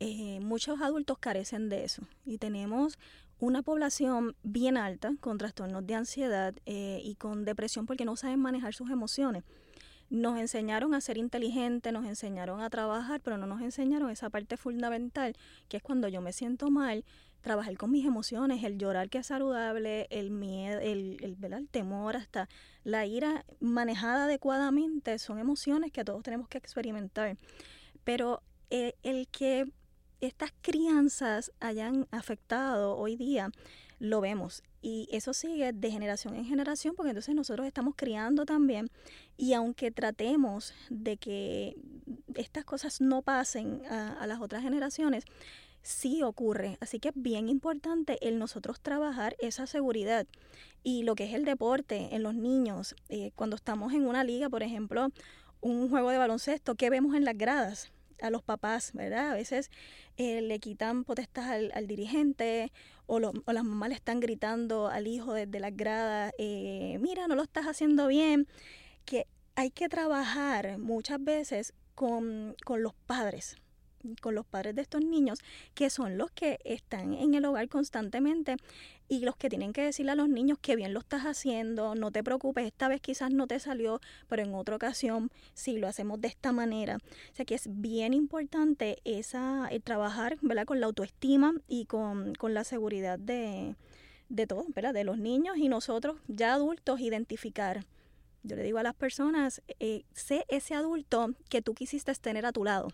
eh, 0.00 0.40
muchos 0.40 0.80
adultos 0.80 1.18
carecen 1.18 1.68
de 1.68 1.84
eso 1.84 2.02
y 2.24 2.38
tenemos 2.38 2.98
una 3.40 3.62
población 3.62 4.34
bien 4.42 4.76
alta 4.76 5.12
con 5.20 5.38
trastornos 5.38 5.86
de 5.86 5.94
ansiedad 5.94 6.54
eh, 6.66 7.00
y 7.04 7.14
con 7.14 7.44
depresión 7.44 7.86
porque 7.86 8.04
no 8.04 8.16
saben 8.16 8.40
manejar 8.40 8.74
sus 8.74 8.90
emociones. 8.90 9.44
Nos 10.10 10.38
enseñaron 10.38 10.94
a 10.94 11.00
ser 11.00 11.18
inteligentes, 11.18 11.92
nos 11.92 12.06
enseñaron 12.06 12.60
a 12.62 12.70
trabajar, 12.70 13.20
pero 13.20 13.36
no 13.36 13.46
nos 13.46 13.60
enseñaron 13.60 14.10
esa 14.10 14.30
parte 14.30 14.56
fundamental, 14.56 15.36
que 15.68 15.76
es 15.76 15.82
cuando 15.82 16.08
yo 16.08 16.22
me 16.22 16.32
siento 16.32 16.70
mal, 16.70 17.04
trabajar 17.40 17.76
con 17.76 17.90
mis 17.90 18.04
emociones, 18.04 18.64
el 18.64 18.78
llorar 18.78 19.08
que 19.08 19.18
es 19.18 19.26
saludable, 19.26 20.06
el 20.10 20.30
miedo, 20.30 20.80
el, 20.80 21.18
el, 21.22 21.52
el 21.52 21.68
temor, 21.68 22.16
hasta 22.16 22.48
la 22.84 23.06
ira 23.06 23.44
manejada 23.60 24.24
adecuadamente, 24.24 25.18
son 25.18 25.38
emociones 25.38 25.92
que 25.92 26.04
todos 26.04 26.22
tenemos 26.22 26.48
que 26.48 26.58
experimentar. 26.58 27.36
Pero 28.04 28.42
eh, 28.70 28.94
el 29.02 29.28
que 29.28 29.70
estas 30.20 30.52
crianzas 30.62 31.52
hayan 31.60 32.06
afectado 32.10 32.96
hoy 32.96 33.16
día, 33.16 33.50
lo 33.98 34.20
vemos. 34.20 34.62
Y 34.80 35.08
eso 35.10 35.32
sigue 35.34 35.72
de 35.72 35.90
generación 35.90 36.36
en 36.36 36.44
generación, 36.44 36.94
porque 36.94 37.10
entonces 37.10 37.34
nosotros 37.34 37.66
estamos 37.66 37.94
criando 37.96 38.46
también. 38.46 38.88
Y 39.36 39.52
aunque 39.54 39.90
tratemos 39.90 40.72
de 40.88 41.16
que 41.16 41.76
estas 42.34 42.64
cosas 42.64 43.00
no 43.00 43.22
pasen 43.22 43.82
a, 43.86 44.26
las 44.26 44.40
otras 44.40 44.62
generaciones, 44.62 45.24
sí 45.88 46.22
ocurre. 46.22 46.76
Así 46.80 47.00
que 47.00 47.08
es 47.08 47.14
bien 47.16 47.48
importante 47.48 48.18
el 48.26 48.38
nosotros 48.38 48.80
trabajar 48.80 49.36
esa 49.40 49.66
seguridad. 49.66 50.26
Y 50.84 51.02
lo 51.02 51.14
que 51.14 51.24
es 51.24 51.34
el 51.34 51.44
deporte 51.44 52.14
en 52.14 52.22
los 52.22 52.34
niños, 52.34 52.94
eh, 53.08 53.32
cuando 53.34 53.56
estamos 53.56 53.94
en 53.94 54.06
una 54.06 54.22
liga, 54.22 54.50
por 54.50 54.62
ejemplo, 54.62 55.08
un 55.60 55.88
juego 55.88 56.10
de 56.10 56.18
baloncesto, 56.18 56.74
¿qué 56.74 56.90
vemos 56.90 57.16
en 57.16 57.24
las 57.24 57.36
gradas? 57.36 57.90
a 58.20 58.30
los 58.30 58.42
papás, 58.42 58.90
¿verdad? 58.94 59.30
A 59.30 59.34
veces 59.34 59.70
eh, 60.16 60.40
le 60.40 60.58
quitan 60.58 61.04
potestad 61.04 61.52
al, 61.72 61.86
dirigente 61.86 62.72
o, 63.06 63.20
las 63.20 63.62
mamás 63.62 63.90
le 63.90 63.94
están 63.94 64.18
gritando 64.18 64.88
al 64.88 65.06
hijo 65.06 65.34
desde 65.34 65.60
las 65.60 65.76
gradas, 65.76 66.32
eh, 66.36 66.98
mira, 67.00 67.28
no 67.28 67.36
lo 67.36 67.44
estás 67.44 67.66
haciendo 67.66 68.08
bien, 68.08 68.48
que 69.04 69.28
hay 69.54 69.70
que 69.70 69.88
trabajar 69.88 70.78
muchas 70.78 71.22
veces 71.22 71.74
con 71.94 72.56
los 72.66 72.94
padres, 73.06 73.56
con 74.20 74.34
los 74.34 74.46
padres 74.46 74.74
de 74.74 74.82
estos 74.82 75.04
niños, 75.04 75.40
que 75.74 75.90
son 75.90 76.18
los 76.18 76.30
que 76.30 76.58
están 76.64 77.14
en 77.14 77.34
el 77.34 77.44
hogar 77.44 77.68
constantemente 77.68 78.56
y 79.08 79.20
los 79.20 79.36
que 79.36 79.48
tienen 79.48 79.72
que 79.72 79.82
decirle 79.82 80.12
a 80.12 80.14
los 80.14 80.28
niños 80.28 80.58
que 80.60 80.76
bien 80.76 80.92
lo 80.92 81.00
estás 81.00 81.22
haciendo, 81.22 81.94
no 81.94 82.10
te 82.10 82.22
preocupes, 82.22 82.66
esta 82.66 82.88
vez 82.88 83.00
quizás 83.00 83.32
no 83.32 83.46
te 83.46 83.58
salió, 83.58 84.00
pero 84.28 84.42
en 84.42 84.54
otra 84.54 84.76
ocasión 84.76 85.30
sí 85.54 85.78
lo 85.78 85.88
hacemos 85.88 86.20
de 86.20 86.28
esta 86.28 86.52
manera. 86.52 86.98
O 87.32 87.34
sea 87.34 87.44
que 87.44 87.54
es 87.54 87.68
bien 87.68 88.12
importante 88.12 88.98
esa, 89.04 89.66
el 89.70 89.82
trabajar 89.82 90.36
¿verdad? 90.42 90.66
con 90.66 90.80
la 90.80 90.86
autoestima 90.86 91.54
y 91.66 91.86
con, 91.86 92.34
la 92.42 92.64
seguridad 92.64 93.18
de, 93.18 93.76
de 94.28 94.46
todos, 94.46 94.66
¿verdad? 94.74 94.92
de 94.92 95.04
los 95.04 95.18
niños 95.18 95.56
y 95.56 95.68
nosotros 95.68 96.16
ya 96.28 96.52
adultos 96.52 97.00
identificar. 97.00 97.84
Yo 98.42 98.56
le 98.56 98.62
digo 98.62 98.78
a 98.78 98.82
las 98.82 98.94
personas, 98.94 99.62
eh, 99.80 100.04
sé 100.12 100.44
ese 100.48 100.74
adulto 100.74 101.34
que 101.48 101.62
tú 101.62 101.74
quisiste 101.74 102.14
tener 102.14 102.46
a 102.46 102.52
tu 102.52 102.64
lado 102.64 102.88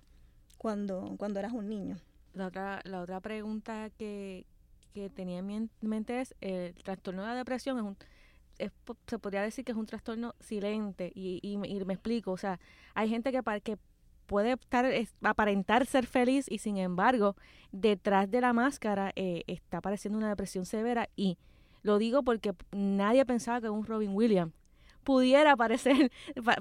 cuando, 0.65 1.17
cuando 1.19 1.41
eras 1.41 1.53
un 1.53 1.69
niño. 1.69 1.99
La 2.33 2.47
otra, 2.47 2.81
la 2.85 3.03
otra 3.03 3.21
pregunta 3.21 3.91
que, 3.99 4.47
que 4.95 5.11
tenía 5.11 5.41
en 5.41 5.69
mente 5.83 6.23
es 6.23 6.35
el 6.41 6.75
trastorno 6.83 7.21
de 7.21 7.29
la 7.29 7.35
depresión 7.35 7.77
es 7.77 7.83
un 7.85 7.99
se 9.07 9.19
podría 9.19 9.43
decir 9.43 9.63
que 9.63 9.73
es 9.73 9.77
un 9.77 9.85
trastorno 9.85 10.35
silente 10.41 11.13
y, 11.15 11.39
y, 11.43 11.59
me 11.59 11.93
explico, 11.93 12.33
o 12.33 12.39
sea, 12.39 12.61
hay 12.95 13.11
gente 13.11 13.31
que, 13.31 13.43
que 13.63 13.77
puede 14.25 14.53
estar 14.53 14.87
aparentar 15.23 15.85
ser 15.85 16.07
feliz 16.07 16.47
y 16.49 16.57
sin 16.57 16.79
embargo 16.79 17.37
detrás 17.71 18.31
de 18.31 18.41
la 18.41 18.55
máscara 18.55 19.13
eh, 19.17 19.43
está 19.47 19.79
apareciendo 19.79 20.17
una 20.17 20.31
depresión 20.31 20.65
severa 20.65 21.11
y 21.15 21.37
lo 21.83 21.99
digo 21.99 22.23
porque 22.23 22.55
nadie 22.73 23.27
pensaba 23.27 23.61
que 23.61 23.69
un 23.69 23.85
Robin 23.85 24.15
Williams 24.15 24.55
pudiera 25.03 25.57
padecer, 25.59 26.11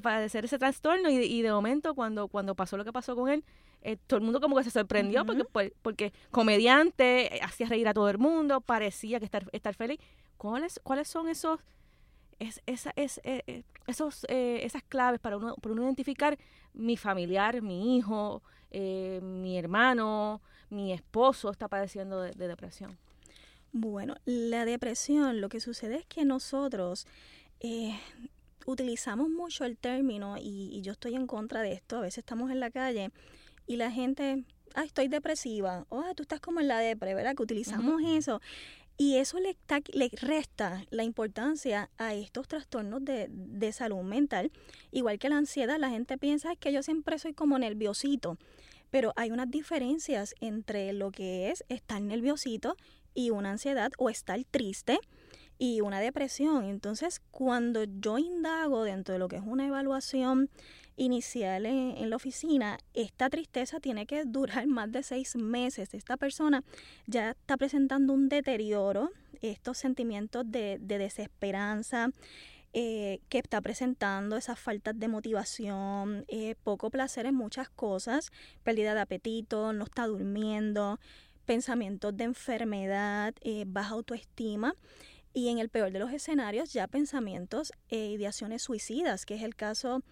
padecer 0.02 0.44
ese 0.44 0.60
trastorno 0.60 1.10
y, 1.10 1.20
y, 1.20 1.42
de 1.42 1.54
momento 1.54 1.96
cuando, 1.96 2.28
cuando 2.28 2.54
pasó 2.54 2.76
lo 2.76 2.84
que 2.84 2.92
pasó 2.92 3.16
con 3.16 3.30
él, 3.30 3.46
eh, 3.84 3.98
todo 4.08 4.18
el 4.18 4.24
mundo 4.24 4.40
como 4.40 4.56
que 4.56 4.64
se 4.64 4.72
sorprendió 4.72 5.26
porque, 5.26 5.44
porque 5.82 6.14
comediante, 6.32 7.36
eh, 7.36 7.40
hacía 7.44 7.68
reír 7.68 7.88
a 7.90 7.94
todo 7.94 8.10
el 8.10 8.18
mundo, 8.18 8.62
parecía 8.62 9.20
que 9.20 9.26
estar, 9.26 9.46
estar 9.52 9.76
feliz. 9.76 10.00
¿Cuáles, 10.38 10.80
¿Cuáles 10.84 11.10
son 11.10 11.28
esos, 11.28 11.60
es, 12.40 12.62
esa, 12.66 12.94
es, 12.96 13.20
eh, 13.26 13.64
esos, 13.88 14.26
esas 14.30 14.84
claves 14.84 15.20
para 15.20 15.38
uno, 15.38 15.56
para 15.56 15.74
uno 15.74 15.84
identificar 15.84 16.38
mi 16.74 16.96
familiar, 16.96 17.62
mi 17.62 17.98
hijo, 17.98 18.42
mi 18.72 19.58
hermano, 19.58 20.42
mi 20.70 20.94
esposo 20.94 21.52
está 21.52 21.68
padeciendo 21.68 22.22
de, 22.22 22.32
depresión? 22.32 22.98
Bueno, 23.74 24.16
la 24.26 24.66
depresión, 24.66 25.42
lo 25.42 25.50
que 25.50 25.60
sucede 25.60 25.98
es 25.98 26.06
que 26.06 26.26
nosotros 26.26 27.06
utilizamos 28.66 29.30
mucho 29.30 29.66
el 29.66 29.78
término 29.78 30.38
y, 30.38 30.70
y, 30.72 30.82
yo 30.82 30.94
estoy 30.94 31.16
en 31.16 31.28
contra 31.28 31.62
de 31.62 31.74
esto. 31.74 31.98
A 31.98 32.02
veces 32.02 32.20
estamos 32.20 32.50
en 32.50 32.60
la 32.60 32.72
calle 32.72 33.12
y 33.68 33.78
la 33.78 33.92
gente, 33.92 34.44
ah, 34.76 34.84
estoy 34.84 35.08
depresiva, 35.08 35.86
o 35.90 36.00
ah, 36.02 36.14
tú 36.16 36.24
estás 36.24 36.40
como 36.40 36.60
en 36.60 36.68
la 36.68 36.80
depre, 36.80 37.14
¿verdad? 37.14 37.36
Que 37.36 37.44
utilizamos 37.44 38.02
eso. 38.06 38.42
Y 38.98 39.18
eso 39.18 39.40
le, 39.40 39.58
le 39.94 40.10
resta 40.22 40.86
la 40.92 41.04
importancia 41.04 41.90
a 41.98 42.14
estos 42.14 42.48
trastornos 42.48 43.04
de, 43.04 43.28
de, 43.30 43.72
salud 43.72 44.04
mental. 44.04 44.52
Igual 44.92 45.18
que 45.18 45.30
la 45.30 45.38
ansiedad, 45.38 45.80
la 45.80 45.90
gente 45.90 46.18
piensa 46.20 46.56
que 46.56 46.72
yo 46.72 46.84
siempre 46.84 47.18
soy 47.18 47.34
como 47.34 47.58
nerviosito. 47.58 48.38
Pero 48.92 49.12
hay 49.16 49.32
unas 49.32 49.50
diferencias 49.50 50.36
entre 50.42 50.94
lo 50.94 51.12
que 51.12 51.50
es 51.50 51.64
estar 51.70 52.00
nerviosito 52.02 52.78
y 53.16 53.32
una 53.32 53.52
ansiedad 53.52 53.92
o 53.98 54.12
estar 54.12 54.40
triste 54.44 55.00
y 55.58 55.82
una 55.82 56.00
depresión. 56.00 56.66
Entonces, 56.66 57.20
cuando 57.32 57.86
yo 57.86 58.18
indago 58.18 58.84
dentro 58.84 59.14
de 59.14 59.20
lo 59.20 59.28
que 59.28 59.38
es 59.38 59.44
una 59.44 59.66
evaluación 59.66 60.50
inicial 60.96 61.66
en, 61.66 62.10
la 62.10 62.16
oficina, 62.16 62.78
esta 62.94 63.30
tristeza 63.30 63.80
tiene 63.80 64.06
que 64.06 64.26
durar 64.26 64.68
más 64.68 64.92
de 64.92 65.04
seis 65.04 65.36
meses. 65.36 65.94
Esta 65.94 66.18
persona 66.18 66.64
ya 67.08 67.32
está 67.32 67.58
presentando 67.58 68.14
un 68.14 68.30
deterioro, 68.30 69.12
estos 69.42 69.78
sentimientos 69.78 70.44
de, 70.50 70.78
desesperanza, 70.80 72.12
eh, 72.76 73.20
que 73.30 73.38
está 73.38 73.62
presentando 73.62 74.36
esas 74.36 74.60
faltas 74.60 75.00
de 75.00 75.08
motivación, 75.08 76.26
eh, 76.28 76.56
poco 76.64 76.90
placer 76.90 77.26
en 77.28 77.36
muchas 77.36 77.70
cosas, 77.70 78.32
pérdida 78.64 78.96
de 78.96 79.02
apetito, 79.02 79.74
no 79.74 79.84
está 79.84 80.08
durmiendo, 80.08 81.00
pensamientos 81.46 82.16
de 82.18 82.24
enfermedad, 82.24 83.34
eh, 83.42 83.66
baja 83.68 83.94
autoestima 83.94 84.76
y 85.34 85.50
en 85.50 85.58
el 85.58 85.70
peor 85.70 85.92
de 85.92 86.00
los 86.00 86.12
escenarios 86.12 86.74
ya 86.74 86.88
pensamientos 86.88 87.74
e 87.90 88.12
ideaciones 88.12 88.62
suicidas, 88.62 89.26
que 89.26 89.36
es 89.36 89.42
el 89.42 89.56
caso 89.56 90.04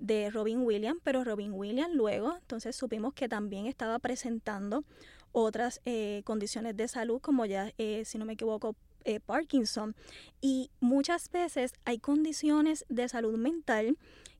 de 0.00 0.30
Robin 0.30 0.62
Williams, 0.62 1.00
pero 1.04 1.22
Robin 1.22 1.52
Williams 1.52 1.94
luego 1.94 2.36
entonces 2.36 2.74
supimos 2.74 3.14
que 3.14 3.28
también 3.28 3.66
estaba 3.66 3.98
presentando 3.98 4.84
otras 5.32 5.80
eh, 5.84 6.22
condiciones 6.24 6.76
de 6.76 6.88
salud 6.88 7.20
como 7.20 7.46
ya, 7.46 7.72
eh, 7.78 8.04
si 8.04 8.18
no 8.18 8.24
me 8.24 8.32
equivoco, 8.32 8.74
eh, 9.04 9.20
Parkinson. 9.20 9.94
Y 10.40 10.70
muchas 10.80 11.30
veces 11.30 11.72
hay 11.84 11.98
condiciones 11.98 12.84
de 12.88 13.08
salud 13.08 13.36
mental 13.38 13.96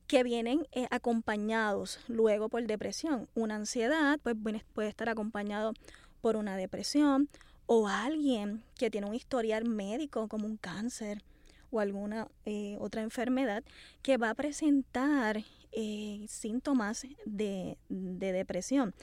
que 0.07 0.23
vienen 0.23 0.67
acompañados 0.89 1.99
luego 2.09 2.49
por 2.49 2.67
depresión. 2.67 3.29
Una 3.33 3.55
ansiedad 3.55 4.19
pues, 4.21 4.35
puede 4.73 4.89
estar 4.89 5.07
acompañado 5.07 5.73
por 6.19 6.35
una 6.35 6.57
depresión 6.57 7.29
o 7.65 7.87
alguien 7.87 8.61
que 8.77 8.89
tiene 8.89 9.07
un 9.07 9.15
historial 9.15 9.63
médico 9.63 10.27
como 10.27 10.45
un 10.45 10.57
cáncer 10.57 11.23
o 11.71 11.79
alguna 11.79 12.27
eh, 12.45 12.77
otra 12.79 13.01
enfermedad 13.01 13.63
que 14.01 14.17
va 14.17 14.29
a 14.29 14.35
presentar 14.35 15.43
eh, 15.71 16.25
síntomas 16.27 17.07
de, 17.25 17.77
depresión. 17.89 18.93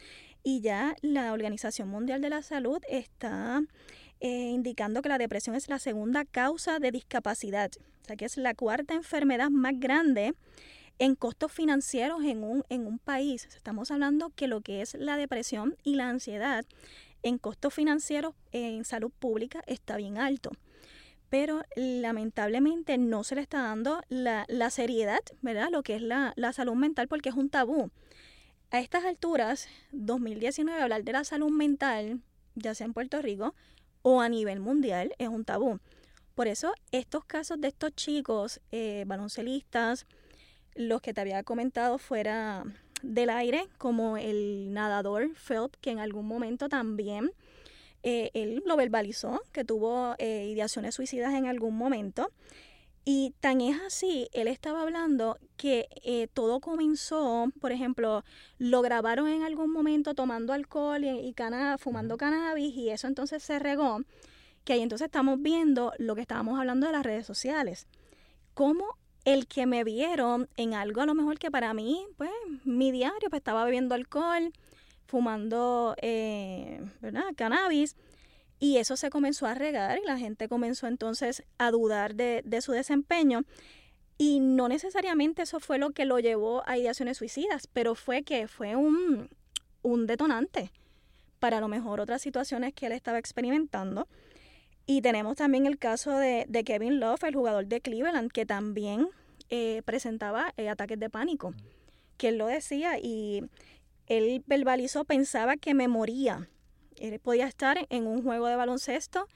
Y 0.44 0.60
ya 0.60 0.94
la 1.02 1.32
Organización 1.32 1.88
Mundial 1.88 2.20
de 2.20 2.30
la 2.30 2.42
Salud 2.42 2.80
está 2.88 3.62
eh, 4.20 4.50
indicando 4.50 5.02
que 5.02 5.08
la 5.08 5.18
depresión 5.18 5.56
es 5.56 5.68
la 5.68 5.78
segunda 5.78 6.24
causa 6.24 6.78
de 6.78 6.92
discapacidad, 6.92 7.70
o 8.02 8.04
sea 8.04 8.16
que 8.16 8.24
es 8.24 8.36
la 8.36 8.54
cuarta 8.54 8.94
enfermedad 8.94 9.50
más 9.50 9.72
grande 9.76 10.34
en 10.98 11.14
costos 11.14 11.52
financieros 11.52 12.22
en 12.24 12.42
un, 12.44 12.64
en 12.68 12.86
un 12.86 12.98
país. 12.98 13.48
Estamos 13.54 13.90
hablando 13.90 14.30
que 14.30 14.48
lo 14.48 14.60
que 14.60 14.82
es 14.82 14.94
la 14.94 15.16
depresión 15.16 15.76
y 15.84 15.94
la 15.94 16.08
ansiedad 16.08 16.64
en 17.22 17.38
costos 17.38 17.74
financieros 17.74 18.34
en 18.52 18.84
salud 18.84 19.10
pública 19.18 19.62
está 19.66 19.96
bien 19.96 20.18
alto 20.18 20.52
pero 21.30 21.62
lamentablemente 21.76 22.96
no 22.98 23.24
se 23.24 23.34
le 23.34 23.42
está 23.42 23.62
dando 23.62 24.00
la, 24.08 24.70
seriedad, 24.70 25.20
¿verdad? 25.42 25.68
Lo 25.70 25.82
que 25.82 25.96
es 25.96 26.02
la, 26.02 26.34
salud 26.52 26.74
mental 26.74 27.08
porque 27.08 27.28
es 27.28 27.34
un 27.34 27.50
tabú. 27.50 27.90
A 28.70 28.80
estas 28.80 29.04
alturas, 29.04 29.68
2019, 29.92 30.80
hablar 30.80 31.04
de 31.04 31.12
la 31.12 31.24
salud 31.24 31.50
mental, 31.50 32.20
ya 32.54 32.74
sea 32.74 32.86
en 32.86 32.92
Puerto 32.92 33.22
Rico 33.22 33.54
o 34.02 34.20
a 34.20 34.28
nivel 34.28 34.60
mundial, 34.60 35.14
es 35.18 35.28
un 35.28 35.44
tabú. 35.44 35.80
Por 36.34 36.48
eso, 36.48 36.72
estos 36.92 37.24
casos 37.24 37.60
de 37.60 37.68
estos 37.68 37.94
chicos 37.94 38.60
eh, 38.70 39.04
baloncelistas, 39.06 40.06
los 40.74 41.00
que 41.00 41.12
te 41.12 41.20
había 41.20 41.42
comentado 41.42 41.98
fuera 41.98 42.64
del 43.02 43.30
aire, 43.30 43.66
como 43.78 44.16
el 44.16 44.72
nadador 44.72 45.34
Phelps, 45.34 45.78
que 45.80 45.90
en 45.90 45.98
algún 45.98 46.26
momento 46.26 46.68
también 46.68 47.32
eh, 48.02 48.30
él 48.34 48.62
lo 48.66 48.76
verbalizó, 48.76 49.42
que 49.52 49.64
tuvo 49.64 50.14
eh, 50.18 50.46
ideaciones 50.50 50.94
suicidas 50.94 51.34
en 51.34 51.46
algún 51.46 51.76
momento. 51.76 52.30
Y 53.04 53.32
tan 53.40 53.62
es 53.62 53.80
así, 53.80 54.28
él 54.32 54.48
estaba 54.48 54.82
hablando 54.82 55.38
que 55.56 55.88
eh, 56.04 56.28
todo 56.34 56.60
comenzó, 56.60 57.50
por 57.58 57.72
ejemplo, 57.72 58.22
lo 58.58 58.82
grabaron 58.82 59.28
en 59.28 59.44
algún 59.44 59.72
momento 59.72 60.14
tomando 60.14 60.52
alcohol 60.52 61.02
y, 61.02 61.08
y 61.08 61.34
fumando 61.78 62.18
cannabis 62.18 62.74
y 62.76 62.90
eso 62.90 63.06
entonces 63.06 63.42
se 63.42 63.58
regó, 63.58 64.02
que 64.64 64.74
ahí 64.74 64.82
entonces 64.82 65.06
estamos 65.06 65.40
viendo 65.40 65.94
lo 65.96 66.14
que 66.14 66.20
estábamos 66.20 66.58
hablando 66.58 66.86
de 66.86 66.92
las 66.92 67.02
redes 67.02 67.24
sociales. 67.24 67.86
Cómo 68.52 68.84
el 69.24 69.46
que 69.46 69.64
me 69.64 69.84
vieron 69.84 70.48
en 70.56 70.74
algo 70.74 71.00
a 71.00 71.06
lo 71.06 71.14
mejor 71.14 71.38
que 71.38 71.50
para 71.50 71.72
mí, 71.72 72.06
pues 72.18 72.30
mi 72.64 72.92
diario, 72.92 73.30
pues 73.30 73.40
estaba 73.40 73.64
bebiendo 73.64 73.94
alcohol, 73.94 74.52
fumando, 75.08 75.96
eh. 76.02 76.80
Cannabis 77.36 77.96
y 78.60 78.76
eso 78.78 78.96
se 78.96 79.10
comenzó 79.10 79.46
a 79.46 79.54
regar 79.54 79.98
y 79.98 80.06
la 80.06 80.18
gente 80.18 80.48
comenzó 80.48 80.86
entonces 80.86 81.44
a 81.58 81.70
dudar 81.70 82.14
de, 82.14 82.60
su 82.60 82.72
desempeño. 82.72 83.44
Y 84.16 84.40
no 84.40 84.68
necesariamente 84.68 85.42
eso 85.42 85.60
fue 85.60 85.78
lo 85.78 85.90
que 85.90 86.04
lo 86.04 86.18
llevó 86.18 86.62
a 86.66 86.76
ideaciones 86.76 87.18
suicidas, 87.18 87.68
pero 87.72 87.94
fue 87.94 88.22
que 88.22 88.48
fue 88.48 88.74
un, 88.74 89.28
detonante 90.06 90.72
para 91.38 91.58
a 91.58 91.60
lo 91.60 91.68
mejor 91.68 92.00
otras 92.00 92.20
situaciones 92.20 92.74
que 92.74 92.86
él 92.86 92.92
estaba 92.92 93.18
experimentando. 93.18 94.08
Y 94.86 95.02
tenemos 95.02 95.36
también 95.36 95.66
el 95.66 95.78
caso 95.78 96.16
de, 96.16 96.46
Kevin 96.66 96.98
Love, 96.98 97.22
el 97.24 97.36
jugador 97.36 97.66
de 97.66 97.80
Cleveland, 97.80 98.32
que 98.32 98.44
también 98.44 99.08
eh, 99.50 99.82
presentaba 99.84 100.52
eh, 100.56 100.68
ataques 100.68 100.98
de 100.98 101.10
pánico, 101.10 101.54
que 102.16 102.28
él 102.30 102.38
lo 102.38 102.48
decía 102.48 102.98
y 102.98 103.44
él 104.08 104.42
verbalizó, 104.46 105.04
pensaba 105.04 105.56
que 105.56 105.74
me 105.74 105.88
moría. 105.88 106.48
Él 106.96 107.18
podía 107.20 107.46
estar 107.46 107.86
en 107.90 108.06
un 108.06 108.22
juego 108.22 108.46
de 108.46 108.56
baloncesto 108.56 109.28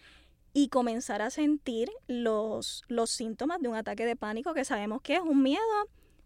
y 0.54 0.68
comenzar 0.68 1.22
a 1.22 1.30
sentir 1.30 1.90
los, 2.08 2.82
los 2.88 3.10
síntomas 3.10 3.60
de 3.60 3.68
un 3.68 3.76
ataque 3.76 4.04
de 4.04 4.16
pánico 4.16 4.54
que 4.54 4.64
sabemos 4.64 5.00
que 5.00 5.14
es 5.14 5.20
un 5.20 5.42
miedo 5.42 5.62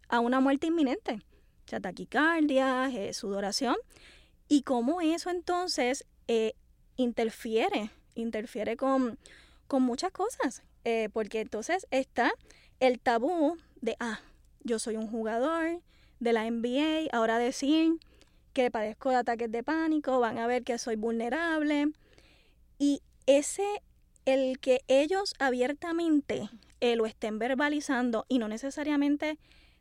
a 0.08 0.20
una 0.20 0.40
muerte 0.40 0.68
inminente, 0.68 1.20
taquicardia, 1.64 2.88
eh, 2.88 3.12
sudoración, 3.12 3.76
y 4.48 4.62
cómo 4.62 5.00
eso 5.00 5.30
entonces 5.30 6.06
eh, 6.28 6.54
interfiere, 6.96 7.90
interfiere 8.14 8.76
con, 8.76 9.18
con 9.66 9.82
muchas 9.82 10.12
cosas, 10.12 10.62
eh, 10.84 11.08
porque 11.12 11.40
entonces 11.40 11.86
está 11.90 12.32
el 12.78 13.00
tabú 13.00 13.56
de, 13.80 13.96
ah, 13.98 14.20
yo 14.62 14.78
soy 14.78 14.96
un 14.96 15.08
jugador 15.08 15.80
de 16.20 16.32
la 16.32 16.48
NBA, 16.48 17.08
ahora 17.12 17.38
decir 17.38 17.98
que 18.56 18.70
padezco 18.70 19.10
de 19.10 19.16
ataques 19.16 19.52
de 19.52 19.62
pánico, 19.62 20.18
van 20.18 20.38
a 20.38 20.46
ver 20.46 20.64
que 20.64 20.78
soy 20.78 20.96
vulnerable. 20.96 21.92
Y 22.78 23.02
ese, 23.26 23.82
el 24.24 24.58
que 24.60 24.80
ellos 24.88 25.34
abiertamente 25.38 26.48
eh, 26.80 26.96
lo 26.96 27.04
estén 27.04 27.38
verbalizando, 27.38 28.24
y 28.30 28.38
no 28.38 28.48
necesariamente 28.48 29.38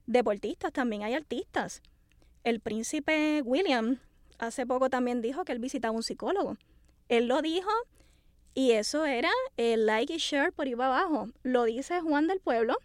deportistas, 0.07 0.73
también 0.73 1.03
hay 1.03 1.13
artistas. 1.13 1.82
El 2.43 2.59
príncipe 2.59 3.41
William 3.45 4.01
hace 4.39 4.65
poco 4.65 4.89
también 4.89 5.21
dijo 5.21 5.45
que 5.45 5.53
él 5.53 5.59
visitaba 5.59 5.95
un 5.95 6.03
psicólogo. 6.03 6.57
Él 7.07 7.28
lo 7.28 7.41
dijo 7.41 7.71
y 8.55 8.71
eso 8.71 9.05
era 9.05 9.32
el 9.55 9.86
like 9.86 10.13
y 10.13 10.17
share 10.17 10.51
por 10.51 10.67
iba 10.67 10.88
abajo. 10.88 11.30
Lo 11.43 11.63
dice 11.63 12.01
Juan 12.01 12.28
del 12.28 12.41
Pueblo 12.41 12.76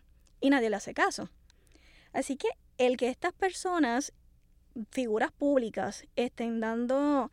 y 0.40 0.50
nadie 0.50 0.70
le 0.70 0.76
hace 0.76 0.94
caso. 0.94 1.30
Así 2.12 2.36
que 2.36 2.48
el 2.78 2.96
que 2.96 3.08
estas 3.08 3.32
personas 3.32 4.12
figuras 4.90 5.32
públicas 5.32 6.06
estén 6.16 6.60
dando, 6.60 7.30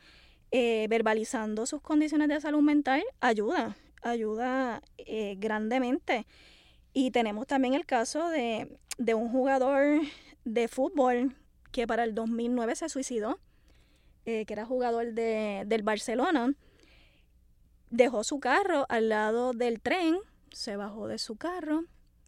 eh, 0.52 0.88
verbalizando 0.90 1.66
sus 1.66 1.82
condiciones 1.82 2.30
de 2.30 2.42
salud 2.42 2.62
mental, 2.62 3.04
ayuda, 3.20 3.76
ayuda 4.02 4.82
eh, 4.98 5.36
grandemente. 5.38 6.26
Y 6.94 7.12
tenemos 7.12 7.48
también 7.48 7.74
el 7.74 7.86
caso 7.86 8.30
de, 8.30 8.78
de, 8.98 9.14
un 9.14 9.30
jugador 9.30 10.02
de 10.46 10.68
fútbol 10.68 11.36
que 11.72 11.86
para 11.86 12.04
el 12.04 12.16
2009 12.16 12.76
se 12.76 12.90
suicidó, 12.90 13.40
eh, 14.26 14.46
que 14.46 14.54
era 14.54 14.66
jugador 14.66 15.14
de, 15.14 15.64
del 15.68 15.84
Barcelona. 15.84 16.54
Dejó 17.90 18.24
su 18.24 18.40
carro 18.40 18.86
al 18.90 19.10
lado 19.10 19.54
del 19.54 19.80
tren, 19.80 20.18
se 20.52 20.76
bajó 20.76 21.08
de 21.08 21.20
su 21.20 21.36
carro 21.36 21.86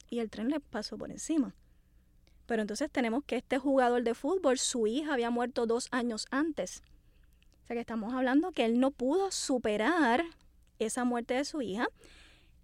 y 0.10 0.20
el 0.20 0.30
tren 0.30 0.50
le 0.50 0.60
pasó 0.60 0.98
por 0.98 1.12
encima. 1.12 1.56
Pero 2.50 2.64
entonces 2.64 2.90
tenemos 2.90 3.24
que 3.26 3.36
este 3.36 3.60
jugador 3.60 4.02
de 4.02 4.16
fútbol, 4.16 4.58
su 4.58 4.88
hija 4.88 5.14
había 5.14 5.30
muerto 5.30 5.68
dos 5.68 5.88
años 5.92 6.26
antes. 6.32 6.82
O 7.64 7.68
sea 7.68 7.76
que 7.76 7.82
estamos 7.82 8.12
hablando 8.12 8.54
que 8.54 8.66
él 8.66 8.80
no 8.80 8.90
pudo 8.90 9.30
superar 9.30 10.24
esa 10.80 11.04
muerte 11.04 11.36
de 11.36 11.46
su 11.46 11.62
hija 11.62 11.90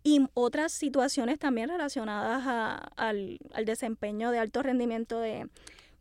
y 0.01 0.25
otras 0.33 0.71
situaciones 0.71 1.37
también 1.37 1.69
relacionadas 1.69 2.87
al, 2.95 3.37
desempeño 3.63 4.31
de 4.31 4.39
alto 4.39 4.63
rendimiento 4.63 5.19
de, 5.19 5.47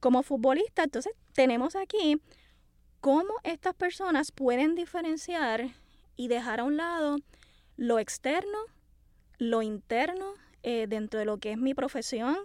como 0.00 0.22
futbolista. 0.22 0.84
Entonces 0.84 1.12
tenemos 1.34 1.76
aquí 1.76 2.22
cómo 3.02 3.34
estas 3.42 3.74
personas 3.74 4.32
pueden 4.32 4.76
diferenciar 4.76 5.68
y 6.16 6.28
dejar 6.28 6.60
a 6.60 6.64
un 6.64 6.78
lado 6.78 7.18
lo 7.76 7.98
externo, 7.98 8.60
lo 9.36 9.60
interno 9.60 10.32
eh, 10.62 10.86
dentro 10.88 11.20
de 11.20 11.26
lo 11.26 11.36
que 11.36 11.52
es 11.52 11.58
mi 11.58 11.74
profesión, 11.74 12.38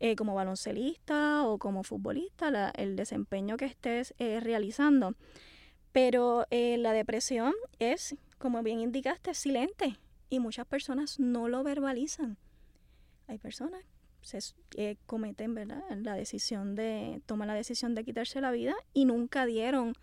eh, 0.00 0.14
como 0.14 0.34
baloncelista 0.34 1.44
o 1.44 1.58
como 1.58 1.82
futbolista, 1.82 2.70
el 2.76 2.94
desempeño 2.94 3.56
que 3.56 3.64
estés 3.64 4.14
eh, 4.18 4.38
realizando. 4.38 5.16
Pero 5.90 6.46
eh, 6.50 6.78
la 6.78 6.92
depresión 6.92 7.52
es, 7.80 8.16
como 8.38 8.62
bien 8.62 8.78
indicaste, 8.78 9.34
silente 9.34 9.98
y 10.30 10.38
muchas 10.38 10.66
personas 10.66 11.18
no 11.18 11.48
lo 11.48 11.64
verbalizan. 11.64 12.36
Hay 13.26 13.38
personas 13.38 13.82
que 14.70 14.98
cometen 15.06 15.54
¿verdad? 15.54 15.82
la 15.96 16.14
decisión 16.14 16.76
de, 16.76 17.20
toman 17.26 17.48
la 17.48 17.54
decisión 17.54 17.96
de 17.96 18.04
quitarse 18.04 18.40
la 18.40 18.52
vida 18.52 18.76
y 18.92 19.04
nunca 19.04 19.46
dieron 19.46 19.94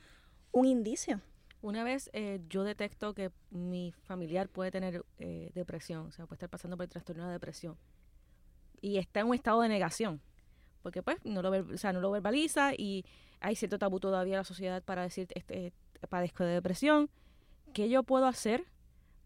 un 0.51 0.65
indicio. 0.65 1.21
Una 1.61 1.85
vez 1.85 2.11
yo 2.49 2.63
detecto 2.63 3.13
que 3.13 3.31
mi 3.49 3.93
familiar 4.03 4.49
puede 4.49 4.71
tener 4.71 5.05
depresión, 5.17 6.07
o 6.07 6.11
sea, 6.11 6.25
puede 6.27 6.35
estar 6.35 6.49
pasando 6.49 6.75
por 6.75 6.83
el 6.83 6.89
trastorno 6.89 7.27
de 7.27 7.33
depresión 7.33 7.77
y 8.85 8.99
está 8.99 9.21
en 9.21 9.27
un 9.27 9.33
estado 9.33 9.61
de 9.61 9.67
negación, 9.69 10.21
porque 10.83 11.01
pues 11.01 11.17
no 11.23 11.41
lo, 11.41 11.49
o 11.49 11.77
sea, 11.77 11.91
no 11.91 12.01
lo 12.01 12.11
verbaliza 12.11 12.75
y 12.77 13.03
hay 13.39 13.55
cierto 13.55 13.79
tabú 13.79 13.99
todavía 13.99 14.35
en 14.35 14.41
la 14.41 14.43
sociedad 14.43 14.83
para 14.83 15.01
decir, 15.01 15.27
este, 15.33 15.73
padezco 16.07 16.43
de 16.43 16.53
depresión, 16.53 17.09
¿qué 17.73 17.89
yo 17.89 18.03
puedo 18.03 18.27
hacer 18.27 18.63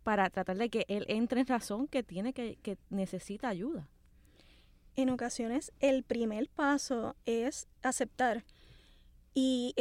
para 0.03 0.29
tratar 0.29 0.55
de 0.55 0.69
que 0.69 0.85
él 0.87 1.03
entre 1.09 1.41
en 1.41 1.47
razón 1.47 1.89
que 1.89 2.03
tiene 2.03 2.31
que, 2.31 2.55
que 2.61 2.77
necesita 2.89 3.49
ayuda? 3.49 3.89
En 4.95 5.09
ocasiones 5.09 5.73
el 5.81 6.03
primer 6.03 6.47
paso 6.47 7.17
es 7.25 7.67
aceptar 7.81 8.45
y 9.33 9.73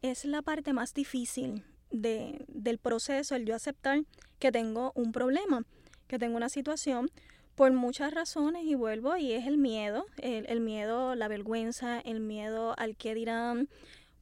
es 0.00 0.24
la 0.24 0.40
parte 0.40 0.72
más 0.72 0.94
difícil 0.94 1.62
de, 1.90 2.42
del 2.48 2.78
proceso, 2.78 3.34
el 3.34 3.44
yo 3.44 3.54
aceptar 3.54 4.02
que 4.38 4.50
tengo 4.50 4.92
un 4.94 5.12
problema, 5.12 5.66
que 6.06 6.18
tengo 6.18 6.38
una 6.38 6.48
situación 6.48 7.10
por 7.56 7.72
muchas 7.72 8.12
razones 8.12 8.64
y 8.64 8.74
vuelvo 8.74 9.16
y 9.16 9.32
es 9.32 9.46
el 9.46 9.56
miedo, 9.56 10.04
el, 10.18 10.60
miedo, 10.60 11.14
la 11.14 11.26
vergüenza, 11.26 11.98
el 12.00 12.20
miedo 12.20 12.74
al 12.78 12.96
que 12.96 13.14
dirán, 13.14 13.68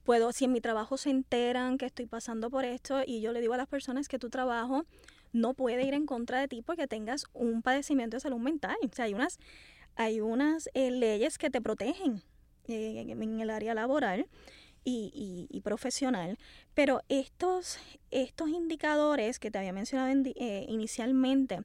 puedo, 0.05 0.32
si 0.32 0.45
en 0.45 0.53
mi 0.53 0.61
trabajo 0.61 0.97
se 0.97 1.11
enteran 1.11 1.76
que 1.76 1.87
estoy 1.87 2.07
pasando 2.07 2.49
por 2.49 2.64
esto 2.64 3.03
y 3.05 3.20
yo 3.20 3.32
le 3.32 3.41
digo 3.41 3.55
a 3.55 3.57
las 3.57 3.66
personas 3.66 4.07
que 4.07 4.20
tu 4.20 4.30
trabajo 4.30 4.85
no 5.32 5.53
puede 5.55 5.85
ir 5.85 5.95
en 5.95 6.07
contra 6.07 6.39
de 6.39 6.47
ti 6.47 6.62
porque 6.62 6.87
tengas 6.87 7.26
un 7.32 7.61
padecimiento 7.62 8.16
de 8.16 8.20
salud 8.20 8.39
mental. 8.39 8.76
O 8.85 8.95
sea, 8.95 9.07
hay 9.07 9.14
unas, 9.14 9.41
hay 9.97 10.20
unas 10.20 10.70
eh, 10.72 10.93
leyes 10.93 11.37
que 11.37 11.51
te 11.51 11.61
protegen 11.61 12.22
eh, 12.68 13.05
en 13.09 13.41
el 13.41 13.51
área 13.51 13.74
laboral. 13.74 14.26
Y, 14.87 15.49
y, 15.51 15.61
profesional, 15.62 16.39
pero 16.74 17.01
estos, 17.09 17.78
estos 18.11 18.51
indicadores 18.51 19.39
que 19.39 19.51
te 19.51 19.57
había 19.57 19.72
mencionado 19.72 20.12
eh, 20.37 20.66
inicialmente, 20.68 21.61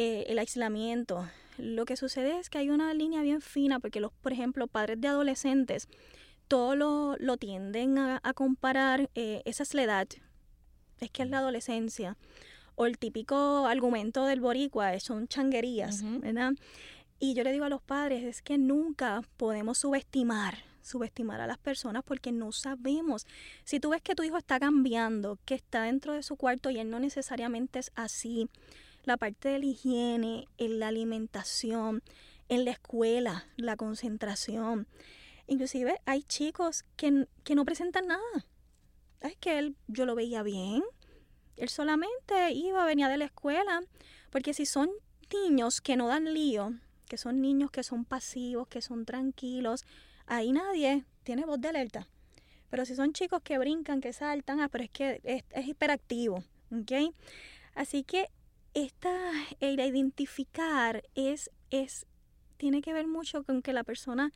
eh, 0.00 0.26
el 0.28 0.38
aislamiento. 0.38 1.28
Lo 1.56 1.84
que 1.84 1.96
sucede 1.96 2.38
es 2.38 2.50
que 2.50 2.58
hay 2.58 2.70
una 2.70 2.94
línea 2.94 3.20
bien 3.20 3.40
fina 3.40 3.80
porque 3.80 3.98
los, 3.98 4.12
por 4.12 4.32
ejemplo, 4.32 4.68
padres 4.68 5.00
de 5.00 5.08
adolescentes, 5.08 5.88
todo 6.46 6.76
lo, 6.76 7.16
lo 7.18 7.36
tienden 7.36 7.98
a, 7.98 8.20
comparar, 8.32 9.10
eh, 9.16 9.42
esa 9.44 9.64
es 9.64 9.74
la 9.74 9.82
edad, 9.82 10.06
es 11.00 11.10
que 11.10 11.24
es 11.24 11.28
la 11.28 11.38
adolescencia. 11.38 12.16
O 12.76 12.86
el 12.86 12.96
típico 12.96 13.66
argumento 13.66 14.24
del 14.24 14.40
boricua, 14.40 15.00
son 15.00 15.26
changuerías, 15.26 16.04
¿verdad? 16.20 16.52
Y 17.18 17.34
yo 17.34 17.42
le 17.42 17.50
digo 17.50 17.64
a 17.64 17.68
los 17.68 17.82
padres, 17.82 18.22
es 18.22 18.40
que 18.40 18.56
nunca 18.56 19.22
podemos 19.36 19.78
subestimar, 19.78 20.58
subestimar 20.80 21.40
a 21.40 21.48
las 21.48 21.58
personas 21.58 22.04
porque 22.04 22.30
no 22.30 22.52
sabemos. 22.52 23.26
Si 23.64 23.80
tú 23.80 23.90
ves 23.90 24.02
que 24.02 24.14
tu 24.14 24.22
hijo 24.22 24.36
está 24.36 24.60
cambiando, 24.60 25.40
que 25.44 25.56
está 25.56 25.82
dentro 25.82 26.12
de 26.12 26.22
su 26.22 26.36
cuarto 26.36 26.70
y 26.70 26.78
él 26.78 26.88
no 26.88 27.00
necesariamente 27.00 27.80
es 27.80 27.90
así, 27.96 28.48
la 29.08 29.16
parte 29.16 29.48
de 29.48 29.58
la 29.58 29.64
higiene, 29.64 30.46
en 30.58 30.78
la 30.78 30.88
alimentación, 30.88 32.02
en 32.48 32.64
la 32.64 32.72
escuela, 32.72 33.46
la 33.56 33.76
concentración. 33.76 34.86
Inclusive 35.46 35.98
hay 36.04 36.22
chicos 36.22 36.84
que, 36.96 37.26
no 37.54 37.64
presentan 37.64 38.06
nada. 38.06 38.46
Es 39.20 39.34
que 39.36 39.58
él, 39.58 39.76
yo 39.88 40.04
lo 40.04 40.14
veía 40.14 40.42
bien, 40.42 40.82
Él 41.56 41.70
solamente 41.70 42.52
iba, 42.52 42.84
venía 42.84 43.08
de 43.08 43.16
la 43.16 43.24
escuela, 43.24 43.82
porque 44.30 44.54
si 44.54 44.66
son 44.66 44.90
niños 45.32 45.80
que 45.80 45.96
no 45.96 46.06
dan 46.06 46.32
lío, 46.32 46.74
que 47.08 47.16
son 47.16 47.40
niños 47.40 47.70
que 47.70 47.82
son 47.82 48.04
pasivos, 48.04 48.68
que 48.68 48.82
son 48.82 49.06
tranquilos, 49.06 49.84
ahí 50.26 50.52
nadie 50.52 51.04
tiene 51.24 51.46
voz 51.46 51.60
de 51.60 51.68
alerta. 51.68 52.06
Pero 52.68 52.84
si 52.84 52.94
son 52.94 53.14
chicos 53.14 53.40
que 53.42 53.58
brincan, 53.58 54.02
que 54.02 54.12
saltan, 54.12 54.60
ah, 54.60 54.68
pero 54.68 54.84
es 54.84 54.90
que 54.90 55.20
es, 55.24 55.42
es 55.50 55.66
hiperactivo, 55.66 56.44
¿ok? 56.70 57.14
Así 57.74 58.04
que 58.04 58.28
esta, 58.82 59.32
el 59.60 59.80
identificar 59.80 61.02
es, 61.14 61.50
es, 61.70 62.06
tiene 62.56 62.82
que 62.82 62.92
ver 62.92 63.06
mucho 63.06 63.42
con 63.42 63.62
que 63.62 63.72
la 63.72 63.84
persona 63.84 64.32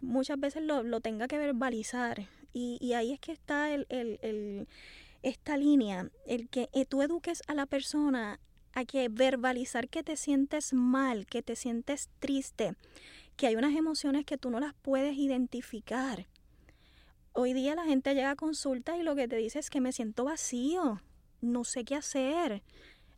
muchas 0.00 0.38
veces 0.38 0.62
lo, 0.62 0.82
lo 0.82 1.00
tenga 1.00 1.28
que 1.28 1.38
verbalizar. 1.38 2.26
Y, 2.52 2.78
y, 2.80 2.92
ahí 2.92 3.12
es 3.12 3.20
que 3.20 3.32
está 3.32 3.72
el, 3.72 3.86
el, 3.88 4.18
el, 4.22 4.68
esta 5.22 5.56
línea, 5.56 6.10
el 6.26 6.48
que 6.48 6.68
eh, 6.72 6.84
tú 6.84 7.02
eduques 7.02 7.42
a 7.48 7.54
la 7.54 7.66
persona 7.66 8.38
a 8.74 8.84
que 8.84 9.08
verbalizar 9.08 9.88
que 9.88 10.02
te 10.02 10.16
sientes 10.16 10.72
mal, 10.72 11.26
que 11.26 11.42
te 11.42 11.56
sientes 11.56 12.10
triste, 12.18 12.74
que 13.36 13.46
hay 13.46 13.56
unas 13.56 13.74
emociones 13.74 14.24
que 14.24 14.38
tú 14.38 14.50
no 14.50 14.60
las 14.60 14.74
puedes 14.74 15.16
identificar. 15.16 16.26
Hoy 17.32 17.52
día 17.52 17.74
la 17.74 17.84
gente 17.84 18.14
llega 18.14 18.30
a 18.30 18.36
consulta 18.36 18.96
y 18.96 19.02
lo 19.02 19.16
que 19.16 19.26
te 19.26 19.36
dice 19.36 19.58
es 19.58 19.70
que 19.70 19.80
me 19.80 19.92
siento 19.92 20.24
vacío, 20.24 21.00
no 21.40 21.64
sé 21.64 21.84
qué 21.84 21.96
hacer, 21.96 22.62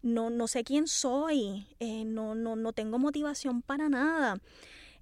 no, 0.03 0.30
no 0.30 0.47
sé 0.47 0.64
quién 0.64 0.86
soy, 0.86 1.66
eh, 1.80 2.05
no, 2.05 2.34
no, 2.34 2.57
no 2.57 2.72
tengo 2.72 2.99
motivación 2.99 3.62
para 3.62 3.88
nada. 3.88 4.38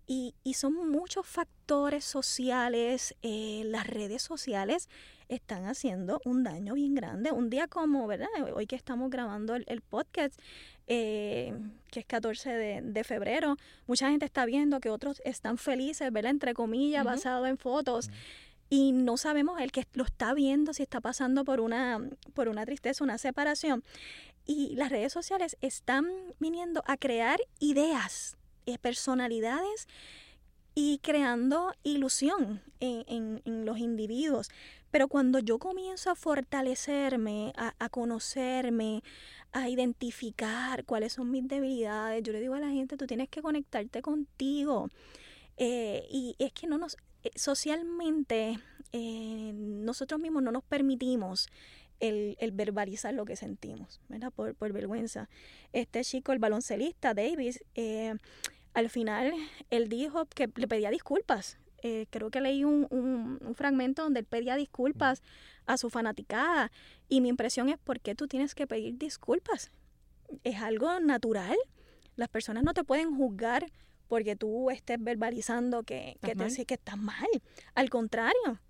Y, 0.07 0.35
y 0.45 0.55
son 0.55 0.91
muchos 0.91 1.27
factores 1.27 2.05
sociales, 2.05 3.15
eh, 3.23 3.63
las 3.65 3.87
redes 3.87 4.23
sociales 4.23 4.89
están 5.29 5.65
haciendo 5.65 6.21
un 6.27 6.45
daño 6.45 6.75
bien 6.75 6.95
grande. 6.95 7.33
Un 7.33 7.49
día 7.49 7.69
como, 7.69 8.07
¿verdad? 8.07 8.29
Hoy 8.55 8.67
que 8.67 8.77
estamos 8.77 9.11
grabando 9.11 9.55
el, 9.55 9.65
el 9.67 9.81
podcast, 9.81 10.39
eh, 10.87 11.55
que 11.91 12.01
es 12.01 12.07
14 12.07 12.51
de, 12.51 12.83
de, 12.83 13.05
febrero, 13.05 13.57
mucha 13.87 14.11
gente 14.11 14.27
está 14.27 14.45
viendo 14.45 14.81
que 14.81 14.91
otros 14.91 15.23
están 15.25 15.57
felices, 15.57 16.13
¿verdad? 16.13 16.33
Entre 16.33 16.53
comillas, 16.53 17.05
uh 17.05 17.09
-huh. 17.09 17.13
basado 17.13 17.47
en 17.47 17.57
fotos. 17.57 18.09
Uh 18.09 18.11
-huh. 18.11 18.15
Y 18.71 18.93
no 18.93 19.17
sabemos 19.17 19.61
el 19.61 19.73
que 19.73 19.87
lo 19.93 20.05
está 20.05 20.35
viendo 20.35 20.73
si 20.73 20.83
está 20.83 21.01
pasando 21.01 21.45
por 21.45 21.61
una, 21.61 22.01
por 22.35 22.49
una 22.49 22.65
tristeza, 22.65 23.05
una 23.05 23.19
separación. 23.19 23.85
Y 24.47 24.75
las 24.77 24.91
redes 24.91 25.13
sociales 25.13 25.57
están 25.61 26.07
viniendo 26.39 26.83
a 26.87 26.97
crear 26.97 27.41
ideas, 27.61 28.37
eh, 28.67 28.79
personalidades 28.79 29.89
y 30.75 30.99
creando 30.99 31.73
ilusión 31.83 32.63
en, 32.81 33.05
en, 33.07 33.43
en, 33.45 33.65
los 33.65 33.79
individuos. 33.79 34.51
Pero 34.91 35.09
cuando 35.09 35.39
yo 35.39 35.59
comienzo 35.59 36.11
a 36.11 36.15
fortalecerme, 36.15 37.53
a, 37.57 37.89
conocerme, 37.89 39.03
a 39.53 39.69
identificar 39.69 40.85
cuáles 40.85 41.15
son 41.15 41.31
mis 41.31 41.47
debilidades, 41.49 42.23
yo 42.23 42.33
le 42.33 42.41
digo 42.41 42.55
a 42.55 42.61
la 42.61 42.71
gente, 42.71 42.97
tú 42.97 43.07
tienes 43.07 43.29
que 43.29 43.43
conectarte 43.43 44.03
contigo. 44.03 44.89
Eh, 45.57 46.07
y 46.11 46.37
es 46.39 46.53
que 46.53 46.67
no 46.67 46.79
nos, 46.79 46.97
eh, 47.23 47.31
socialmente, 47.35 48.59
nosotros 48.93 50.21
mismos 50.21 50.45
no 50.45 50.53
nos 50.53 50.63
permitimos 50.63 51.49
el, 52.01 52.37
el, 52.41 52.53
verbalizar 52.53 53.15
lo 53.15 53.25
que 53.25 53.37
sentimos, 53.37 54.01
¿verdad? 54.09 54.33
Por, 54.33 54.55
por, 54.55 54.73
vergüenza. 54.73 55.29
Este 55.73 56.03
chico, 56.03 56.33
el 56.33 56.39
baloncelista 56.39 57.15
Davis, 57.15 57.65
eh, 57.75 58.15
al 58.75 58.91
final 58.91 59.33
él 59.71 59.89
dijo 59.89 60.27
que 60.27 60.51
le 60.55 60.69
pedía 60.69 60.91
disculpas. 60.91 61.59
Eh, 61.83 62.07
creo 62.11 62.31
que 62.31 62.41
leí 62.41 62.65
un, 62.65 62.87
un, 62.91 63.39
un, 63.41 63.55
fragmento 63.55 64.03
donde 64.03 64.21
él 64.21 64.27
pedía 64.27 64.57
disculpas 64.57 65.23
a 65.67 65.77
su 65.77 65.91
fanaticada 65.91 66.73
y 67.09 67.21
mi 67.21 67.29
impresión 67.29 67.69
es 67.69 67.79
¿por 67.79 68.01
qué 68.01 68.15
tú 68.15 68.27
tienes 68.27 68.55
que 68.55 68.67
pedir 68.67 68.97
disculpas? 68.97 69.71
Es 70.45 70.63
algo 70.63 70.99
natural. 71.01 71.57
Las 72.17 72.29
personas 72.29 72.65
no 72.65 72.73
te 72.73 72.85
pueden 72.85 73.15
juzgar 73.15 73.67
porque 74.09 74.37
tú 74.37 74.71
estés 74.71 75.03
verbalizando 75.03 75.83
que, 75.83 76.17
que, 76.23 76.35
te, 76.35 76.67
que 76.67 76.75
estás 76.75 76.97
mal. 76.97 77.29
Al 77.75 77.91
contrario, 77.91 78.61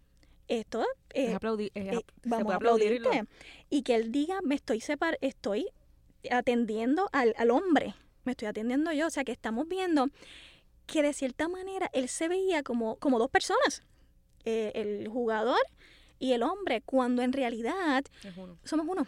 esto 0.48 0.82
eh, 1.10 1.28
es 1.28 1.34
aplaudir, 1.34 1.70
es, 1.74 1.96
eh, 1.96 2.04
vamos 2.24 2.52
a 2.52 2.56
aplaudirte. 2.56 3.24
Y 3.70 3.82
que 3.82 3.94
él 3.94 4.12
diga, 4.12 4.40
me 4.42 4.54
estoy 4.54 4.80
separ 4.80 5.18
estoy 5.20 5.68
atendiendo 6.30 7.08
al, 7.12 7.34
al 7.36 7.50
hombre, 7.50 7.94
me 8.24 8.32
estoy 8.32 8.48
atendiendo 8.48 8.92
yo. 8.92 9.06
O 9.06 9.10
sea 9.10 9.24
que 9.24 9.32
estamos 9.32 9.68
viendo 9.68 10.08
que 10.86 11.02
de 11.02 11.12
cierta 11.12 11.48
manera 11.48 11.90
él 11.92 12.08
se 12.08 12.28
veía 12.28 12.62
como, 12.62 12.96
como 12.96 13.18
dos 13.18 13.30
personas, 13.30 13.82
eh, 14.44 14.72
el 14.74 15.08
jugador 15.08 15.60
y 16.18 16.32
el 16.32 16.42
hombre, 16.42 16.82
cuando 16.82 17.22
en 17.22 17.32
realidad 17.32 18.04
uno. 18.36 18.58
somos 18.64 18.86
uno. 18.88 19.06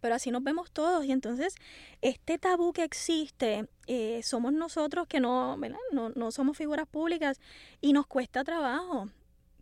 Pero 0.00 0.16
así 0.16 0.32
nos 0.32 0.42
vemos 0.42 0.72
todos 0.72 1.04
y 1.04 1.12
entonces 1.12 1.54
este 2.00 2.36
tabú 2.36 2.72
que 2.72 2.82
existe, 2.82 3.68
eh, 3.86 4.20
somos 4.24 4.52
nosotros 4.52 5.06
que 5.06 5.20
no, 5.20 5.56
no, 5.92 6.08
no 6.10 6.30
somos 6.32 6.56
figuras 6.56 6.88
públicas 6.88 7.40
y 7.80 7.92
nos 7.92 8.06
cuesta 8.06 8.42
trabajo. 8.42 9.08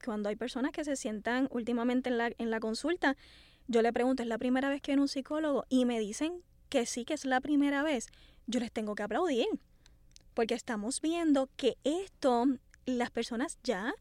Cuando 0.05 0.29
hay 0.29 0.37
personas 0.37 0.73
que 0.73 0.85
se 0.85 0.97
sientan 0.97 1.49
últimamente 1.51 2.11
en 2.11 2.19
la, 2.19 2.31
en 2.39 2.51
la 2.51 2.61
consulta, 2.61 3.17
yo 3.67 3.83
le 3.83 3.93
pregunto, 3.93 4.23
¿es 4.23 4.29
la 4.29 4.39
primera 4.39 4.69
vez 4.69 4.83
que 4.83 4.93
viene 4.93 5.03
un 5.03 5.09
psicólogo? 5.09 5.65
Y 5.69 5.85
me 5.85 6.01
dicen 6.01 6.43
que 6.69 6.87
sí 6.87 7.05
que 7.05 7.15
es 7.15 7.25
la 7.25 7.41
primera 7.41 7.83
vez. 7.83 8.09
Yo 8.47 8.61
les 8.61 8.73
tengo 8.73 8.95
que 8.95 9.03
aplaudir 9.03 9.47
porque 10.35 10.55
estamos 10.55 11.01
viendo 11.01 11.49
que 11.57 11.77
esto, 11.85 12.47
las 12.87 13.11
personas 13.11 13.59
ya 13.63 13.93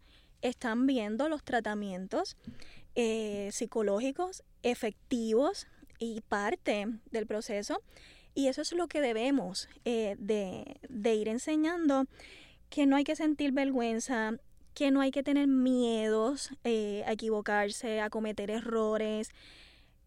están 0.41 0.88
viendo 0.88 1.28
los 1.28 1.43
tratamientos 1.43 2.38
eh, 2.95 3.50
psicológicos 3.52 4.43
efectivos 4.64 5.68
y 6.00 6.22
parte 6.22 6.88
del 7.12 7.28
proceso. 7.28 7.82
Y 8.36 8.47
eso 8.47 8.62
es 8.62 8.72
lo 8.74 8.88
que 8.88 9.02
debemos 9.02 9.68
eh, 9.86 10.16
de, 10.18 10.80
de 10.88 11.16
ir 11.16 11.28
enseñando, 11.28 12.06
que 12.70 12.86
no 12.86 12.95
hay 12.95 13.04
que 13.04 13.16
sentir 13.16 13.52
vergüenza, 13.52 14.34
que 14.74 14.92
no 14.92 15.02
hay 15.02 15.12
que 15.12 15.24
tener 15.24 15.48
miedos 15.48 16.52
eh, 16.64 17.04
a 17.06 17.14
equivocarse, 17.14 18.02
a 18.02 18.10
cometer 18.10 18.52
errores 18.52 19.30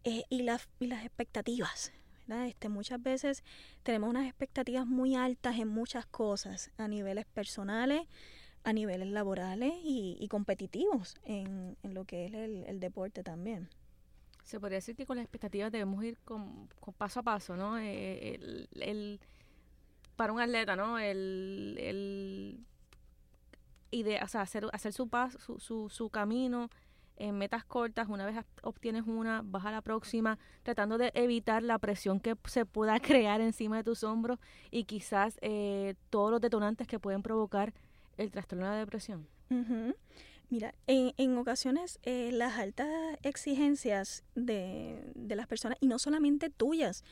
eh, 0.03 0.23
y, 0.29 0.43
la, 0.43 0.59
y, 0.79 0.87
las 0.87 1.05
expectativas. 1.05 1.91
Este, 2.27 2.69
muchas 2.69 3.01
veces 3.03 3.43
tenemos 3.83 4.09
unas 4.09 4.25
expectativas 4.25 4.87
muy 4.87 5.15
altas 5.15 5.59
en 5.59 5.67
muchas 5.67 6.05
cosas, 6.05 6.71
a 6.77 6.87
niveles 6.87 7.25
personales, 7.25 8.07
a 8.63 8.71
niveles 8.71 9.09
laborales 9.09 9.73
y, 9.83 10.17
y 10.19 10.27
competitivos 10.29 11.17
en, 11.23 11.77
en, 11.83 11.93
lo 11.93 12.05
que 12.05 12.25
es 12.25 12.33
el, 12.33 12.63
el, 12.65 12.79
deporte 12.79 13.23
también. 13.23 13.69
Se 14.43 14.59
podría 14.59 14.77
decir 14.77 14.95
que 14.95 15.05
con 15.05 15.17
las 15.17 15.25
expectativas 15.25 15.71
debemos 15.71 16.03
ir 16.03 16.17
con, 16.23 16.69
con 16.79 16.93
paso 16.93 17.19
a 17.19 17.23
paso, 17.23 17.55
¿no? 17.55 17.77
Eh, 17.77 18.35
el, 18.35 18.69
el, 18.81 19.19
para 20.15 20.31
un 20.31 20.39
atleta, 20.39 20.75
¿no? 20.75 20.97
El, 20.97 22.65
o 24.01 24.27
sea, 24.27 24.41
hacer, 24.41 24.65
su, 24.91 25.07
paso, 25.07 25.39
su, 25.39 25.59
su, 25.59 25.89
su 25.89 26.09
camino 26.09 26.69
en 27.17 27.37
metas 27.37 27.63
cortas, 27.63 28.07
una 28.09 28.25
vez 28.25 28.37
obtienes 28.63 29.03
una, 29.05 29.41
vas 29.43 29.65
a 29.65 29.71
la 29.71 29.81
próxima, 29.81 30.39
tratando 30.63 30.97
de 30.97 31.11
evitar 31.13 31.63
la 31.63 31.77
presión 31.79 32.19
que 32.19 32.35
se 32.45 32.65
pueda 32.65 32.99
crear 32.99 33.41
encima 33.41 33.77
de 33.77 33.83
tus 33.83 34.03
hombros 34.03 34.39
y 34.71 34.85
quizás 34.85 35.37
eh, 35.41 35.95
todos 36.09 36.31
los 36.31 36.41
detonantes 36.41 36.87
que 36.87 36.99
pueden 36.99 37.21
provocar 37.21 37.73
el 38.17 38.31
trastorno 38.31 38.65
de 38.65 38.71
la 38.71 38.77
depresión. 38.77 39.27
Mira, 40.49 40.73
en, 40.87 41.37
ocasiones 41.37 41.99
eh, 42.03 42.31
las 42.31 42.57
altas 42.57 42.87
exigencias 43.21 44.23
de, 44.35 45.11
de, 45.15 45.35
las 45.35 45.47
personas, 45.47 45.77
y 45.79 45.87
no 45.87 45.99
solamente 45.99 46.49
tuyas, 46.49 47.03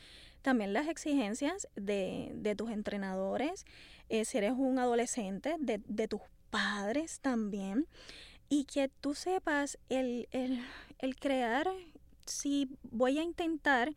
también 0.42 0.72
las 0.72 0.88
exigencias 0.88 1.68
de, 1.76 2.32
de 2.34 2.54
tus 2.56 2.70
entrenadores, 2.70 3.64
eh, 4.08 4.24
si 4.24 4.38
eres 4.38 4.52
un 4.56 4.78
adolescente, 4.78 5.56
de, 5.58 5.80
de 5.86 6.08
tus 6.08 6.20
padres 6.52 7.18
también, 7.20 7.88
y 8.50 8.64
que 8.64 8.88
tú 9.00 9.14
sepas 9.14 9.78
el, 9.88 10.28
el, 10.30 10.62
el 10.98 11.16
crear, 11.16 11.66
si 12.26 12.68
voy 12.82 13.18
a 13.18 13.22
intentar 13.22 13.94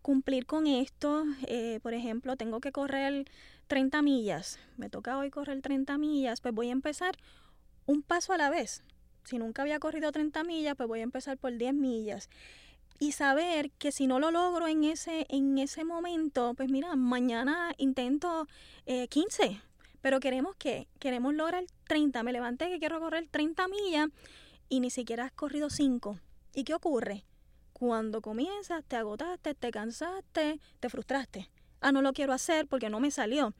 cumplir 0.00 0.46
con 0.46 0.68
esto, 0.68 1.24
eh, 1.48 1.80
por 1.82 1.92
ejemplo, 1.92 2.36
tengo 2.36 2.60
que 2.60 2.70
correr 2.70 3.26
30 3.66 4.02
millas, 4.02 4.60
me 4.76 4.88
toca 4.88 5.18
hoy 5.18 5.30
correr 5.30 5.60
30 5.60 5.98
millas, 5.98 6.40
pues 6.40 6.54
voy 6.54 6.68
a 6.68 6.72
empezar 6.72 7.16
un 7.86 8.02
paso 8.02 8.32
a 8.32 8.36
la 8.36 8.48
vez. 8.48 8.84
Si 9.24 9.38
nunca 9.38 9.62
había 9.62 9.80
corrido 9.80 10.12
30 10.12 10.44
millas, 10.44 10.76
pues 10.76 10.88
voy 10.88 11.00
a 11.00 11.02
empezar 11.02 11.36
por 11.36 11.56
10 11.56 11.74
millas. 11.74 12.30
Y 13.00 13.12
saber 13.12 13.72
que 13.72 13.90
si 13.90 14.06
no 14.06 14.20
lo 14.20 14.30
logro 14.30 14.68
en 14.68 14.84
ese, 14.84 15.26
en 15.28 15.58
ese 15.58 15.82
momento, 15.82 16.54
pues 16.54 16.70
mira, 16.70 16.94
mañana 16.94 17.74
intento 17.76 18.46
eh, 18.86 19.08
15. 19.08 19.60
Pero 20.06 20.20
queremos 20.20 20.54
que, 20.54 20.86
queremos 21.00 21.34
lograr 21.34 21.64
30. 21.88 22.22
Me 22.22 22.32
levanté 22.32 22.68
que 22.68 22.78
quiero 22.78 23.00
correr 23.00 23.26
30 23.28 23.66
millas 23.66 24.08
y 24.68 24.78
ni 24.78 24.88
siquiera 24.88 25.24
has 25.24 25.32
corrido 25.32 25.68
5. 25.68 26.20
¿Y 26.54 26.62
qué 26.62 26.74
ocurre? 26.74 27.24
Cuando 27.72 28.22
comienzas, 28.22 28.84
te 28.84 28.94
agotaste, 28.94 29.56
te 29.56 29.72
cansaste, 29.72 30.60
te 30.78 30.90
frustraste. 30.90 31.50
Ah, 31.80 31.90
no 31.90 32.02
lo 32.02 32.12
quiero 32.12 32.32
hacer 32.32 32.68
porque 32.68 32.88
no 32.88 33.00
me 33.00 33.10
salió. 33.10 33.52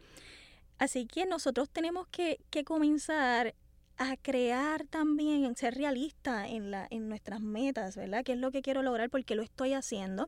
Así 0.78 1.06
que 1.06 1.26
nosotros 1.26 1.68
tenemos 1.68 2.06
que, 2.12 2.38
que 2.50 2.62
comenzar 2.62 3.56
a 3.98 4.16
crear 4.16 4.86
también, 4.86 5.56
ser 5.56 5.74
realista 5.74 6.46
en, 6.46 6.70
la, 6.70 6.86
en 6.90 7.08
nuestras 7.08 7.40
metas, 7.40 7.96
¿verdad? 7.96 8.22
¿Qué 8.24 8.34
es 8.34 8.38
lo 8.38 8.52
que 8.52 8.62
quiero 8.62 8.82
lograr? 8.82 9.10
Porque 9.10 9.34
lo 9.34 9.42
estoy 9.42 9.72
haciendo 9.72 10.26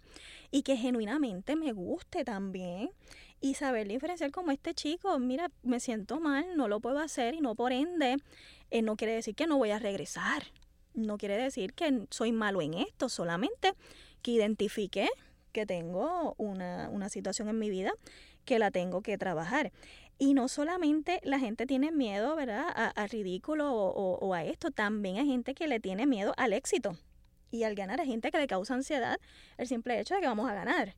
y 0.50 0.62
que 0.62 0.76
genuinamente 0.76 1.54
me 1.54 1.70
guste 1.72 2.24
también 2.24 2.90
y 3.40 3.54
saber 3.54 3.88
diferenciar 3.88 4.30
como 4.30 4.50
este 4.50 4.74
chico, 4.74 5.18
mira, 5.18 5.50
me 5.62 5.80
siento 5.80 6.20
mal, 6.20 6.56
no 6.56 6.68
lo 6.68 6.80
puedo 6.80 6.98
hacer 6.98 7.34
y 7.34 7.40
no 7.40 7.54
por 7.54 7.72
ende, 7.72 8.16
eh, 8.70 8.82
no 8.82 8.96
quiere 8.96 9.14
decir 9.14 9.34
que 9.34 9.46
no 9.46 9.58
voy 9.58 9.70
a 9.70 9.78
regresar, 9.78 10.44
no 10.94 11.18
quiere 11.18 11.36
decir 11.36 11.74
que 11.74 12.06
soy 12.10 12.32
malo 12.32 12.60
en 12.62 12.74
esto, 12.74 13.08
solamente 13.08 13.74
que 14.22 14.32
identifique 14.32 15.08
que 15.52 15.66
tengo 15.66 16.34
una, 16.38 16.88
una 16.90 17.08
situación 17.08 17.48
en 17.48 17.58
mi 17.58 17.70
vida 17.70 17.92
que 18.44 18.58
la 18.58 18.70
tengo 18.70 19.02
que 19.02 19.18
trabajar. 19.18 19.72
Y 20.18 20.34
no 20.34 20.48
solamente 20.48 21.20
la 21.22 21.38
gente 21.38 21.66
tiene 21.66 21.92
miedo, 21.92 22.34
¿verdad?, 22.34 22.92
al 22.96 23.08
ridículo 23.08 23.72
o, 23.72 24.34
a 24.34 24.42
esto, 24.42 24.70
también 24.72 25.18
hay 25.18 25.26
gente 25.26 25.54
que 25.54 25.68
le 25.68 25.78
tiene 25.78 26.06
miedo 26.06 26.34
al 26.36 26.52
éxito. 26.52 26.96
Y 27.52 27.62
al 27.62 27.76
ganar, 27.76 28.00
hay 28.00 28.08
gente 28.08 28.30
que 28.30 28.38
le 28.38 28.46
causa 28.48 28.74
ansiedad 28.74 29.20
el 29.58 29.68
simple 29.68 30.00
hecho 30.00 30.14
de 30.14 30.20
que 30.20 30.26
vamos 30.26 30.50
a 30.50 30.54
ganar. 30.54 30.96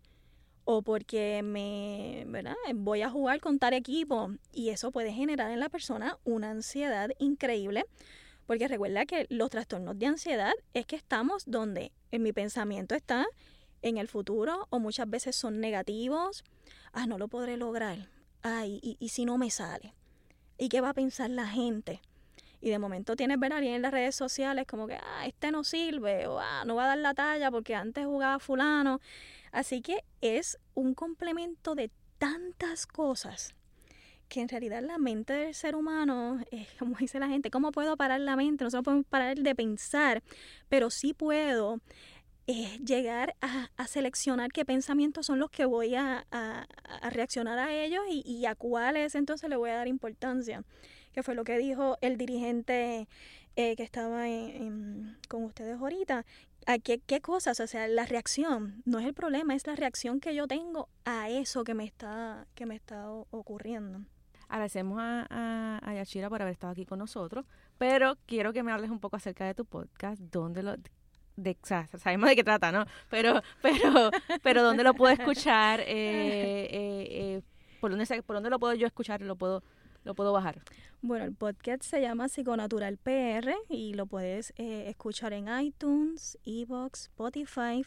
O 0.65 0.83
porque 0.83 1.43
me, 1.43 2.25
¿verdad? 2.29 2.55
Voy 2.75 3.03
a 3.03 3.11
jugar 3.11 3.41
con 3.41 3.59
tal 3.59 3.75
equipo. 3.75 4.31
Y 4.53 4.71
eso 4.71 4.93
puede 4.93 5.13
generar 5.13 5.51
en 5.51 5.61
la 5.61 5.69
persona 5.69 6.19
una 6.25 6.51
ansiedad 6.51 7.11
increíble. 7.19 7.87
Porque 8.47 8.69
recuerda 8.69 9.07
que 9.07 9.27
los 9.31 9.51
trastornos 9.51 9.99
de 9.99 10.07
ansiedad 10.07 10.53
es 10.75 10.87
que 10.87 10.97
estamos 10.97 11.45
donde 11.47 11.93
en 12.11 12.23
mi 12.23 12.33
pensamiento 12.33 12.95
está 12.95 13.27
en 13.83 13.97
el 13.97 14.09
futuro 14.09 14.67
o 14.71 14.79
muchas 14.79 15.09
veces 15.09 15.37
son 15.37 15.61
negativos. 15.61 16.45
Ah, 16.93 17.07
no 17.07 17.19
lo 17.19 17.29
podré 17.29 17.57
lograr 17.57 18.09
ay, 18.43 18.97
y, 18.99 19.09
si 19.09 19.25
no 19.25 19.39
me 19.39 19.51
sale? 19.51 19.95
¿Y 20.59 20.69
qué 20.69 20.81
va 20.81 20.91
a 20.91 20.95
pensar 20.95 21.31
la 21.31 21.47
gente? 21.47 22.01
Y 22.61 22.71
de 22.71 22.79
momento 22.79 23.17
tienes 23.17 23.39
ver 23.39 23.53
a 23.53 23.57
alguien 23.57 23.75
en 23.75 23.83
las 23.83 23.93
redes 23.93 24.15
sociales 24.15 24.67
como 24.67 24.87
que, 24.87 24.95
ah, 24.95 25.27
este 25.27 25.51
no 25.51 25.65
sirve, 25.65 26.27
o 26.27 26.39
ah, 26.39 26.65
no 26.67 26.75
va 26.75 26.85
a 26.85 26.89
dar 26.89 26.99
la 26.99 27.15
talla 27.15 27.51
porque 27.51 27.75
antes 27.75 28.05
jugaba 28.05 28.39
fulano. 28.39 29.01
Así 29.53 29.83
que 29.83 30.05
es 30.21 30.59
un 30.75 30.95
complemento 30.95 31.75
de 31.75 31.91
tantas 32.19 32.87
cosas 32.87 33.55
que 34.29 34.41
en 34.41 34.49
realidad 34.49 34.83
la 34.83 34.97
mente 34.97 35.33
del 35.33 35.55
ser 35.55 35.75
humano, 35.75 36.41
es 36.51 36.69
como 36.79 36.97
dice 36.97 37.19
la 37.19 37.29
gente, 37.29 37.51
¿cómo 37.51 37.73
puedo 37.73 37.97
parar 37.97 38.21
la 38.21 38.37
mente? 38.37 38.65
No 38.65 38.71
se 38.71 38.83
puedo 38.83 39.03
parar 39.03 39.37
de 39.37 39.55
pensar, 39.55 40.23
pero 40.69 40.89
sí 40.89 41.13
puedo 41.13 41.81
llegar 42.85 43.37
a, 43.41 43.87
seleccionar 43.87 44.51
qué 44.51 44.65
pensamientos 44.65 45.27
son 45.27 45.39
los 45.39 45.51
que 45.51 45.65
voy 45.65 45.95
a, 45.95 46.27
reaccionar 47.11 47.59
a 47.59 47.73
ellos 47.73 48.03
y, 48.09 48.45
a 48.47 48.55
cuáles 48.55 49.15
entonces 49.15 49.49
le 49.49 49.57
voy 49.57 49.71
a 49.71 49.77
dar 49.77 49.89
importancia, 49.89 50.65
que 51.13 51.23
fue 51.23 51.35
lo 51.35 51.45
que 51.45 51.59
dijo 51.59 51.97
el 52.01 52.17
dirigente 52.17 53.07
eh, 53.57 53.77
que 53.77 53.83
estaba 53.83 54.25
con 55.29 55.45
ustedes 55.45 55.79
ahorita. 55.79 56.25
¿A 56.67 56.79
qué, 56.79 57.01
qué, 57.01 57.21
cosas? 57.21 57.61
O 57.61 57.67
sea, 57.67 57.89
la 57.89 58.07
reacción 58.07 58.83
no 58.85 58.99
es 58.99 59.07
el 59.07 59.15
problema, 59.15 59.55
es 59.55 59.67
la 59.67 59.77
reacción 59.77 60.21
que 60.21 60.35
yo 60.35 60.47
tengo 60.47 60.89
a 61.05 61.29
eso 61.29 61.65
que 61.65 61.75
me 61.75 61.85
está, 61.85 62.47
que 62.55 62.67
me 62.67 62.75
está 62.75 63.11
ocurriendo. 63.11 64.01
Agradecemos 64.49 64.99
a, 65.01 65.27
a, 65.31 65.81
a, 65.83 65.95
Yashira 65.95 66.29
por 66.29 66.43
haber 66.43 66.53
estado 66.53 66.73
aquí 66.73 66.85
con 66.85 66.99
nosotros, 66.99 67.47
pero 67.79 68.17
quiero 68.27 68.53
que 68.53 68.63
me 68.63 68.73
hables 68.73 68.91
un 68.91 68.99
poco 68.99 69.17
acerca 69.17 69.47
de 69.47 69.55
tu 69.55 69.65
podcast, 69.65 70.21
dónde 70.21 70.63
lo, 70.63 70.77
de, 71.37 71.57
o 71.63 71.67
sea, 71.67 71.87
sabemos 71.99 72.29
de 72.29 72.37
qué 72.37 72.45
trata, 72.45 72.73
¿no? 72.73 72.85
Pero, 73.09 73.43
pero, 73.63 74.11
pero 74.43 74.63
¿dónde 74.63 74.85
lo 74.85 74.95
puedo 74.95 75.13
escuchar? 75.13 75.81
Eh, 75.91 76.69
eh, 76.71 77.07
eh, 77.11 77.43
¿por, 77.81 77.91
dónde, 77.91 78.23
¿Por 78.23 78.37
dónde 78.37 78.51
lo 78.51 78.59
puedo 78.59 78.75
yo 78.75 78.87
escuchar? 78.87 79.23
¿Lo 79.23 79.37
puedo, 79.37 79.63
lo 80.05 80.15
puedo 80.15 80.33
bajar? 80.33 80.63
Bueno, 81.03 81.25
el 81.25 81.35
podcast 81.35 81.83
se 81.83 82.01
llama 82.01 82.29
Psiconatural 82.29 82.99
PR 82.99 83.55
y 83.69 83.95
lo 83.95 84.07
puedes 84.07 84.53
escuchar 84.57 85.33
en 85.33 85.49
iTunes, 85.61 86.39
Evox, 86.45 87.05
Spotify 87.05 87.85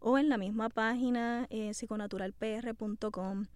o 0.00 0.18
en 0.18 0.28
la 0.28 0.38
misma 0.38 0.68
página 0.68 1.48
psiconaturalpr.com. 1.72 3.46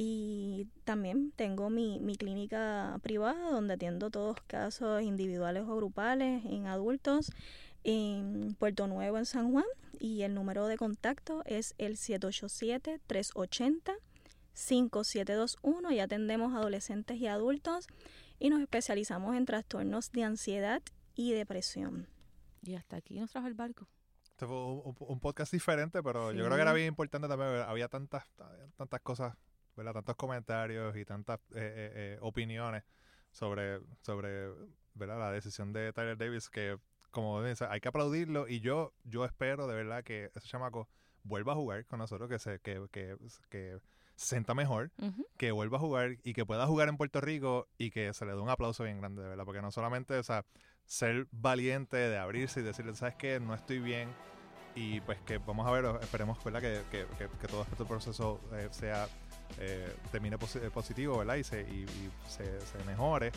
Y 0.00 0.68
también 0.84 1.32
tengo 1.34 1.70
mi, 1.70 1.98
mi 1.98 2.16
clínica 2.16 2.98
privada 3.02 3.50
donde 3.50 3.74
atiendo 3.74 4.10
todos 4.10 4.36
casos 4.46 5.02
individuales 5.02 5.64
o 5.64 5.76
grupales 5.76 6.44
en 6.44 6.66
adultos 6.68 7.32
en 7.84 8.54
Puerto 8.58 8.86
Nuevo, 8.86 9.18
en 9.18 9.26
San 9.26 9.50
Juan, 9.50 9.64
y 9.98 10.22
el 10.22 10.34
número 10.34 10.66
de 10.66 10.76
contacto 10.76 11.42
es 11.46 11.74
el 11.78 11.96
787-380-5721 14.58 15.92
y 15.92 16.00
atendemos 16.00 16.54
adolescentes 16.54 17.16
y 17.18 17.26
adultos 17.26 17.86
y 18.38 18.50
nos 18.50 18.60
especializamos 18.60 19.36
en 19.36 19.46
trastornos 19.46 20.10
de 20.12 20.24
ansiedad 20.24 20.82
y 21.14 21.32
depresión. 21.32 22.08
Y 22.62 22.74
hasta 22.74 22.96
aquí 22.96 23.18
nos 23.18 23.30
trajo 23.30 23.46
el 23.46 23.54
barco. 23.54 23.88
Este 24.24 24.46
fue 24.46 24.56
un, 24.56 25.20
podcast 25.20 25.52
diferente, 25.52 26.02
pero 26.02 26.32
yo 26.32 26.44
creo 26.44 26.56
que 26.56 26.62
era 26.62 26.72
bien 26.72 26.88
importante 26.88 27.26
también. 27.26 27.62
Había 27.66 27.88
tantas, 27.88 28.24
tantas 28.76 29.00
cosas, 29.00 29.36
¿verdad? 29.76 29.94
tantos 29.94 30.16
comentarios 30.16 30.96
y 30.96 31.04
tantas 31.04 31.38
eh, 31.50 31.54
eh, 31.54 31.92
eh, 31.94 32.18
opiniones 32.20 32.84
sobre, 33.32 33.80
sobre 34.02 34.48
¿verdad? 34.94 35.18
la 35.18 35.32
decisión 35.32 35.72
de 35.72 35.92
Tyler 35.92 36.16
Davis 36.16 36.48
que 36.50 36.78
como 37.10 37.42
dice, 37.42 37.64
hay 37.68 37.80
que 37.80 37.88
aplaudirlo 37.88 38.48
y 38.48 38.60
yo 38.60 38.92
yo 39.02 39.24
espero 39.24 39.66
de 39.66 39.74
verdad 39.74 40.04
que 40.04 40.30
ese 40.34 40.46
chamaco 40.46 40.88
vuelva 41.24 41.52
a 41.52 41.56
jugar 41.56 41.84
con 41.86 41.98
nosotros, 41.98 42.28
que 42.28 42.38
se 42.38 42.60
que, 42.60 42.86
que, 42.92 43.16
que 43.48 43.80
sienta 44.18 44.52
mejor, 44.52 44.90
que 45.36 45.52
vuelva 45.52 45.78
a 45.78 45.80
jugar 45.80 46.16
y 46.24 46.32
que 46.32 46.44
pueda 46.44 46.66
jugar 46.66 46.88
en 46.88 46.96
Puerto 46.96 47.20
Rico 47.20 47.68
y 47.78 47.90
que 47.90 48.12
se 48.12 48.26
le 48.26 48.32
dé 48.32 48.38
un 48.38 48.50
aplauso 48.50 48.84
bien 48.84 48.98
grande, 48.98 49.22
de 49.22 49.28
verdad, 49.28 49.44
porque 49.44 49.62
no 49.62 49.70
solamente, 49.70 50.18
o 50.18 50.22
sea, 50.22 50.44
ser 50.84 51.28
valiente 51.30 51.96
de 51.96 52.18
abrirse 52.18 52.60
y 52.60 52.62
decirle, 52.64 52.94
¿sabes 52.96 53.14
qué? 53.14 53.38
No 53.38 53.54
estoy 53.54 53.78
bien 53.78 54.08
y 54.74 55.00
pues 55.00 55.18
que 55.20 55.38
vamos 55.38 55.66
a 55.66 55.70
ver, 55.70 55.84
esperemos, 56.02 56.42
¿verdad? 56.42 56.60
Que, 56.60 56.82
que, 56.90 57.06
que, 57.40 57.48
todo 57.48 57.62
este 57.62 57.84
proceso 57.84 58.40
eh, 58.52 58.68
sea, 58.72 59.08
eh, 59.58 59.94
termine 60.10 60.36
positivo, 60.38 61.18
¿verdad? 61.18 61.36
Y 61.36 61.44
se, 61.44 61.62
y, 61.62 61.86
se, 62.28 62.60
se 62.60 62.84
mejore 62.84 63.30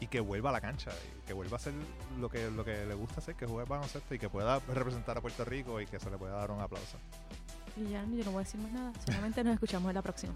y 0.00 0.06
que 0.08 0.20
vuelva 0.20 0.50
a 0.50 0.52
la 0.52 0.60
cancha 0.60 0.90
y 1.18 1.26
que 1.26 1.32
vuelva 1.32 1.56
a 1.56 1.56
hacer 1.56 1.72
lo 2.20 2.28
que, 2.28 2.50
lo 2.50 2.64
que 2.64 2.84
le 2.84 2.94
gusta 2.94 3.20
hacer, 3.20 3.34
que 3.34 3.46
juegue 3.46 3.68
baloncesto 3.68 4.14
y 4.14 4.18
que 4.18 4.28
pueda 4.28 4.60
representar 4.60 5.16
a 5.16 5.20
Puerto 5.20 5.44
Rico 5.44 5.80
y 5.80 5.86
que 5.86 5.98
se 5.98 6.10
le 6.10 6.18
pueda 6.18 6.34
dar 6.34 6.50
un 6.50 6.60
aplauso 6.60 6.98
y 7.78 7.90
ya 7.90 8.04
yo 8.04 8.24
no 8.24 8.32
voy 8.32 8.40
a 8.40 8.44
decir 8.44 8.60
más 8.60 8.72
nada. 8.72 8.92
Solamente 9.04 9.44
nos 9.44 9.54
escuchamos 9.54 9.88
en 9.90 9.94
la 9.94 10.02
próxima. 10.02 10.34